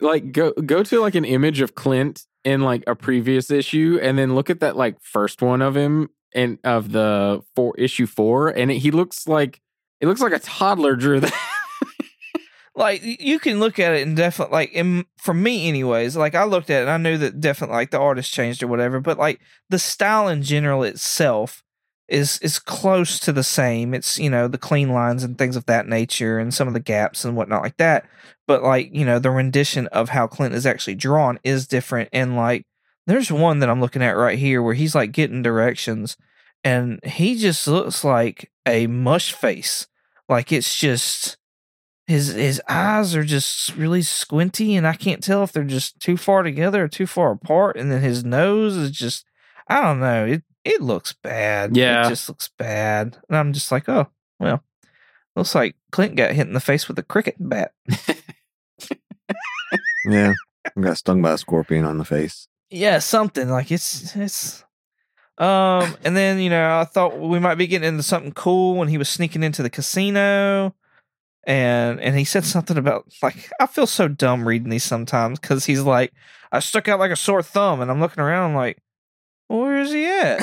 Like 0.00 0.32
go 0.32 0.52
go 0.52 0.82
to 0.82 1.00
like 1.00 1.14
an 1.14 1.24
image 1.24 1.60
of 1.60 1.74
Clint 1.74 2.24
in 2.44 2.62
like 2.62 2.84
a 2.86 2.94
previous 2.94 3.50
issue 3.50 3.98
and 4.00 4.18
then 4.18 4.34
look 4.34 4.50
at 4.50 4.60
that 4.60 4.76
like 4.76 5.00
first 5.00 5.42
one 5.42 5.60
of 5.60 5.76
him 5.76 6.08
and 6.34 6.58
of 6.64 6.92
the 6.92 7.42
four 7.56 7.74
issue 7.76 8.06
4 8.06 8.50
and 8.50 8.70
it, 8.70 8.78
he 8.78 8.90
looks 8.90 9.26
like 9.26 9.60
it 10.00 10.06
looks 10.06 10.20
like 10.20 10.32
a 10.32 10.38
toddler 10.38 10.94
drew 10.94 11.20
that. 11.20 11.32
like 12.76 13.02
you 13.02 13.38
can 13.38 13.58
look 13.58 13.78
at 13.78 13.94
it 13.94 14.06
and 14.06 14.16
definitely 14.16 14.52
like 14.52 14.72
in, 14.72 15.04
for 15.16 15.34
me 15.34 15.68
anyways 15.68 16.16
like 16.16 16.34
i 16.34 16.44
looked 16.44 16.70
at 16.70 16.80
it 16.80 16.82
and 16.82 16.90
i 16.90 16.96
knew 16.96 17.18
that 17.18 17.40
definitely 17.40 17.74
like 17.74 17.90
the 17.90 17.98
artist 17.98 18.32
changed 18.32 18.62
or 18.62 18.68
whatever 18.68 19.00
but 19.00 19.18
like 19.18 19.40
the 19.68 19.78
style 19.78 20.28
in 20.28 20.42
general 20.42 20.82
itself 20.84 21.64
is 22.08 22.38
is 22.40 22.58
close 22.58 23.18
to 23.20 23.32
the 23.32 23.42
same. 23.42 23.94
It's 23.94 24.18
you 24.18 24.30
know 24.30 24.48
the 24.48 24.58
clean 24.58 24.90
lines 24.92 25.24
and 25.24 25.36
things 25.36 25.56
of 25.56 25.66
that 25.66 25.86
nature 25.86 26.38
and 26.38 26.52
some 26.52 26.68
of 26.68 26.74
the 26.74 26.80
gaps 26.80 27.24
and 27.24 27.36
whatnot 27.36 27.62
like 27.62 27.76
that. 27.76 28.06
But 28.46 28.62
like 28.62 28.94
you 28.94 29.04
know 29.04 29.18
the 29.18 29.30
rendition 29.30 29.86
of 29.88 30.10
how 30.10 30.26
clint 30.26 30.54
is 30.54 30.66
actually 30.66 30.96
drawn 30.96 31.38
is 31.44 31.66
different. 31.66 32.08
And 32.12 32.36
like 32.36 32.64
there's 33.06 33.32
one 33.32 33.60
that 33.60 33.70
i'm 33.70 33.80
looking 33.80 34.02
at 34.02 34.18
right 34.18 34.38
here 34.38 34.62
where 34.62 34.74
he's 34.74 34.94
like 34.94 35.12
getting 35.12 35.42
directions 35.42 36.18
and 36.64 37.02
he 37.04 37.36
just 37.36 37.66
looks 37.66 38.04
like 38.04 38.50
a 38.66 38.86
mush 38.86 39.32
face. 39.32 39.86
Like 40.28 40.52
it's 40.52 40.76
just 40.78 41.36
his 42.06 42.28
his 42.28 42.60
eyes 42.68 43.14
are 43.14 43.24
just 43.24 43.76
really 43.76 44.02
squinty 44.02 44.76
and 44.76 44.86
I 44.86 44.94
can't 44.94 45.22
tell 45.22 45.42
if 45.44 45.52
they're 45.52 45.64
just 45.64 46.00
too 46.00 46.16
far 46.16 46.42
together 46.42 46.84
or 46.84 46.88
too 46.88 47.06
far 47.06 47.32
apart. 47.32 47.76
And 47.76 47.90
then 47.90 48.02
his 48.02 48.24
nose 48.24 48.76
is 48.76 48.90
just 48.90 49.24
I 49.68 49.82
don't 49.82 50.00
know. 50.00 50.26
It 50.26 50.42
it 50.68 50.80
looks 50.82 51.12
bad 51.12 51.76
Yeah. 51.76 52.06
it 52.06 52.10
just 52.10 52.28
looks 52.28 52.48
bad 52.58 53.16
and 53.28 53.36
I'm 53.36 53.52
just 53.52 53.72
like 53.72 53.88
oh 53.88 54.06
well 54.38 54.62
looks 55.36 55.54
like 55.54 55.76
Clint 55.92 56.16
got 56.16 56.32
hit 56.32 56.46
in 56.46 56.52
the 56.52 56.60
face 56.60 56.88
with 56.88 56.98
a 56.98 57.02
cricket 57.02 57.36
bat 57.38 57.72
yeah, 60.04 60.32
I 60.76 60.80
got 60.80 60.96
stung 60.98 61.22
by 61.22 61.32
a 61.32 61.38
scorpion 61.38 61.84
on 61.84 61.98
the 61.98 62.04
face. 62.04 62.48
yeah 62.70 62.98
something 62.98 63.48
like 63.48 63.70
it's 63.72 64.14
it's 64.16 64.64
um 65.38 65.96
and 66.04 66.16
then 66.16 66.38
you 66.40 66.50
know 66.50 66.78
I 66.80 66.84
thought 66.84 67.18
we 67.18 67.38
might 67.38 67.54
be 67.56 67.66
getting 67.66 67.88
into 67.88 68.02
something 68.02 68.32
cool 68.32 68.74
when 68.76 68.88
he 68.88 68.98
was 68.98 69.08
sneaking 69.08 69.42
into 69.44 69.62
the 69.62 69.70
casino 69.70 70.74
and 71.46 72.00
and 72.00 72.18
he 72.18 72.24
said 72.24 72.44
something 72.44 72.76
about 72.76 73.06
like 73.22 73.50
I 73.60 73.66
feel 73.66 73.86
so 73.86 74.08
dumb 74.08 74.46
reading 74.46 74.68
these 74.70 74.84
sometimes 74.84 75.38
because 75.38 75.64
he's 75.64 75.82
like 75.82 76.12
I 76.50 76.58
stuck 76.60 76.88
out 76.88 76.98
like 76.98 77.12
a 77.12 77.16
sore 77.16 77.42
thumb 77.42 77.80
and 77.80 77.90
I'm 77.90 78.00
looking 78.00 78.22
around 78.22 78.50
I'm 78.50 78.56
like 78.56 78.78
where 79.48 79.80
is 79.80 79.92
he 79.92 80.06
at 80.06 80.40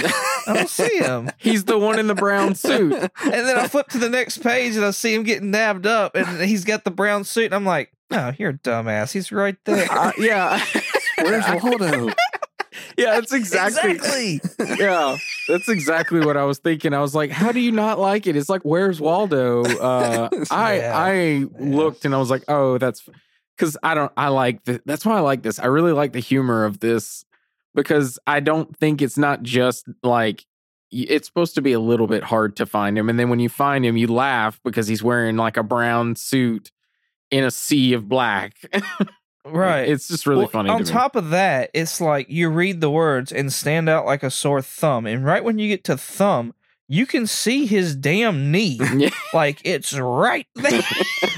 I 0.48 0.54
don't 0.54 0.70
see 0.70 0.98
him 1.00 1.30
He's 1.38 1.64
the 1.66 1.78
one 1.80 1.98
in 2.00 2.08
the 2.08 2.16
brown 2.16 2.56
suit. 2.56 2.94
and 2.94 3.12
then 3.24 3.58
I 3.58 3.68
flip 3.68 3.88
to 3.90 3.98
the 3.98 4.10
next 4.10 4.40
page 4.40 4.76
and 4.76 4.84
I 4.86 4.92
see 4.92 5.14
him 5.14 5.24
getting 5.24 5.52
nabbed 5.52 5.88
up 5.88 6.16
and 6.16 6.42
he's 6.42 6.64
got 6.66 6.84
the 6.84 6.92
brown 6.92 7.24
suit 7.24 7.46
and 7.46 7.56
I'm 7.56 7.66
like 7.66 7.92
oh 8.12 8.34
you're 8.38 8.52
a 8.52 8.54
dumbass 8.58 9.12
he's 9.12 9.32
right 9.32 9.58
there 9.66 9.88
Uh, 9.92 10.12
yeah. 10.18 10.64
Where's 11.22 11.46
Waldo? 11.64 12.08
yeah, 12.98 13.14
that's 13.16 13.32
exactly, 13.32 13.92
exactly 13.92 14.42
Yeah, 14.80 15.18
that's 15.48 15.70
exactly 15.70 16.20
what 16.26 16.36
I 16.36 16.44
was 16.44 16.58
thinking. 16.60 16.94
I 16.94 17.00
was 17.00 17.16
like, 17.16 17.32
how 17.32 17.52
do 17.54 17.60
you 17.62 17.72
not 17.72 18.00
like 18.00 18.28
it? 18.28 18.36
It's 18.36 18.50
like, 18.50 18.64
where's 18.64 19.00
Waldo? 19.00 19.64
Uh, 19.64 20.30
I 20.52 20.78
Yeah. 20.78 20.92
I 20.98 21.46
looked 21.60 22.04
and 22.06 22.14
I 22.14 22.18
was 22.18 22.30
like, 22.30 22.44
oh, 22.50 22.78
that's 22.78 23.08
because 23.58 23.78
I 23.82 23.94
don't. 23.96 24.12
I 24.18 24.28
like 24.28 24.66
the, 24.66 24.82
That's 24.86 25.06
why 25.06 25.16
I 25.18 25.22
like 25.22 25.42
this. 25.42 25.58
I 25.60 25.68
really 25.68 25.94
like 25.94 26.12
the 26.12 26.20
humor 26.20 26.66
of 26.66 26.82
this 26.82 27.24
because 27.76 28.18
I 28.26 28.40
don't 28.40 28.76
think 28.78 29.02
it's 29.02 29.18
not 29.18 29.44
just 29.44 29.88
like 30.02 30.46
it's 30.92 31.28
supposed 31.28 31.56
to 31.56 31.62
be 31.62 31.74
a 31.74 31.80
little 31.80 32.08
bit 32.08 32.24
hard 32.24 32.56
to 32.58 32.66
find 32.66 32.98
him, 32.98 33.10
and 33.10 33.20
then 33.20 33.30
when 33.30 33.40
you 33.40 33.50
find 33.50 33.86
him, 33.86 33.98
you 33.98 34.08
laugh 34.08 34.60
because 34.64 34.88
he's 34.88 35.04
wearing 35.04 35.36
like 35.38 35.58
a 35.58 35.64
brown 35.64 36.16
suit 36.16 36.72
in 37.32 37.44
a 37.44 37.52
sea 37.52 37.94
of 37.94 38.08
black. 38.08 38.54
right 39.46 39.90
It's 39.90 40.08
just 40.08 40.26
really 40.26 40.40
Well, 40.42 40.48
funny. 40.48 40.70
On 40.70 40.80
to 40.80 40.86
me. 40.86 40.90
top 40.90 41.16
of 41.16 41.30
that, 41.32 41.70
it's 41.74 42.00
like 42.02 42.30
you 42.30 42.50
read 42.50 42.82
the 42.82 42.90
words 42.90 43.32
and 43.32 43.52
stand 43.54 43.90
out 43.90 44.06
like 44.06 44.24
a 44.24 44.32
sore 44.32 44.62
thumb. 44.62 45.06
And 45.06 45.24
right 45.26 45.44
when 45.44 45.60
you 45.60 45.68
get 45.68 45.84
to 45.86 45.98
thumb, 45.98 46.54
you 46.88 47.06
can 47.06 47.28
see 47.28 47.66
his 47.66 47.96
damn 47.96 48.52
knee. 48.52 48.80
Like 49.34 49.60
it's 49.66 49.94
right 49.98 50.48
there. 50.56 50.82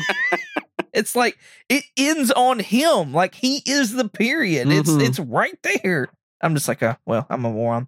it's 0.94 1.16
like 1.16 1.38
it 1.70 1.84
ends 1.98 2.32
on 2.32 2.60
him. 2.60 3.14
Like 3.14 3.36
he 3.36 3.62
is 3.66 3.94
the 3.94 4.08
period. 4.08 4.70
It's 4.72 4.90
Mhm. 4.90 5.08
it's 5.08 5.20
right 5.20 5.58
there. 5.84 6.10
I'm 6.42 6.54
just 6.56 6.68
like, 6.68 6.84
uh, 6.84 6.96
well, 7.06 7.26
I'm 7.30 7.46
a 7.46 7.50
moron. 7.52 7.88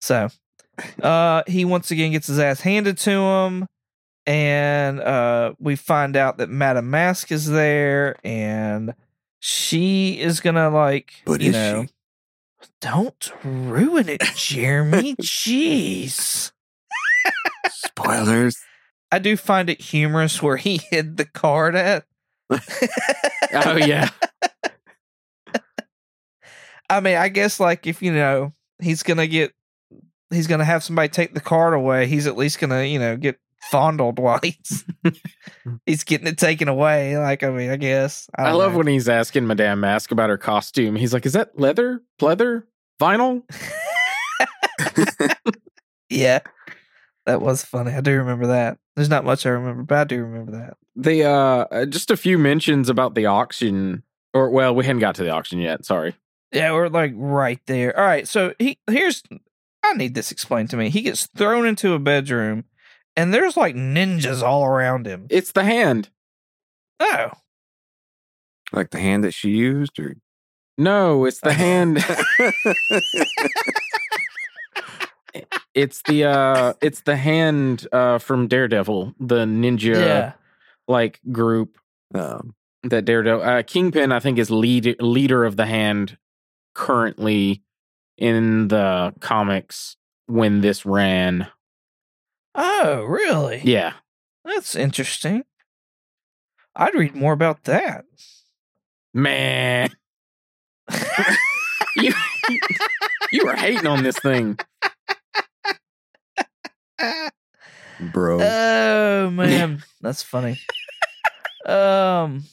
So 0.00 0.28
uh 1.02 1.42
he 1.46 1.64
once 1.64 1.90
again 1.90 2.12
gets 2.12 2.26
his 2.26 2.38
ass 2.38 2.60
handed 2.60 2.98
to 2.98 3.10
him. 3.10 3.66
And 4.26 5.00
uh 5.00 5.54
we 5.58 5.76
find 5.76 6.16
out 6.16 6.38
that 6.38 6.50
Madame 6.50 6.90
Masque 6.90 7.32
is 7.32 7.48
there 7.48 8.16
and 8.24 8.94
she 9.38 10.20
is 10.20 10.40
gonna 10.40 10.68
like 10.68 11.12
But 11.24 11.40
you 11.40 11.52
know 11.52 11.84
she? 11.84 11.88
don't 12.80 13.32
ruin 13.44 14.08
it, 14.08 14.22
Jeremy. 14.34 15.14
Jeez. 15.22 16.52
Spoilers. 17.70 18.58
I 19.12 19.18
do 19.18 19.36
find 19.36 19.70
it 19.70 19.80
humorous 19.80 20.42
where 20.42 20.56
he 20.56 20.80
hid 20.90 21.16
the 21.16 21.24
card 21.24 21.74
at. 21.74 22.04
oh 22.50 23.76
yeah. 23.76 24.10
I 26.88 27.00
mean, 27.00 27.16
I 27.16 27.28
guess 27.28 27.60
like 27.60 27.86
if 27.86 28.02
you 28.02 28.12
know 28.12 28.52
he's 28.80 29.02
gonna 29.02 29.26
get, 29.26 29.52
he's 30.30 30.46
gonna 30.46 30.64
have 30.64 30.84
somebody 30.84 31.08
take 31.08 31.34
the 31.34 31.40
card 31.40 31.74
away. 31.74 32.06
He's 32.06 32.26
at 32.26 32.36
least 32.36 32.58
gonna 32.58 32.84
you 32.84 32.98
know 32.98 33.16
get 33.16 33.38
fondled 33.70 34.18
while 34.20 34.40
he's 34.42 34.84
he's 35.86 36.04
getting 36.04 36.26
it 36.26 36.38
taken 36.38 36.68
away. 36.68 37.18
Like 37.18 37.42
I 37.42 37.50
mean, 37.50 37.70
I 37.70 37.76
guess 37.76 38.28
I, 38.36 38.44
don't 38.44 38.58
love 38.58 38.72
know. 38.72 38.78
when 38.78 38.86
he's 38.86 39.08
asking 39.08 39.46
Madame 39.46 39.80
Masque 39.80 40.10
about 40.10 40.30
her 40.30 40.38
costume. 40.38 40.96
He's 40.96 41.12
like, 41.12 41.26
"Is 41.26 41.32
that 41.32 41.58
leather, 41.58 42.02
pleather, 42.20 42.64
vinyl?" 43.00 43.42
yeah. 46.10 46.40
That 47.26 47.42
was 47.42 47.64
funny. 47.64 47.92
I 47.92 48.00
do 48.00 48.12
remember 48.12 48.46
that. 48.48 48.78
There's 48.94 49.08
not 49.08 49.24
much 49.24 49.44
I 49.46 49.50
remember, 49.50 49.82
but 49.82 49.98
I 49.98 50.04
do 50.04 50.22
remember 50.22 50.52
that. 50.52 50.76
The 50.94 51.24
uh 51.24 51.86
just 51.86 52.10
a 52.10 52.16
few 52.16 52.38
mentions 52.38 52.88
about 52.88 53.14
the 53.16 53.26
auction 53.26 54.04
or 54.32 54.50
well, 54.50 54.74
we 54.74 54.84
hadn't 54.84 55.00
got 55.00 55.16
to 55.16 55.24
the 55.24 55.30
auction 55.30 55.58
yet, 55.58 55.84
sorry. 55.84 56.14
Yeah, 56.52 56.72
we're 56.72 56.88
like 56.88 57.12
right 57.16 57.60
there. 57.66 57.98
All 57.98 58.04
right, 58.04 58.26
so 58.26 58.54
he 58.58 58.78
here's 58.88 59.22
I 59.84 59.92
need 59.94 60.14
this 60.14 60.30
explained 60.32 60.70
to 60.70 60.76
me. 60.76 60.90
He 60.90 61.02
gets 61.02 61.26
thrown 61.26 61.66
into 61.66 61.92
a 61.94 61.98
bedroom 61.98 62.64
and 63.16 63.32
there's 63.32 63.56
like 63.56 63.74
ninjas 63.74 64.42
all 64.42 64.64
around 64.64 65.06
him. 65.06 65.26
It's 65.30 65.52
the 65.52 65.64
hand. 65.64 66.10
Oh. 67.00 67.30
Like 68.72 68.90
the 68.90 68.98
hand 69.00 69.24
that 69.24 69.32
she 69.34 69.50
used, 69.50 69.98
or 69.98 70.16
No, 70.76 71.24
it's 71.24 71.40
the 71.40 71.52
hand. 71.52 71.98
it's 75.74 76.02
the 76.02 76.24
uh 76.24 76.72
it's 76.80 77.00
the 77.02 77.16
hand 77.16 77.86
uh 77.92 78.18
from 78.18 78.48
Daredevil, 78.48 79.14
the 79.20 79.44
ninja 79.44 79.94
Yeah. 79.96 80.32
like 80.88 81.20
group 81.30 81.78
um, 82.14 82.54
that 82.84 83.04
Daredevil 83.04 83.42
uh 83.42 83.62
Kingpin 83.62 84.12
I 84.12 84.20
think 84.20 84.38
is 84.38 84.50
lead 84.50 84.96
leader 85.00 85.44
of 85.44 85.56
the 85.56 85.66
hand 85.66 86.16
currently 86.76 87.62
in 88.18 88.68
the 88.68 89.14
comics 89.20 89.96
when 90.26 90.60
this 90.60 90.86
ran. 90.86 91.48
Oh, 92.54 93.02
really? 93.02 93.62
Yeah. 93.64 93.94
That's 94.44 94.76
interesting. 94.76 95.44
I'd 96.76 96.94
read 96.94 97.16
more 97.16 97.32
about 97.32 97.64
that. 97.64 98.04
Man. 99.12 99.90
you 101.96 102.12
you 103.32 103.44
were 103.44 103.56
hating 103.56 103.86
on 103.86 104.02
this 104.04 104.18
thing. 104.18 104.58
bro. 108.12 108.38
Oh 108.40 109.30
man, 109.30 109.82
that's 110.00 110.22
funny. 110.22 110.60
um. 111.66 112.44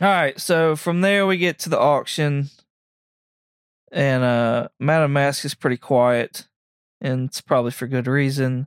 All 0.00 0.08
right, 0.08 0.40
so 0.40 0.76
from 0.76 1.02
there 1.02 1.26
we 1.26 1.36
get 1.36 1.58
to 1.60 1.68
the 1.68 1.78
auction, 1.78 2.48
and 3.92 4.22
uh, 4.24 4.68
Madame 4.78 5.12
Masque 5.12 5.44
is 5.44 5.54
pretty 5.54 5.76
quiet, 5.76 6.48
and 7.02 7.28
it's 7.28 7.42
probably 7.42 7.70
for 7.70 7.86
good 7.86 8.06
reason. 8.06 8.66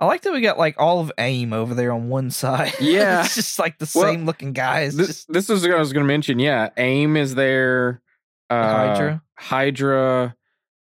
I 0.00 0.06
like 0.06 0.22
that 0.22 0.32
we 0.32 0.40
got 0.40 0.58
like 0.58 0.74
all 0.80 0.98
of 1.00 1.12
AIM 1.18 1.52
over 1.52 1.72
there 1.72 1.92
on 1.92 2.08
one 2.08 2.30
side. 2.30 2.72
Yeah. 2.80 3.24
it's 3.24 3.36
just 3.36 3.58
like 3.60 3.78
the 3.78 3.90
Well, 3.94 4.04
same 4.12 4.26
looking 4.26 4.52
guys. 4.52 4.96
This 4.96 5.06
just 5.06 5.32
this 5.32 5.48
is 5.48 5.62
what 5.62 5.70
I 5.70 5.78
was 5.78 5.92
going 5.92 6.04
to 6.04 6.08
mention. 6.12 6.40
Yeah, 6.40 6.70
AIM 6.76 7.16
is 7.16 7.36
there. 7.36 8.02
Uh, 8.50 8.88
Hydra. 8.88 9.22
Hydra. 9.38 10.36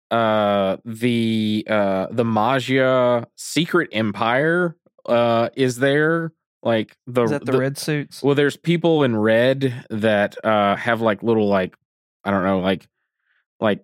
Uh, 0.10 0.78
the 0.84 1.66
uh 1.70 2.08
the 2.12 2.24
Maggia 2.24 3.26
Secret 3.36 3.90
Empire 3.92 4.76
uh 5.06 5.50
is 5.56 5.78
there. 5.78 6.32
Like 6.64 6.96
the 7.06 7.24
is 7.24 7.30
that 7.32 7.46
the, 7.46 7.58
red 7.58 7.78
suits? 7.78 8.24
Well, 8.24 8.36
there's 8.36 8.56
people 8.56 9.04
in 9.04 9.16
red 9.18 9.86
that 9.90 10.44
uh 10.46 10.76
have 10.78 11.02
like 11.02 11.22
little 11.22 11.48
like 11.50 11.76
I 12.24 12.32
don't 12.32 12.44
know 12.46 12.60
like 12.62 12.88
like 13.60 13.84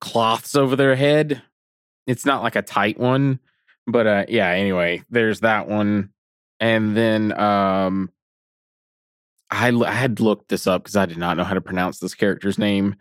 cloths 0.00 0.54
over 0.54 0.76
their 0.76 0.94
head. 0.94 1.42
It's 2.06 2.24
not 2.24 2.42
like 2.44 2.54
a 2.56 2.62
tight 2.62 2.98
one, 3.00 3.40
but 3.86 4.06
uh 4.06 4.24
yeah, 4.28 4.48
anyway, 4.50 5.02
there's 5.10 5.40
that 5.40 5.68
one. 5.68 6.10
And 6.60 6.96
then 6.96 7.36
um 7.38 8.10
I 9.50 9.70
l- 9.70 9.84
I 9.84 9.90
had 9.92 10.20
looked 10.20 10.48
this 10.50 10.68
up 10.68 10.84
cuz 10.84 10.94
I 10.96 11.06
did 11.06 11.18
not 11.18 11.36
know 11.36 11.44
how 11.44 11.54
to 11.54 11.60
pronounce 11.60 11.98
this 11.98 12.14
character's 12.14 12.58
name. 12.58 12.94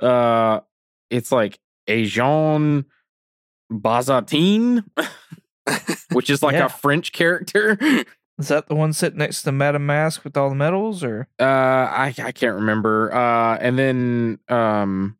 Uh 0.00 0.58
it's 1.08 1.30
like 1.30 1.60
Ajon 1.88 2.84
Bazatine, 3.72 4.84
which 6.12 6.30
is 6.30 6.42
like 6.42 6.54
Yeah. 6.54 6.66
a 6.66 6.68
French 6.68 7.12
character. 7.12 7.78
Is 8.38 8.48
that 8.48 8.66
the 8.66 8.74
one 8.74 8.92
sitting 8.92 9.18
next 9.18 9.42
to 9.42 9.52
Madame 9.52 9.86
Masque 9.86 10.24
with 10.24 10.36
all 10.36 10.48
the 10.48 10.54
medals, 10.56 11.04
or 11.04 11.28
Uh, 11.38 11.44
I 11.44 12.12
I 12.18 12.32
can't 12.32 12.56
remember. 12.56 13.14
Uh, 13.14 13.56
and 13.60 13.78
then 13.78 14.38
um, 14.48 15.16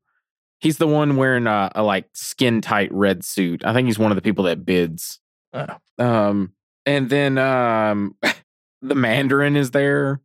he's 0.59 0.79
the 0.79 0.89
one 0.89 1.17
wearing 1.17 1.47
a, 1.47 1.71
a 1.77 1.83
like 1.83 2.09
skin 2.13 2.61
tight 2.61 2.93
red 2.93 3.25
suit. 3.25 3.65
I 3.65 3.73
think 3.73 3.87
he's 3.87 3.99
one 3.99 4.11
of 4.11 4.17
the 4.17 4.23
people 4.23 4.45
that 4.45 4.65
bids. 4.67 5.21
Oh. 5.53 5.67
Um, 5.99 6.55
and 6.87 7.09
then 7.09 7.39
um, 7.39 8.17
the 8.83 8.95
Mandarin 8.97 9.57
is 9.57 9.71
there. 9.71 10.21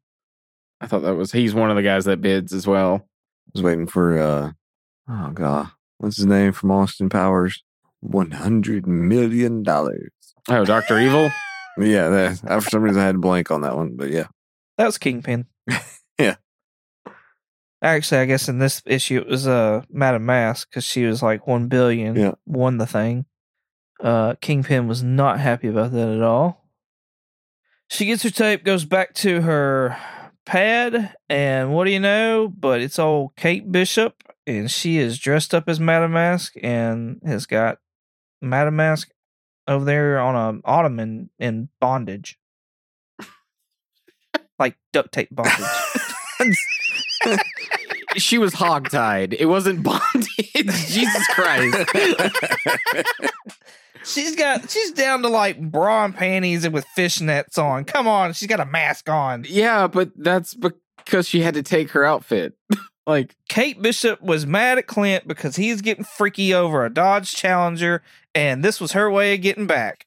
I 0.82 0.88
thought 0.88 1.04
that 1.04 1.16
was 1.16 1.32
he's 1.32 1.54
one 1.54 1.70
of 1.70 1.76
the 1.76 1.84
guys 1.84 2.06
that 2.06 2.22
bids 2.22 2.54
as 2.54 2.66
well. 2.66 2.96
I 3.06 3.52
was 3.54 3.64
waiting 3.64 3.86
for 3.88 4.18
uh 4.20 4.52
oh 5.10 5.32
god 5.32 5.70
what's 5.98 6.18
his 6.18 6.28
name 6.28 6.52
from 6.52 6.70
austin 6.70 7.10
powers 7.10 7.64
100 8.02 8.86
million 8.86 9.64
dollars 9.64 10.12
Oh, 10.48 10.64
Doctor 10.66 11.00
Evil. 11.00 11.32
yeah 11.82 12.10
that, 12.10 12.42
I, 12.46 12.60
for 12.60 12.70
some 12.70 12.82
reason 12.82 13.02
i 13.02 13.06
had 13.06 13.16
a 13.16 13.20
blank 13.20 13.52
on 13.52 13.62
that 13.62 13.76
one 13.76 13.96
but 13.96 14.10
yeah 14.10 14.28
that 14.78 14.86
was 14.86 14.98
Kingpin? 14.98 15.46
Yeah. 16.20 16.36
Actually, 17.82 18.22
I 18.22 18.26
guess 18.26 18.50
in 18.50 18.60
this 18.60 18.82
issue 18.86 19.20
it 19.20 19.28
was 19.28 19.48
uh 19.48 19.84
Madame 19.90 20.26
Masque 20.26 20.70
because 20.70 20.84
she 20.84 21.06
was 21.06 21.24
like 21.24 21.48
one 21.48 21.68
billion, 21.68 22.16
Yeah. 22.16 22.32
won 22.46 22.78
the 22.78 22.86
thing. 22.86 23.26
Uh, 24.02 24.36
Kingpin 24.42 24.88
was 24.88 25.02
not 25.04 25.40
happy 25.40 25.68
about 25.70 25.92
that 25.94 26.10
at 26.10 26.22
all. 26.22 26.70
She 27.90 28.06
gets 28.06 28.24
her 28.24 28.30
tape, 28.30 28.64
goes 28.64 28.86
back 28.86 29.14
to 29.16 29.42
her 29.42 29.98
pad, 30.46 31.14
and 31.30 31.74
what 31.74 31.86
do 31.86 31.92
you 31.92 32.00
know? 32.00 32.48
But 32.50 32.82
it's 32.82 33.00
old 33.00 33.36
Kate 33.36 33.70
Bishop, 33.72 34.24
and 34.46 34.70
she 34.70 34.98
is 34.98 35.18
dressed 35.20 35.54
up 35.54 35.68
as 35.68 35.80
Madam 35.80 36.12
Masque 36.12 36.56
and 36.62 37.20
has 37.26 37.46
got 37.46 37.78
Madam 38.42 38.76
Masque 38.76 39.10
over 39.70 39.86
there 39.86 40.20
on 40.20 40.36
a 40.36 40.68
ottoman 40.68 41.30
in 41.40 41.70
bondage, 41.80 42.38
like 44.58 44.76
duct 44.92 45.12
tape 45.14 45.30
bondage. 45.32 45.66
she 48.18 48.38
was 48.38 48.54
hogtied. 48.54 49.36
It 49.40 49.46
wasn't 49.46 49.84
bondage. 49.84 50.28
Jesus 50.88 51.28
Christ. 51.28 51.90
She's 54.06 54.36
got 54.36 54.70
she's 54.72 54.92
down 54.92 55.22
to 55.24 55.28
like 55.28 55.60
bra 55.60 56.06
and 56.06 56.16
panties 56.16 56.64
and 56.64 56.74
with 56.74 56.86
fishnets 56.98 57.58
on. 57.58 57.84
Come 57.84 58.08
on, 58.08 58.32
she's 58.34 58.48
got 58.48 58.62
a 58.62 58.66
mask 58.66 59.10
on. 59.10 59.46
yeah, 59.48 59.88
but 59.88 60.12
that's 60.16 60.56
because 60.56 61.28
she 61.28 61.42
had 61.42 61.54
to 61.56 61.62
take 61.62 61.92
her 61.92 62.06
outfit. 62.06 62.54
like 63.06 63.36
Kate 63.50 63.80
Bishop 63.82 64.22
was 64.22 64.48
mad 64.48 64.78
at 64.78 64.88
Clint 64.88 65.28
because 65.28 65.58
he's 65.58 65.82
getting 65.82 66.06
freaky 66.06 66.54
over 66.54 66.86
a 66.86 66.90
Dodge 66.92 67.34
Challenger, 67.36 68.02
and 68.36 68.64
this 68.64 68.80
was 68.80 68.94
her 68.94 69.10
way 69.10 69.34
of 69.36 69.42
getting 69.42 69.68
back. 69.68 70.06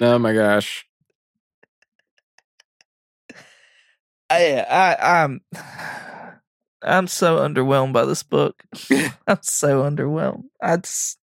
Oh 0.00 0.18
my 0.18 0.32
gosh. 0.32 0.86
I, 4.30 4.60
I 4.60 5.22
I'm 5.22 5.40
I'm 6.82 7.06
so 7.06 7.38
underwhelmed 7.38 7.92
by 7.92 8.04
this 8.04 8.22
book. 8.22 8.62
I'm 9.26 9.42
so 9.42 9.82
underwhelmed. 9.82 10.44
I 10.62 10.76
just 10.76 11.18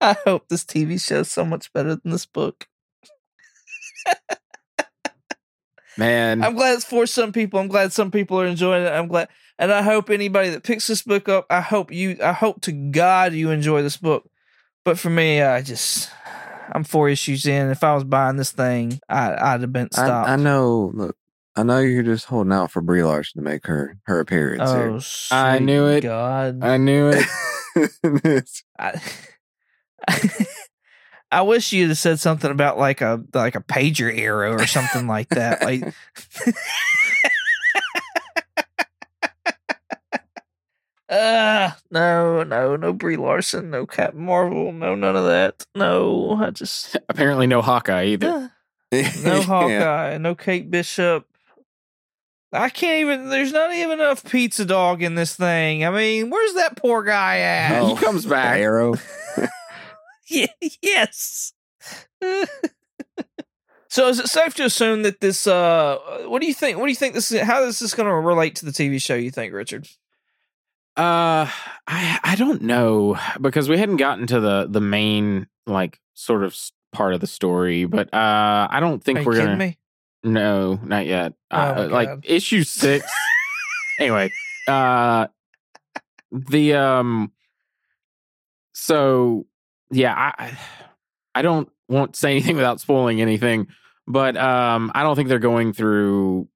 I 0.00 0.16
hope 0.24 0.48
this 0.48 0.64
TV 0.64 1.00
show 1.00 1.20
is 1.20 1.30
so 1.30 1.44
much 1.44 1.72
better 1.72 1.96
than 1.96 2.10
this 2.10 2.26
book. 2.26 2.66
Man. 5.98 6.42
I'm 6.42 6.54
glad 6.54 6.74
it's 6.74 6.84
for 6.84 7.06
some 7.06 7.32
people. 7.32 7.58
I'm 7.60 7.68
glad 7.68 7.92
some 7.92 8.10
people 8.10 8.40
are 8.40 8.46
enjoying 8.46 8.84
it. 8.84 8.90
I'm 8.90 9.08
glad, 9.08 9.28
and 9.58 9.72
I 9.72 9.82
hope 9.82 10.10
anybody 10.10 10.50
that 10.50 10.62
picks 10.62 10.86
this 10.86 11.02
book 11.02 11.28
up, 11.28 11.46
I 11.50 11.60
hope 11.60 11.92
you, 11.92 12.16
I 12.22 12.32
hope 12.32 12.60
to 12.62 12.72
God 12.72 13.32
you 13.32 13.50
enjoy 13.50 13.82
this 13.82 13.96
book. 13.96 14.28
But 14.84 14.98
for 14.98 15.10
me, 15.10 15.42
I 15.42 15.62
just, 15.62 16.10
I'm 16.72 16.84
four 16.84 17.08
issues 17.08 17.46
in. 17.46 17.70
If 17.70 17.82
I 17.82 17.94
was 17.94 18.04
buying 18.04 18.36
this 18.36 18.52
thing, 18.52 19.00
I, 19.08 19.34
I'd 19.34 19.60
have 19.62 19.72
been 19.72 19.90
stopped. 19.90 20.28
I, 20.28 20.34
I 20.34 20.36
know 20.36 20.90
look 20.94 21.16
i 21.58 21.62
know 21.62 21.78
you're 21.78 22.02
just 22.02 22.26
holding 22.26 22.52
out 22.52 22.70
for 22.70 22.82
brie 22.82 23.02
larson 23.02 23.42
to 23.42 23.48
make 23.48 23.66
her 23.66 23.96
her 24.02 24.20
appearance 24.20 24.70
Oh, 25.32 25.34
I 25.34 25.58
knew 25.58 25.86
it. 25.86 26.02
God, 26.02 26.62
I 26.62 26.76
knew 26.76 27.08
it. 27.14 27.26
I, 28.78 29.00
I 31.30 31.42
wish 31.42 31.72
you'd 31.72 31.88
have 31.88 31.98
said 31.98 32.20
something 32.20 32.50
about 32.50 32.78
like 32.78 33.00
a 33.00 33.22
like 33.34 33.54
a 33.56 33.60
pager 33.60 34.16
arrow 34.16 34.52
or 34.52 34.66
something 34.66 35.06
like 35.06 35.28
that. 35.30 35.62
Like, 35.62 35.92
uh 41.08 41.70
no, 41.90 42.42
no, 42.42 42.76
no 42.76 42.92
Brie 42.92 43.16
Larson, 43.16 43.70
no 43.70 43.86
Captain 43.86 44.24
Marvel, 44.24 44.72
no 44.72 44.94
none 44.94 45.16
of 45.16 45.24
that. 45.26 45.64
No, 45.74 46.36
I 46.40 46.50
just 46.50 46.96
Apparently 47.08 47.46
no 47.46 47.62
Hawkeye 47.62 48.06
either. 48.06 48.26
no 48.92 48.98
Yeah. 48.98 49.42
Hawkeye, 49.42 50.18
no 50.18 50.34
Kate 50.34 50.70
Bishop. 50.70 51.26
I 52.52 52.70
can't 52.70 53.00
even. 53.00 53.28
There's 53.28 53.52
not 53.52 53.74
even 53.74 54.00
enough 54.00 54.24
pizza 54.24 54.64
dog 54.64 55.02
in 55.02 55.14
this 55.16 55.34
thing. 55.34 55.84
I 55.84 55.90
mean, 55.90 56.30
where's 56.30 56.54
that 56.54 56.76
poor 56.76 57.02
guy 57.02 57.38
at? 57.38 57.84
He 57.84 57.96
comes 57.96 58.24
back. 58.24 58.58
arrow 58.58 58.94
Ye- 60.28 60.48
yes. 60.80 61.52
so 63.88 64.08
is 64.08 64.18
it 64.18 64.28
safe 64.28 64.54
to 64.54 64.64
assume 64.64 65.02
that 65.02 65.20
this 65.20 65.46
uh 65.46 65.98
what 66.26 66.40
do 66.40 66.46
you 66.48 66.54
think 66.54 66.78
what 66.78 66.86
do 66.86 66.90
you 66.90 66.96
think 66.96 67.14
this 67.14 67.30
is 67.30 67.40
how 67.42 67.62
is 67.62 67.78
this 67.78 67.94
going 67.94 68.08
to 68.08 68.14
relate 68.14 68.56
to 68.56 68.64
the 68.64 68.72
TV 68.72 69.00
show 69.00 69.14
you 69.14 69.30
think 69.30 69.52
Richard? 69.52 69.86
Uh, 70.96 71.46
I 71.86 72.18
I 72.24 72.36
don't 72.36 72.62
know 72.62 73.18
because 73.40 73.68
we 73.68 73.76
hadn't 73.76 73.96
gotten 73.96 74.26
to 74.28 74.40
the 74.40 74.66
the 74.68 74.80
main 74.80 75.46
like 75.66 76.00
sort 76.14 76.42
of 76.42 76.56
part 76.92 77.12
of 77.12 77.20
the 77.20 77.26
story, 77.26 77.84
but 77.84 78.12
uh, 78.14 78.68
I 78.70 78.80
don't 78.80 79.04
think 79.04 79.20
Are 79.20 79.24
we're 79.24 79.36
gonna. 79.36 79.56
me? 79.56 79.78
No, 80.24 80.80
not 80.82 81.06
yet. 81.06 81.34
Oh 81.50 81.58
uh, 81.58 81.88
like 81.90 82.08
issue 82.24 82.64
six. 82.64 83.06
anyway, 84.00 84.30
uh, 84.66 85.26
the 86.32 86.74
um, 86.74 87.30
so 88.72 89.46
yeah, 89.90 90.14
I 90.16 90.58
I 91.34 91.42
don't 91.42 91.68
want 91.88 92.14
to 92.14 92.18
say 92.18 92.30
anything 92.30 92.56
without 92.56 92.80
spoiling 92.80 93.20
anything, 93.20 93.68
but 94.06 94.36
um, 94.36 94.90
I 94.94 95.02
don't 95.02 95.14
think 95.14 95.28
they're 95.28 95.38
going 95.38 95.74
through 95.74 96.48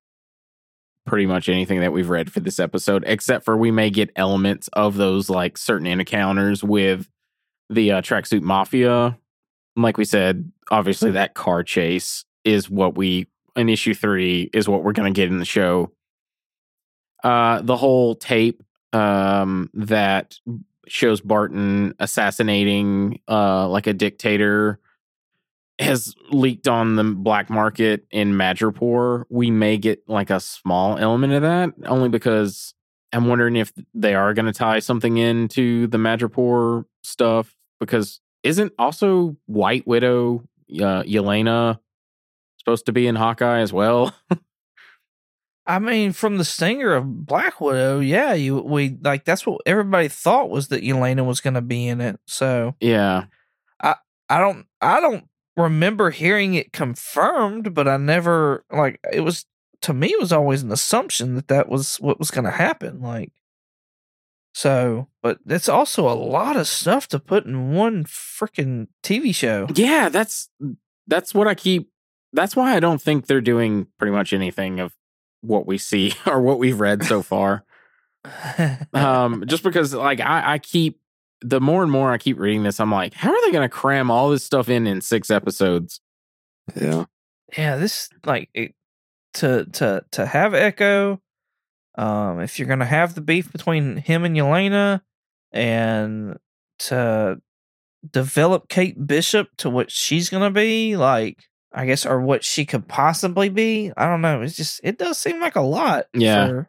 pretty 1.06 1.26
much 1.26 1.48
anything 1.48 1.80
that 1.80 1.92
we've 1.92 2.10
read 2.10 2.32
for 2.32 2.40
this 2.40 2.58
episode, 2.58 3.04
except 3.06 3.44
for 3.44 3.56
we 3.56 3.70
may 3.70 3.90
get 3.90 4.10
elements 4.16 4.68
of 4.74 4.96
those 4.96 5.30
like 5.30 5.58
certain 5.58 5.86
encounters 5.86 6.62
with 6.62 7.08
the 7.68 7.92
uh, 7.92 8.02
tracksuit 8.02 8.42
mafia. 8.42 9.18
Like 9.76 9.96
we 9.96 10.04
said, 10.04 10.50
obviously 10.70 11.12
that 11.12 11.34
car 11.34 11.62
chase 11.62 12.24
is 12.44 12.68
what 12.68 12.96
we 12.96 13.26
in 13.56 13.68
issue 13.68 13.94
three 13.94 14.50
is 14.52 14.68
what 14.68 14.84
we're 14.84 14.92
going 14.92 15.12
to 15.12 15.18
get 15.18 15.28
in 15.28 15.38
the 15.38 15.44
show. 15.44 15.92
Uh, 17.22 17.60
the 17.62 17.76
whole 17.76 18.14
tape 18.14 18.62
um, 18.92 19.70
that 19.74 20.36
shows 20.86 21.20
Barton 21.20 21.94
assassinating 21.98 23.20
uh, 23.28 23.68
like 23.68 23.86
a 23.86 23.92
dictator 23.92 24.80
has 25.80 26.14
leaked 26.30 26.68
on 26.68 26.96
the 26.96 27.04
black 27.04 27.48
market 27.48 28.06
in 28.10 28.34
Madripoor. 28.34 29.24
We 29.30 29.50
may 29.50 29.78
get 29.78 30.02
like 30.06 30.30
a 30.30 30.38
small 30.38 30.98
element 30.98 31.32
of 31.32 31.42
that, 31.42 31.70
only 31.86 32.08
because 32.08 32.74
I'm 33.12 33.26
wondering 33.26 33.56
if 33.56 33.72
they 33.94 34.14
are 34.14 34.34
going 34.34 34.46
to 34.46 34.52
tie 34.52 34.80
something 34.80 35.16
into 35.16 35.86
the 35.86 35.98
Madripoor 35.98 36.84
stuff. 37.02 37.54
Because 37.80 38.20
isn't 38.42 38.72
also 38.78 39.36
White 39.46 39.86
Widow 39.86 40.44
uh, 40.74 41.02
Yelena 41.02 41.78
supposed 42.58 42.86
to 42.86 42.92
be 42.92 43.06
in 43.06 43.16
Hawkeye 43.16 43.60
as 43.60 43.72
well? 43.72 44.14
I 45.66 45.78
mean, 45.78 46.12
from 46.12 46.36
the 46.36 46.44
stinger 46.44 46.94
of 46.94 47.26
Black 47.26 47.60
Widow, 47.60 48.00
yeah, 48.00 48.34
you 48.34 48.58
we 48.58 48.98
like 49.02 49.24
that's 49.24 49.46
what 49.46 49.60
everybody 49.64 50.08
thought 50.08 50.50
was 50.50 50.68
that 50.68 50.82
Yelena 50.82 51.24
was 51.24 51.40
going 51.40 51.54
to 51.54 51.62
be 51.62 51.86
in 51.88 52.00
it. 52.00 52.18
So 52.26 52.74
yeah, 52.80 53.26
I 53.80 53.94
I 54.28 54.40
don't, 54.40 54.66
I 54.80 55.00
don't 55.00 55.29
remember 55.56 56.10
hearing 56.10 56.54
it 56.54 56.72
confirmed, 56.72 57.74
but 57.74 57.88
I 57.88 57.96
never 57.96 58.64
like 58.70 59.00
it 59.12 59.20
was 59.20 59.46
to 59.82 59.92
me. 59.92 60.08
It 60.08 60.20
was 60.20 60.32
always 60.32 60.62
an 60.62 60.72
assumption 60.72 61.34
that 61.34 61.48
that 61.48 61.68
was 61.68 61.96
what 61.96 62.18
was 62.18 62.30
going 62.30 62.44
to 62.44 62.50
happen. 62.50 63.00
Like, 63.00 63.32
so, 64.54 65.08
but 65.22 65.38
that's 65.44 65.68
also 65.68 66.08
a 66.08 66.14
lot 66.14 66.56
of 66.56 66.66
stuff 66.66 67.08
to 67.08 67.18
put 67.18 67.46
in 67.46 67.72
one 67.72 68.04
freaking 68.04 68.88
TV 69.02 69.34
show. 69.34 69.66
yeah. 69.74 70.08
That's 70.08 70.48
that's 71.06 71.34
what 71.34 71.46
I 71.46 71.54
keep. 71.54 71.90
That's 72.32 72.54
why 72.54 72.74
I 72.76 72.80
don't 72.80 73.02
think 73.02 73.26
they're 73.26 73.40
doing 73.40 73.88
pretty 73.98 74.12
much 74.12 74.32
anything 74.32 74.78
of 74.80 74.94
what 75.40 75.66
we 75.66 75.78
see 75.78 76.14
or 76.26 76.40
what 76.40 76.58
we've 76.58 76.80
read 76.80 77.04
so 77.04 77.22
far. 77.22 77.64
um 78.92 79.44
just 79.46 79.62
because 79.62 79.94
like 79.94 80.20
I, 80.20 80.54
I 80.54 80.58
keep 80.58 81.00
the 81.42 81.60
more 81.60 81.82
and 81.82 81.90
more 81.92 82.12
i 82.12 82.18
keep 82.18 82.38
reading 82.38 82.62
this 82.62 82.80
i'm 82.80 82.90
like 82.92 83.14
how 83.14 83.30
are 83.30 83.40
they 83.46 83.52
going 83.52 83.68
to 83.68 83.74
cram 83.74 84.10
all 84.10 84.28
this 84.30 84.44
stuff 84.44 84.68
in 84.68 84.86
in 84.86 85.00
six 85.00 85.30
episodes 85.30 86.00
Yeah. 86.74 87.04
yeah 87.56 87.76
this 87.76 88.08
like 88.24 88.48
it, 88.54 88.74
to 89.34 89.64
to 89.72 90.04
to 90.12 90.26
have 90.26 90.54
echo 90.54 91.20
um 91.96 92.40
if 92.40 92.58
you're 92.58 92.68
gonna 92.68 92.84
have 92.84 93.14
the 93.14 93.20
beef 93.20 93.50
between 93.52 93.96
him 93.96 94.24
and 94.24 94.36
Yelena 94.36 95.00
and 95.52 96.36
to 96.80 97.40
develop 98.10 98.68
kate 98.68 99.06
bishop 99.06 99.48
to 99.58 99.68
what 99.68 99.90
she's 99.90 100.30
gonna 100.30 100.50
be 100.50 100.96
like 100.96 101.44
i 101.72 101.84
guess 101.86 102.06
or 102.06 102.20
what 102.20 102.42
she 102.42 102.64
could 102.64 102.88
possibly 102.88 103.48
be 103.48 103.92
i 103.96 104.06
don't 104.06 104.22
know 104.22 104.40
it's 104.42 104.56
just 104.56 104.80
it 104.82 104.96
does 104.98 105.18
seem 105.18 105.40
like 105.40 105.56
a 105.56 105.60
lot 105.60 106.06
Yeah. 106.14 106.46
for, 106.48 106.68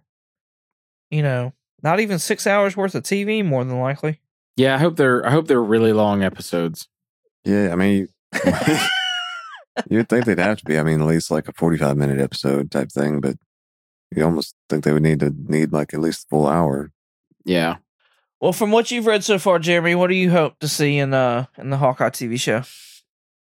you 1.10 1.22
know 1.24 1.54
not 1.84 2.00
even 2.00 2.20
six 2.20 2.46
hours 2.46 2.76
worth 2.76 2.96
of 2.96 3.04
tv 3.04 3.46
more 3.46 3.64
than 3.64 3.80
likely 3.80 4.20
yeah 4.62 4.76
i 4.76 4.78
hope 4.78 4.96
they're 4.96 5.26
i 5.26 5.32
hope 5.32 5.48
they're 5.48 5.70
really 5.76 5.94
long 5.94 6.24
episodes 6.24 6.88
Yeah. 7.46 7.70
I 7.74 7.76
mean, 7.76 8.08
you'd 9.90 10.10
think 10.10 10.26
they'd 10.26 10.38
have 10.50 10.58
to 10.60 10.66
be. 10.66 10.78
I 10.78 10.84
mean, 10.84 11.02
at 11.02 11.08
least 11.08 11.32
like 11.32 11.48
a 11.48 11.54
45 11.54 11.98
minute 11.98 12.20
episode 12.20 12.70
type 12.72 12.92
thing, 12.92 13.20
but 13.22 13.36
you 14.16 14.24
almost 14.24 14.54
think 14.70 14.84
they 14.84 14.92
would 14.94 15.04
need 15.10 15.20
to 15.22 15.34
need 15.48 15.72
like 15.74 15.94
at 15.94 16.02
least 16.02 16.26
a 16.26 16.28
full 16.30 16.48
hour. 16.48 16.92
yeah 17.46 17.78
well 18.42 18.54
from 18.54 18.72
what 18.72 18.92
you've 18.92 19.06
read 19.08 19.24
so 19.24 19.40
far 19.40 19.58
jeremy 19.60 19.96
what 19.96 20.08
do 20.10 20.16
you 20.16 20.30
hope 20.32 20.60
to 20.60 20.68
see 20.68 20.98
in 20.98 21.14
uh 21.14 21.46
in 21.58 21.70
the 21.72 21.78
hawkeye 21.78 22.10
tv 22.10 22.38
show 22.40 22.62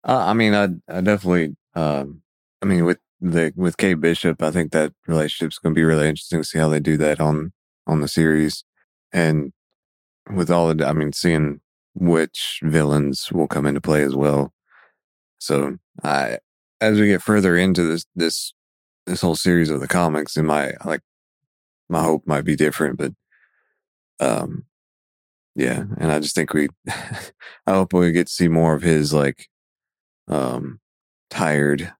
Uh, 0.03 0.23
I 0.31 0.33
mean, 0.33 0.53
I, 0.53 0.65
I 0.97 1.01
definitely, 1.01 1.55
um, 1.75 2.21
I 2.61 2.65
mean, 2.65 2.85
with 2.85 2.99
the, 3.21 3.51
with 3.55 3.77
Kate 3.77 3.99
Bishop, 3.99 4.41
I 4.43 4.51
think 4.51 4.71
that 4.71 4.93
relationship's 5.07 5.57
going 5.59 5.73
to 5.73 5.79
be 5.79 5.83
really 5.83 6.07
interesting 6.07 6.41
to 6.41 6.47
see 6.47 6.59
how 6.59 6.69
they 6.69 6.79
do 6.79 6.95
that 6.97 7.19
on, 7.19 7.53
on 7.87 8.01
the 8.01 8.07
series. 8.07 8.63
And 9.11 9.51
with 10.31 10.49
all 10.51 10.73
the- 10.73 10.87
I 10.87 10.93
mean, 10.93 11.13
seeing 11.13 11.61
which 11.93 12.59
villains 12.63 13.31
will 13.31 13.47
come 13.47 13.65
into 13.65 13.81
play 13.81 14.03
as 14.03 14.15
well. 14.15 14.53
So 15.39 15.77
I, 16.03 16.39
as 16.81 16.99
we 16.99 17.07
get 17.07 17.21
further 17.23 17.57
into 17.57 17.83
this, 17.83 18.05
this, 18.15 18.53
this 19.05 19.21
whole 19.21 19.35
series 19.35 19.69
of 19.69 19.81
the 19.81 19.87
comics, 19.87 20.37
and 20.37 20.47
my, 20.47 20.73
like, 20.85 21.01
my 21.89 22.03
hope 22.03 22.27
might 22.27 22.45
be 22.45 22.55
different, 22.55 22.97
but, 22.97 23.13
um, 24.19 24.65
yeah. 25.55 25.85
And 25.99 26.11
I 26.11 26.19
just 26.19 26.35
think 26.35 26.53
we, 26.53 26.69
I 26.87 27.73
hope 27.73 27.93
we 27.93 28.11
get 28.11 28.27
to 28.27 28.33
see 28.33 28.47
more 28.47 28.75
of 28.75 28.81
his, 28.83 29.13
like, 29.13 29.47
um, 30.27 30.79
tired 31.29 31.93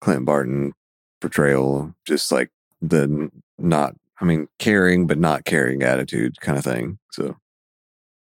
Clint 0.00 0.24
Barton 0.26 0.72
portrayal, 1.20 1.94
just 2.06 2.32
like 2.32 2.50
the 2.82 3.30
not, 3.58 3.94
I 4.20 4.24
mean, 4.24 4.48
caring 4.58 5.06
but 5.06 5.18
not 5.18 5.44
caring 5.44 5.82
attitude 5.82 6.40
kind 6.40 6.58
of 6.58 6.64
thing. 6.64 6.98
So 7.12 7.36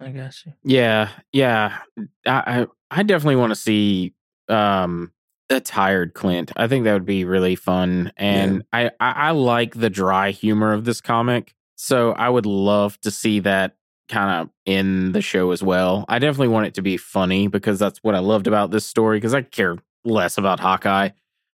i 0.02 0.10
guess 0.10 0.44
you 0.44 0.52
yeah 0.64 1.08
yeah 1.32 1.78
i 2.26 2.60
i, 2.60 2.66
I 2.90 3.02
definitely 3.02 3.36
want 3.36 3.50
to 3.50 3.56
see 3.56 4.14
um 4.48 5.12
a 5.50 5.60
tired 5.60 6.14
clint 6.14 6.52
i 6.56 6.66
think 6.66 6.84
that 6.84 6.94
would 6.94 7.04
be 7.04 7.24
really 7.24 7.56
fun 7.56 8.12
and 8.16 8.62
I, 8.72 8.86
I 9.00 9.12
i 9.12 9.30
like 9.32 9.74
the 9.74 9.90
dry 9.90 10.30
humor 10.30 10.72
of 10.72 10.84
this 10.84 11.00
comic 11.00 11.54
so 11.76 12.12
i 12.12 12.28
would 12.28 12.46
love 12.46 13.00
to 13.02 13.10
see 13.10 13.40
that 13.40 13.76
kind 14.08 14.42
of 14.42 14.50
in 14.66 15.12
the 15.12 15.22
show 15.22 15.50
as 15.52 15.62
well 15.62 16.04
i 16.08 16.18
definitely 16.18 16.48
want 16.48 16.66
it 16.66 16.74
to 16.74 16.82
be 16.82 16.96
funny 16.96 17.48
because 17.48 17.78
that's 17.78 17.98
what 18.02 18.14
i 18.14 18.18
loved 18.18 18.46
about 18.46 18.70
this 18.70 18.86
story 18.86 19.18
because 19.18 19.34
i 19.34 19.42
care 19.42 19.76
less 20.04 20.38
about 20.38 20.60
hawkeye 20.60 21.10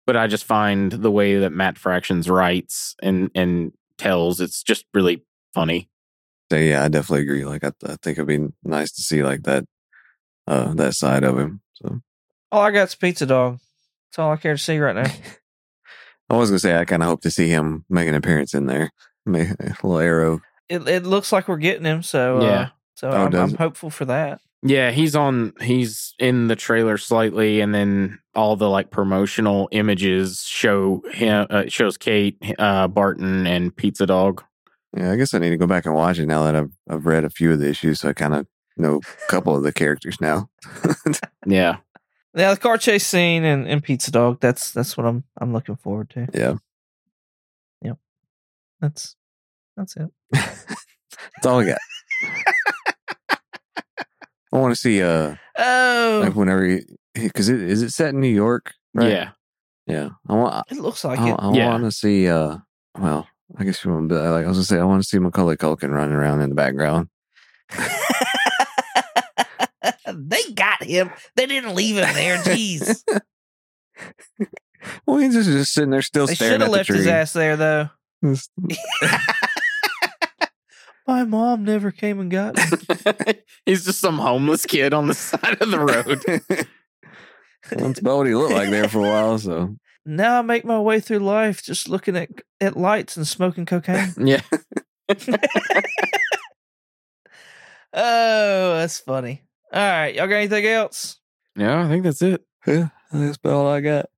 but 0.05 0.15
i 0.15 0.27
just 0.27 0.43
find 0.43 0.91
the 0.91 1.11
way 1.11 1.37
that 1.39 1.51
matt 1.51 1.77
fractions 1.77 2.29
writes 2.29 2.95
and 3.01 3.31
and 3.33 3.71
tells 3.97 4.41
it's 4.41 4.61
just 4.61 4.85
really 4.93 5.23
funny 5.53 5.89
So 6.51 6.57
yeah, 6.57 6.83
I 6.83 6.87
definitely 6.89 7.23
agree. 7.23 7.45
Like 7.45 7.63
I, 7.63 7.71
I 7.85 7.95
think 8.01 8.17
it'd 8.17 8.27
be 8.27 8.47
nice 8.63 8.91
to 8.93 9.01
see 9.01 9.23
like 9.23 9.43
that, 9.43 9.65
uh, 10.47 10.73
that 10.75 10.93
side 10.93 11.23
of 11.23 11.37
him. 11.39 11.61
So 11.73 12.01
All 12.51 12.61
I 12.61 12.71
got's 12.71 12.95
Pizza 12.95 13.25
Dog. 13.25 13.59
That's 14.11 14.19
all 14.19 14.31
I 14.31 14.37
care 14.37 14.53
to 14.53 14.57
see 14.57 14.77
right 14.77 14.95
now. 14.95 15.11
I 16.29 16.37
was 16.37 16.49
gonna 16.49 16.59
say 16.59 16.75
I 16.77 16.85
kind 16.85 17.03
of 17.03 17.09
hope 17.09 17.21
to 17.21 17.31
see 17.31 17.47
him 17.47 17.85
make 17.89 18.07
an 18.07 18.15
appearance 18.15 18.53
in 18.53 18.65
there, 18.65 18.91
make 19.25 19.49
a 19.49 19.75
little 19.83 19.97
arrow. 19.99 20.41
it 20.69 20.87
it 20.87 21.03
looks 21.05 21.31
like 21.31 21.47
we're 21.47 21.57
getting 21.57 21.85
him, 21.85 22.03
so 22.03 22.39
uh, 22.39 22.43
Yeah. 22.43 22.69
So 22.95 23.09
Oh, 23.09 23.25
I'm, 23.25 23.35
I'm 23.35 23.55
hopeful 23.55 23.89
for 23.89 24.05
that. 24.05 24.39
Yeah, 24.63 24.89
he's 24.91 25.15
on. 25.15 25.53
He's 25.61 26.15
in 26.17 26.47
the 26.47 26.55
trailer 26.55 26.97
slightly, 26.97 27.61
and 27.61 27.75
then 27.75 28.19
all 28.33 28.55
the 28.55 28.69
like 28.69 28.89
promotional 28.89 29.67
images 29.71 30.43
show 30.43 31.03
him. 31.11 31.45
Uh, 31.49 31.65
shows 31.67 31.97
Kate, 31.97 32.37
uh, 32.57 32.87
Barton, 32.87 33.45
and 33.45 33.75
Pizza 33.75 34.07
Dog. 34.07 34.43
Yeah, 34.95 35.11
I 35.11 35.15
guess 35.17 35.33
I 35.33 35.39
need 35.39 35.49
to 35.49 35.57
go 35.57 35.67
back 35.67 35.85
and 35.85 35.93
watch 35.93 36.19
it 36.19 36.25
now 36.25 36.43
that 36.43 36.55
I've 36.55 36.71
I've 36.89 37.05
read 37.05 37.25
a 37.25 37.29
few 37.29 37.51
of 37.51 37.59
the 37.59 37.67
issues, 37.69 37.99
so 37.99 38.09
I 38.09 38.13
kind 38.13 38.33
of 38.33 38.47
know 38.77 39.01
a 39.27 39.27
couple 39.31 39.55
of 39.55 39.63
the 39.63 39.73
characters 39.73 40.19
now. 40.21 40.49
Yeah, 41.47 41.77
Now 42.33 42.53
the 42.53 42.59
car 42.59 42.77
chase 42.77 43.05
scene 43.05 43.43
and, 43.43 43.67
and 43.67 43.83
Pizza 43.83 44.09
Dog. 44.11 44.39
That's 44.39 44.71
that's 44.71 44.97
what 44.97 45.05
I'm 45.05 45.23
I'm 45.39 45.53
looking 45.53 45.75
forward 45.75 46.09
to. 46.11 46.27
yeah, 46.33 46.55
Yep. 47.83 47.97
That's 48.81 49.15
that's 49.77 49.95
it. 49.97 50.09
that's 50.31 51.45
all 51.45 51.59
I 51.59 51.65
got. 51.65 51.77
I 54.53 54.57
want 54.57 54.73
to 54.73 54.79
see 54.79 55.01
uh 55.03 55.35
Oh, 55.57 56.21
like 56.23 56.35
whenever 56.35 56.79
because 57.13 57.49
it 57.49 57.61
is 57.61 57.81
it 57.81 57.91
set 57.91 58.13
in 58.13 58.21
New 58.21 58.27
York? 58.27 58.73
yeah, 58.93 59.31
yeah. 59.85 60.09
I 60.27 60.33
want 60.33 60.65
it 60.71 60.77
looks 60.77 61.03
like 61.03 61.19
I, 61.19 61.29
it. 61.31 61.35
I 61.39 61.51
Yeah. 61.53 61.67
want 61.67 61.83
to 61.83 61.91
see. 61.91 62.27
uh 62.27 62.57
Well, 62.97 63.27
I 63.57 63.63
guess 63.63 63.83
you 63.85 63.91
want. 63.91 64.09
to 64.09 64.15
Like 64.31 64.45
I 64.45 64.47
was 64.47 64.57
gonna 64.57 64.65
say, 64.65 64.79
I 64.79 64.83
want 64.83 65.03
to 65.03 65.07
see 65.07 65.19
Macaulay 65.19 65.57
Culkin 65.57 65.91
running 65.91 66.15
around 66.15 66.41
in 66.41 66.49
the 66.49 66.55
background. 66.55 67.09
they 70.13 70.43
got 70.53 70.83
him. 70.83 71.11
They 71.35 71.45
didn't 71.45 71.75
leave 71.75 71.97
him 71.97 72.13
there. 72.13 72.37
Jeez. 72.37 73.03
Well, 75.07 75.17
he's 75.17 75.33
just, 75.33 75.49
just 75.49 75.73
sitting 75.73 75.89
there 75.89 76.03
still 76.03 76.27
they 76.27 76.35
staring 76.35 76.53
should 76.53 76.61
have 76.61 76.69
left 76.69 76.89
his 76.89 77.07
ass 77.07 77.33
there 77.33 77.57
though. 77.57 77.89
My 81.07 81.23
mom 81.23 81.63
never 81.63 81.89
came 81.91 82.19
and 82.19 82.29
got 82.29 82.55
me. 82.55 82.63
He's 83.65 83.85
just 83.85 83.99
some 83.99 84.19
homeless 84.19 84.67
kid 84.67 84.93
on 84.93 85.07
the 85.07 85.15
side 85.15 85.59
of 85.59 85.71
the 85.71 85.79
road. 85.79 86.23
That's 87.71 87.99
about 87.99 88.17
what 88.17 88.27
he 88.27 88.35
looked 88.35 88.53
like 88.53 88.69
there 88.69 88.87
for 88.87 88.99
a 88.99 89.09
while. 89.09 89.39
So 89.39 89.75
now 90.05 90.39
I 90.39 90.41
make 90.41 90.65
my 90.65 90.79
way 90.79 90.99
through 90.99 91.19
life 91.19 91.63
just 91.63 91.89
looking 91.89 92.15
at 92.15 92.29
at 92.61 92.77
lights 92.77 93.17
and 93.17 93.27
smoking 93.27 93.65
cocaine. 93.65 94.13
yeah. 94.17 94.41
oh, 97.93 98.77
that's 98.77 98.99
funny. 98.99 99.41
All 99.73 99.81
right, 99.81 100.15
y'all 100.15 100.27
got 100.27 100.35
anything 100.35 100.65
else? 100.65 101.17
Yeah, 101.55 101.83
I 101.83 101.87
think 101.87 102.03
that's 102.03 102.21
it. 102.21 102.45
yeah, 102.67 102.89
that's 103.11 103.37
about 103.37 103.53
all 103.53 103.67
I 103.67 103.81
got. 103.81 104.09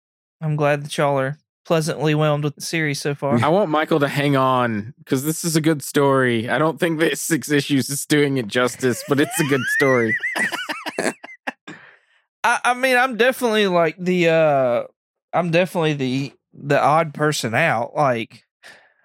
I'm 0.41 0.55
glad 0.55 0.83
that 0.83 0.97
y'all 0.97 1.19
are 1.19 1.37
pleasantly 1.65 2.15
whelmed 2.15 2.43
with 2.43 2.55
the 2.55 2.61
series 2.61 3.01
so 3.01 3.15
far. 3.15 3.37
I 3.43 3.49
want 3.49 3.69
Michael 3.69 3.99
to 3.99 4.07
hang 4.07 4.35
on 4.35 4.93
because 4.99 5.23
this 5.23 5.43
is 5.43 5.55
a 5.55 5.61
good 5.61 5.81
story. 5.83 6.49
I 6.49 6.57
don't 6.57 6.79
think 6.79 6.99
that 6.99 7.17
six 7.17 7.49
issues 7.51 7.89
is 7.89 8.05
doing 8.05 8.37
it 8.37 8.47
justice, 8.47 9.03
but 9.07 9.19
it's 9.19 9.39
a 9.39 9.43
good 9.45 9.63
story. 9.77 10.15
I, 12.43 12.59
I 12.63 12.73
mean, 12.75 12.95
I'm 12.95 13.17
definitely 13.17 13.67
like 13.67 13.95
the 13.97 14.29
uh 14.29 14.83
I'm 15.33 15.51
definitely 15.51 15.93
the 15.93 16.33
the 16.53 16.81
odd 16.81 17.13
person 17.13 17.53
out. 17.53 17.95
Like, 17.95 18.43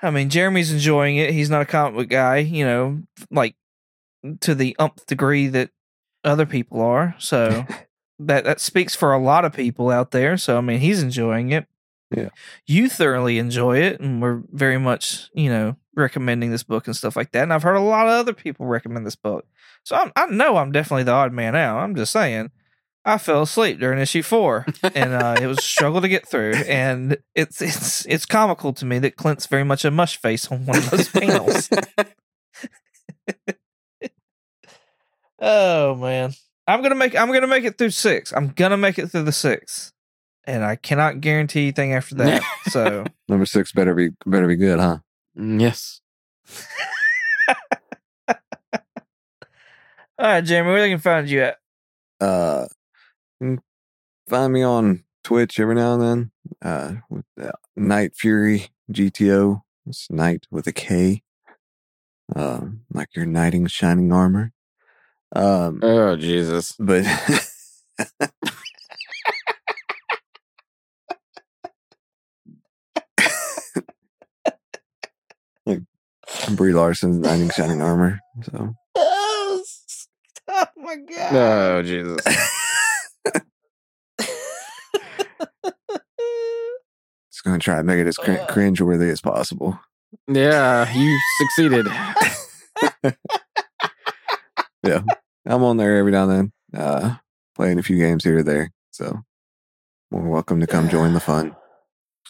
I 0.03 0.11
mean, 0.11 0.31
Jeremy's 0.31 0.73
enjoying 0.73 1.17
it. 1.17 1.33
He's 1.33 1.51
not 1.51 1.63
a 1.63 1.67
comic 1.67 1.95
book 1.95 2.09
guy, 2.09 2.39
you 2.39 2.65
know, 2.65 3.03
like 3.31 3.55
to 4.41 4.55
the 4.55 4.77
umpth 4.79 5.07
degree 5.07 5.49
that 5.49 5.71
other 6.25 6.47
people 6.47 6.81
are. 6.81 7.15
So 7.19 7.67
that 8.19 8.45
that 8.45 8.61
speaks 8.61 8.95
for 8.95 9.13
a 9.13 9.23
lot 9.23 9.45
of 9.45 9.53
people 9.53 9.91
out 9.91 10.11
there. 10.11 10.37
So 10.37 10.59
I 10.59 10.61
mean, 10.61 10.81
he's 10.81 11.03
enjoying 11.03 11.51
it. 11.51 11.67
Yeah. 12.11 12.29
You 12.67 12.89
thoroughly 12.91 13.39
enjoy 13.39 13.79
it, 13.79 14.01
and 14.01 14.21
we're 14.21 14.43
very 14.53 14.79
much, 14.79 15.31
you 15.35 15.49
know, 15.49 15.77
recommending 15.95 16.51
this 16.51 16.63
book 16.63 16.87
and 16.87 16.97
stuff 16.97 17.17
like 17.17 17.33
that. 17.33 17.43
And 17.43 17.53
I've 17.53 17.63
heard 17.63 17.77
a 17.77 17.81
lot 17.81 18.07
of 18.07 18.13
other 18.13 18.35
people 18.35 18.67
recommend 18.67 19.07
this 19.07 19.17
book. 19.17 19.47
So 19.83 19.97
I'm, 19.97 20.13
I 20.15 20.27
know 20.27 20.57
I'm 20.57 20.73
definitely 20.73 21.05
the 21.05 21.13
odd 21.13 21.33
man 21.33 21.57
out. 21.57 21.79
I'm 21.79 21.97
just 21.97 22.13
saying. 22.13 22.51
I 23.05 23.19
fell 23.19 23.43
asleep 23.43 23.81
during 23.81 23.99
issue 23.99 24.23
four, 24.23 24.65
and 24.95 25.13
uh, 25.13 25.37
it 25.41 25.47
was 25.47 25.59
a 25.59 25.63
struggle 25.63 26.01
to 26.01 26.09
get 26.09 26.29
through. 26.29 26.53
And 26.53 27.17
it's 27.35 27.61
it's 27.61 28.07
it's 28.07 28.27
comical 28.27 28.73
to 28.75 28.85
me 28.85 29.01
that 29.01 29.17
Clint's 29.17 29.47
very 29.47 29.65
much 29.65 29.85
a 29.85 29.91
mush 29.91 30.21
face 30.21 30.51
on 30.51 30.67
one 30.67 30.79
of 30.79 30.91
those 30.91 31.09
panels. 31.09 31.69
oh 35.41 35.97
man, 35.97 36.33
I'm 36.69 36.83
gonna 36.83 36.95
make 36.95 37.17
I'm 37.17 37.33
gonna 37.33 37.49
make 37.49 37.65
it 37.65 37.77
through 37.77 37.91
six. 37.91 38.33
I'm 38.33 38.49
gonna 38.51 38.77
make 38.77 38.99
it 39.01 39.09
through 39.09 39.25
the 39.25 39.33
six, 39.33 39.93
and 40.45 40.65
I 40.65 40.77
cannot 40.77 41.21
guarantee 41.21 41.63
anything 41.63 41.95
after 41.95 42.15
that. 42.17 42.43
So 42.71 43.05
Number 43.29 43.45
six 43.45 43.73
better 43.73 43.95
be 43.95 44.11
better 44.25 44.47
be 44.47 44.55
good, 44.57 44.79
huh? 44.79 44.99
Mm, 45.37 45.61
yes. 45.61 46.01
all 48.29 48.37
right, 50.19 50.41
Jeremy, 50.43 50.69
where 50.69 50.79
are 50.79 50.81
they 50.81 50.91
can 50.91 51.01
find 51.01 51.29
you 51.29 51.43
at? 51.43 51.57
Uh, 52.21 52.61
you 52.61 52.69
can 52.69 52.82
find 54.29 54.53
me 54.53 54.63
on 54.63 55.05
Twitch 55.25 55.59
every 55.61 55.75
now 55.75 55.95
and 55.95 56.03
then. 56.03 56.31
Uh, 56.63 56.95
with 57.11 57.25
uh, 57.41 57.53
Night 57.77 58.15
Fury 58.17 58.69
GTO. 58.93 59.63
It's 59.87 60.11
Night 60.11 60.47
with 60.51 60.67
a 60.67 60.73
K. 60.73 61.23
Um, 62.35 62.83
like 62.93 63.15
your 63.15 63.27
knight 63.27 63.55
in 63.55 63.67
shining 63.67 64.13
armor. 64.13 64.53
Um, 65.35 65.81
Oh 65.83 66.17
Jesus. 66.17 66.75
but 66.79 67.05
like 75.67 75.81
Brie 76.57 76.73
Larson's 76.73 77.19
knight 77.19 77.41
in 77.41 77.51
shining 77.51 77.83
armor. 77.83 78.21
So 78.45 78.75
Oh, 78.97 79.63
oh 80.49 80.67
my 80.77 80.97
god! 80.97 81.35
Oh 81.35 81.83
Jesus. 81.83 82.19
just 87.43 87.45
gonna 87.45 87.59
try 87.59 87.77
to 87.77 87.83
make 87.83 87.99
it 87.99 88.07
as 88.07 88.17
cr- 88.17 88.33
Uh. 88.33 88.47
cringeworthy 88.47 89.11
as 89.11 89.21
possible. 89.21 89.79
Yeah, 90.29 90.91
you 90.93 91.19
succeeded. 91.39 91.87
Yeah, 94.85 95.03
I'm 95.47 95.63
on 95.63 95.77
there 95.77 95.97
every 95.97 96.11
now 96.11 96.29
and 96.29 96.53
then, 96.73 96.81
uh, 96.83 97.15
playing 97.55 97.79
a 97.79 97.85
few 97.85 97.97
games 97.99 98.25
here 98.25 98.39
or 98.39 98.43
there. 98.43 98.73
So 98.91 99.21
more 100.11 100.29
welcome 100.29 100.59
to 100.59 100.67
come 100.67 100.89
join 100.89 101.15
the 101.15 101.21
fun. 101.21 101.55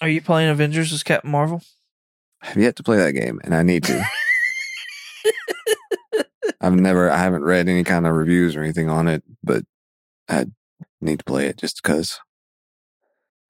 Are 0.03 0.09
you 0.09 0.21
playing 0.21 0.51
Avengers 0.51 0.93
as 0.93 1.03
Captain 1.03 1.31
Marvel? 1.31 1.63
I've 2.43 2.59
yet 2.59 2.77
to 2.77 2.83
play 2.83 2.99
that 2.99 3.13
game, 3.13 3.41
and 3.43 3.55
I 3.55 3.63
need 3.63 3.85
to. 3.85 4.05
I've 6.61 6.75
never, 6.75 7.11
I 7.11 7.17
haven't 7.19 7.43
read 7.45 7.71
any 7.71 7.85
kind 7.85 8.07
of 8.07 8.13
reviews 8.15 8.55
or 8.55 8.63
anything 8.63 8.91
on 8.91 9.09
it, 9.09 9.23
but 9.43 9.65
I 10.29 10.45
need 11.01 11.21
to 11.21 11.25
play 11.25 11.47
it 11.47 11.57
just 11.57 11.83
because. 11.83 12.21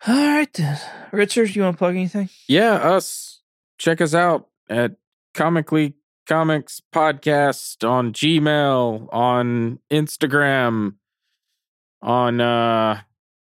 All 0.07 0.15
right 0.15 0.53
then, 0.55 0.79
Richard, 1.13 1.55
you 1.55 1.63
want 1.63 1.75
to 1.75 1.79
plug 1.79 1.95
anything? 1.95 2.29
Yeah, 2.49 2.75
us. 2.75 3.41
Check 3.79 4.01
us 4.01 4.15
out 4.15 4.49
at 4.69 4.97
Comically 5.35 5.95
Comics 6.27 6.81
Podcast 6.93 7.89
on 7.89 8.13
Gmail, 8.13 9.09
on 9.13 9.79
Instagram, 9.91 10.95
on 12.01 12.41
uh 12.41 13.01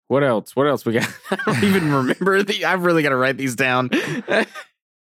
what 0.08 0.24
else? 0.24 0.56
What 0.56 0.68
else 0.68 0.86
we 0.86 0.94
got? 0.94 1.08
I 1.32 1.36
don't 1.46 1.64
even 1.64 1.94
remember 1.94 2.44
the 2.44 2.66
I've 2.66 2.84
really 2.84 3.04
got 3.04 3.10
to 3.10 3.16
write 3.16 3.38
these 3.38 3.56
down. 3.56 3.90
I 3.94 4.46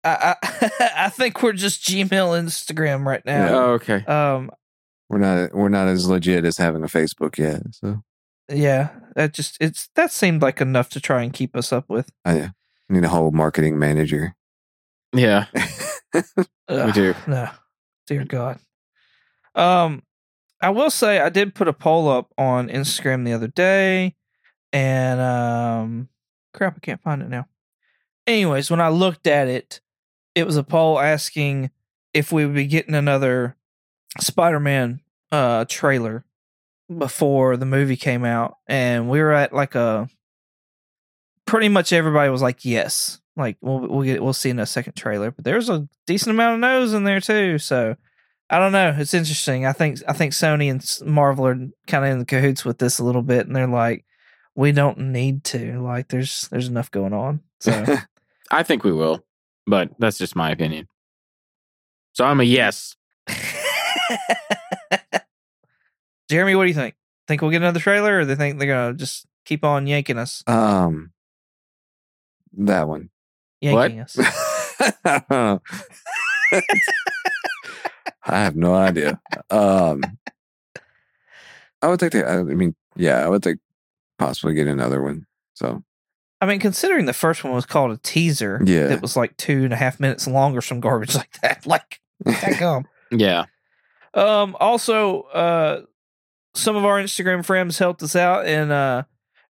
I, 0.04 0.36
I 0.96 1.10
think 1.10 1.44
we're 1.44 1.52
just 1.54 1.84
Gmail, 1.84 2.08
Instagram 2.10 3.06
right 3.06 3.26
now. 3.26 3.48
oh, 3.50 3.72
okay. 3.74 4.06
Um, 4.06 4.50
We're 5.10 5.18
not, 5.18 5.54
we're 5.54 5.68
not 5.68 5.90
as 5.90 6.08
legit 6.08 6.46
as 6.46 6.58
having 6.58 6.84
a 6.84 6.88
Facebook 6.88 7.38
yet. 7.38 7.64
So 7.72 8.02
yeah, 8.50 8.90
that 9.16 9.34
just 9.34 9.58
it's 9.60 9.90
that 9.96 10.12
seemed 10.12 10.42
like 10.42 10.62
enough 10.62 10.90
to 10.90 11.00
try 11.00 11.24
and 11.24 11.34
keep 11.34 11.56
us 11.56 11.72
up 11.72 11.90
with. 11.90 12.12
I 12.26 12.52
need 12.90 13.04
a 13.04 13.10
whole 13.10 13.32
marketing 13.32 13.78
manager. 13.80 14.36
Yeah. 15.14 15.46
We 16.70 16.92
do. 16.92 17.16
No, 17.26 17.50
dear 18.06 18.26
God. 18.26 18.60
Um, 19.56 20.04
I 20.62 20.70
will 20.70 20.92
say 20.92 21.20
I 21.20 21.30
did 21.30 21.56
put 21.56 21.68
a 21.68 21.74
poll 21.74 22.08
up 22.08 22.32
on 22.38 22.70
Instagram 22.70 23.26
the 23.26 23.34
other 23.34 23.48
day, 23.48 24.16
and 24.72 25.20
um, 25.20 26.10
crap, 26.54 26.76
I 26.78 26.80
can't 26.80 27.02
find 27.02 27.24
it 27.24 27.30
now. 27.30 27.48
Anyways, 28.28 28.70
when 28.70 28.82
I 28.82 28.90
looked 28.90 29.26
at 29.26 29.48
it, 29.48 29.82
it 30.36 30.46
was 30.46 30.58
a 30.58 30.64
poll 30.64 31.00
asking 31.00 31.72
if 32.14 32.32
we 32.32 32.46
would 32.46 32.56
be 32.56 32.68
getting 32.68 32.96
another 32.96 33.56
Spider-Man 34.20 35.02
uh 35.32 35.66
trailer 35.70 36.26
before 36.96 37.58
the 37.58 37.66
movie 37.66 37.98
came 37.98 38.26
out, 38.26 38.58
and 38.68 39.10
we 39.10 39.20
were 39.20 39.34
at 39.34 39.54
like 39.54 39.76
a 39.76 40.10
pretty 41.46 41.70
much 41.70 41.92
everybody 41.92 42.30
was 42.30 42.44
like 42.44 42.64
yes 42.64 43.20
like 43.36 43.58
we'll 43.60 43.80
we'll 43.80 44.04
get 44.04 44.22
we'll 44.22 44.34
see 44.34 44.52
in 44.52 44.60
a 44.60 44.68
second 44.68 44.94
trailer 44.94 45.32
but 45.32 45.44
there's 45.44 45.68
a 45.68 45.88
decent 46.06 46.30
amount 46.30 46.54
of 46.54 46.60
no's 46.60 46.94
in 46.94 47.06
there 47.06 47.20
too 47.20 47.58
so 47.58 47.96
i 48.52 48.60
don't 48.60 48.72
know 48.72 48.94
it's 48.96 49.16
interesting 49.16 49.66
i 49.66 49.72
think 49.72 49.98
i 50.08 50.14
think 50.14 50.32
sony 50.32 50.70
and 50.70 51.12
marvel 51.12 51.48
are 51.48 51.56
kind 51.88 52.06
of 52.06 52.12
in 52.12 52.20
the 52.20 52.26
cahoots 52.26 52.64
with 52.64 52.78
this 52.78 53.00
a 53.00 53.04
little 53.04 53.24
bit 53.24 53.48
and 53.48 53.56
they're 53.56 53.66
like 53.66 54.06
we 54.54 54.72
don't 54.72 55.00
need 55.00 55.44
to 55.44 55.82
like 55.82 56.10
there's 56.10 56.48
there's 56.52 56.68
enough 56.68 56.92
going 56.92 57.14
on 57.14 57.42
so 57.60 57.98
I 58.52 58.64
think 58.64 58.84
we 58.84 58.92
will, 58.92 59.24
but 59.68 59.92
that's 60.00 60.18
just 60.18 60.36
my 60.36 60.50
opinion. 60.52 60.88
So 62.14 62.26
I'm 62.26 62.40
a 62.40 62.44
yes. 62.44 62.96
jeremy 66.30 66.56
what 66.56 66.64
do 66.64 66.70
you 66.70 66.74
think 66.76 66.96
think 67.28 67.42
we'll 67.42 67.52
get 67.52 67.62
another 67.62 67.80
trailer 67.80 68.20
or 68.20 68.26
they 68.26 68.36
think 68.36 68.60
they're 68.60 68.68
gonna 68.68 68.94
just 68.98 69.26
keep 69.46 69.64
on 69.64 69.88
yanking 69.88 70.18
us 70.18 70.44
um, 70.48 71.12
that 72.58 72.88
one. 72.88 73.10
yanking 73.62 74.00
us 74.00 74.18
I 78.26 78.38
have 78.44 78.56
no 78.56 78.76
idea. 78.76 79.20
Um, 79.50 80.02
I 81.82 81.88
would 81.88 82.00
think. 82.00 82.14
They, 82.14 82.24
I 82.24 82.44
mean, 82.44 82.76
yeah, 82.96 83.26
I 83.26 83.30
would 83.30 83.44
think 83.44 83.60
possibly 84.18 84.54
get 84.54 84.68
another 84.68 85.02
one. 85.02 85.26
So 85.56 85.84
I 86.42 86.46
mean, 86.46 86.60
considering 86.60 87.06
the 87.06 87.14
first 87.14 87.44
one 87.44 87.54
was 87.54 87.66
called 87.66 87.92
a 87.92 87.98
teaser, 87.98 88.62
Yeah. 88.64 88.88
that 88.88 89.02
was 89.02 89.16
like 89.16 89.36
two 89.38 89.64
and 89.64 89.74
a 89.74 89.78
half 89.78 90.00
minutes 90.00 90.28
long 90.28 90.56
or 90.56 90.62
some 90.62 90.80
garbage 90.80 91.16
like 91.22 91.32
that. 91.42 91.66
Like, 91.66 92.00
that 92.26 92.58
come. 92.58 92.86
Yeah. 93.12 93.46
Um. 94.14 94.56
Also, 94.60 95.22
uh, 95.24 95.82
some 96.54 96.76
of 96.76 96.86
our 96.86 96.98
Instagram 97.02 97.46
friends 97.46 97.80
helped 97.80 98.02
us 98.04 98.16
out, 98.16 98.46
and 98.46 98.72
uh, 98.72 99.04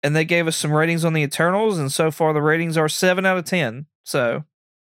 and 0.03 0.14
they 0.14 0.24
gave 0.24 0.47
us 0.47 0.57
some 0.57 0.72
ratings 0.72 1.05
on 1.05 1.12
the 1.12 1.22
Eternals, 1.22 1.78
and 1.78 1.90
so 1.92 2.11
far 2.11 2.32
the 2.32 2.42
ratings 2.42 2.76
are 2.76 2.88
seven 2.88 3.24
out 3.26 3.38
of 3.38 3.45
ten. 3.45 3.86
So 4.05 4.45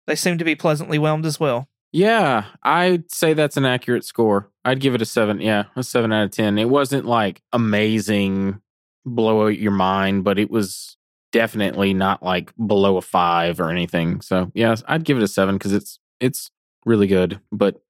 they 0.07 0.15
seem 0.15 0.39
to 0.39 0.45
be 0.45 0.55
pleasantly 0.55 0.99
whelmed 0.99 1.27
as 1.27 1.39
well. 1.41 1.69
Yeah, 1.93 2.47
I'd 2.65 3.11
say 3.13 3.35
that's 3.35 3.57
an 3.57 3.65
accurate 3.65 4.05
score. 4.05 4.51
I'd 4.65 4.81
give 4.81 4.95
it 4.95 5.03
a 5.03 5.07
seven. 5.07 5.41
Yeah, 5.41 5.65
a 5.77 5.83
seven 5.85 6.13
out 6.13 6.25
of 6.25 6.31
10. 6.33 6.59
It 6.59 6.69
wasn't 6.69 7.05
like 7.05 7.41
amazing, 7.53 8.61
blow 9.07 9.45
out 9.47 9.59
your 9.59 9.71
mind, 9.71 10.25
but 10.25 10.39
it 10.39 10.51
was 10.51 10.97
definitely 11.31 11.95
not 11.95 12.21
like 12.23 12.53
below 12.67 12.97
a 12.97 13.03
five 13.03 13.61
or 13.61 13.71
anything. 13.71 14.21
So, 14.23 14.51
yes, 14.55 14.83
I'd 14.89 15.05
give 15.05 15.19
it 15.19 15.23
a 15.23 15.29
seven 15.29 15.57
because 15.57 15.73
it's, 15.73 16.01
it's 16.19 16.51
really 16.85 17.07
good, 17.07 17.41
but 17.53 17.81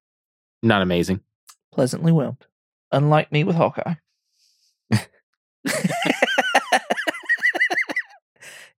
Not 0.61 0.81
amazing. 0.83 1.21
pleasantly 1.73 2.11
whelmed. 2.11 2.45
Unlike 2.91 3.31
me 3.31 3.43
with 3.43 3.55
Hawkeye. 3.55 3.95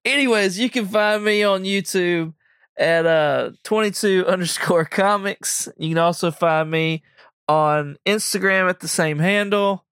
Anyways, 0.05 0.57
you 0.57 0.69
can 0.69 0.85
find 0.85 1.23
me 1.23 1.43
on 1.43 1.63
YouTube 1.63 2.33
at 2.77 3.05
uh 3.05 3.51
22 3.63 4.25
underscore 4.27 4.85
comics. 4.85 5.67
You 5.77 5.89
can 5.89 5.97
also 5.97 6.31
find 6.31 6.71
me 6.71 7.03
on 7.47 7.97
Instagram 8.05 8.69
at 8.69 8.79
the 8.79 8.87
same 8.87 9.19
handle. 9.19 9.85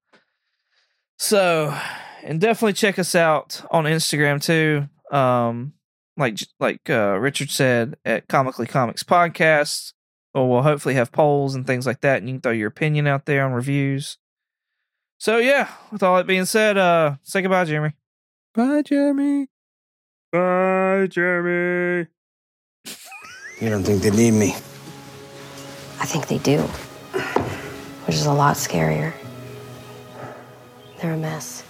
So, 1.18 1.76
and 2.24 2.40
definitely 2.42 2.74
check 2.74 3.00
us 3.00 3.16
out 3.16 3.62
on 3.72 3.86
Instagram 3.86 4.42
too. 4.42 4.88
Um, 5.16 5.74
like 6.18 6.40
like 6.60 6.90
uh, 6.90 7.18
Richard 7.20 7.50
said 7.50 7.96
at 8.06 8.28
Comically 8.28 8.68
Comics 8.68 9.04
Podcast. 9.04 9.94
Or 10.36 10.50
we'll 10.50 10.64
hopefully 10.64 10.96
have 10.96 11.14
polls 11.14 11.56
and 11.56 11.66
things 11.66 11.88
like 11.88 12.02
that, 12.02 12.18
and 12.18 12.28
you 12.28 12.36
can 12.36 12.42
throw 12.42 12.52
your 12.52 12.68
opinion 12.68 13.08
out 13.08 13.26
there 13.26 13.46
on 13.46 13.54
reviews. 13.54 14.18
So 15.18 15.38
yeah, 15.38 15.70
with 15.94 16.04
all 16.04 16.18
that 16.18 16.28
being 16.28 16.44
said, 16.44 16.78
uh, 16.78 17.16
say 17.24 17.42
goodbye, 17.42 17.64
Jeremy. 17.64 17.96
Bye, 18.54 18.82
Jeremy. 18.82 19.48
Bye, 20.34 21.08
Jeremy. 21.10 22.10
You 23.62 23.70
don't 23.70 23.84
think 23.86 24.02
they 24.02 24.12
need 24.12 24.32
me? 24.32 24.54
I 26.02 26.06
think 26.06 26.28
they 26.28 26.40
do, 26.40 26.62
which 28.06 28.18
is 28.18 28.26
a 28.26 28.34
lot 28.34 28.58
scarier. 28.58 29.14
They're 31.02 31.14
a 31.14 31.18
mess. 31.18 31.64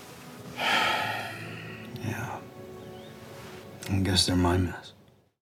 Yeah. 0.57 2.39
I 3.91 3.95
guess 3.99 4.25
they're 4.25 4.35
my 4.35 4.57
mess. 4.57 4.84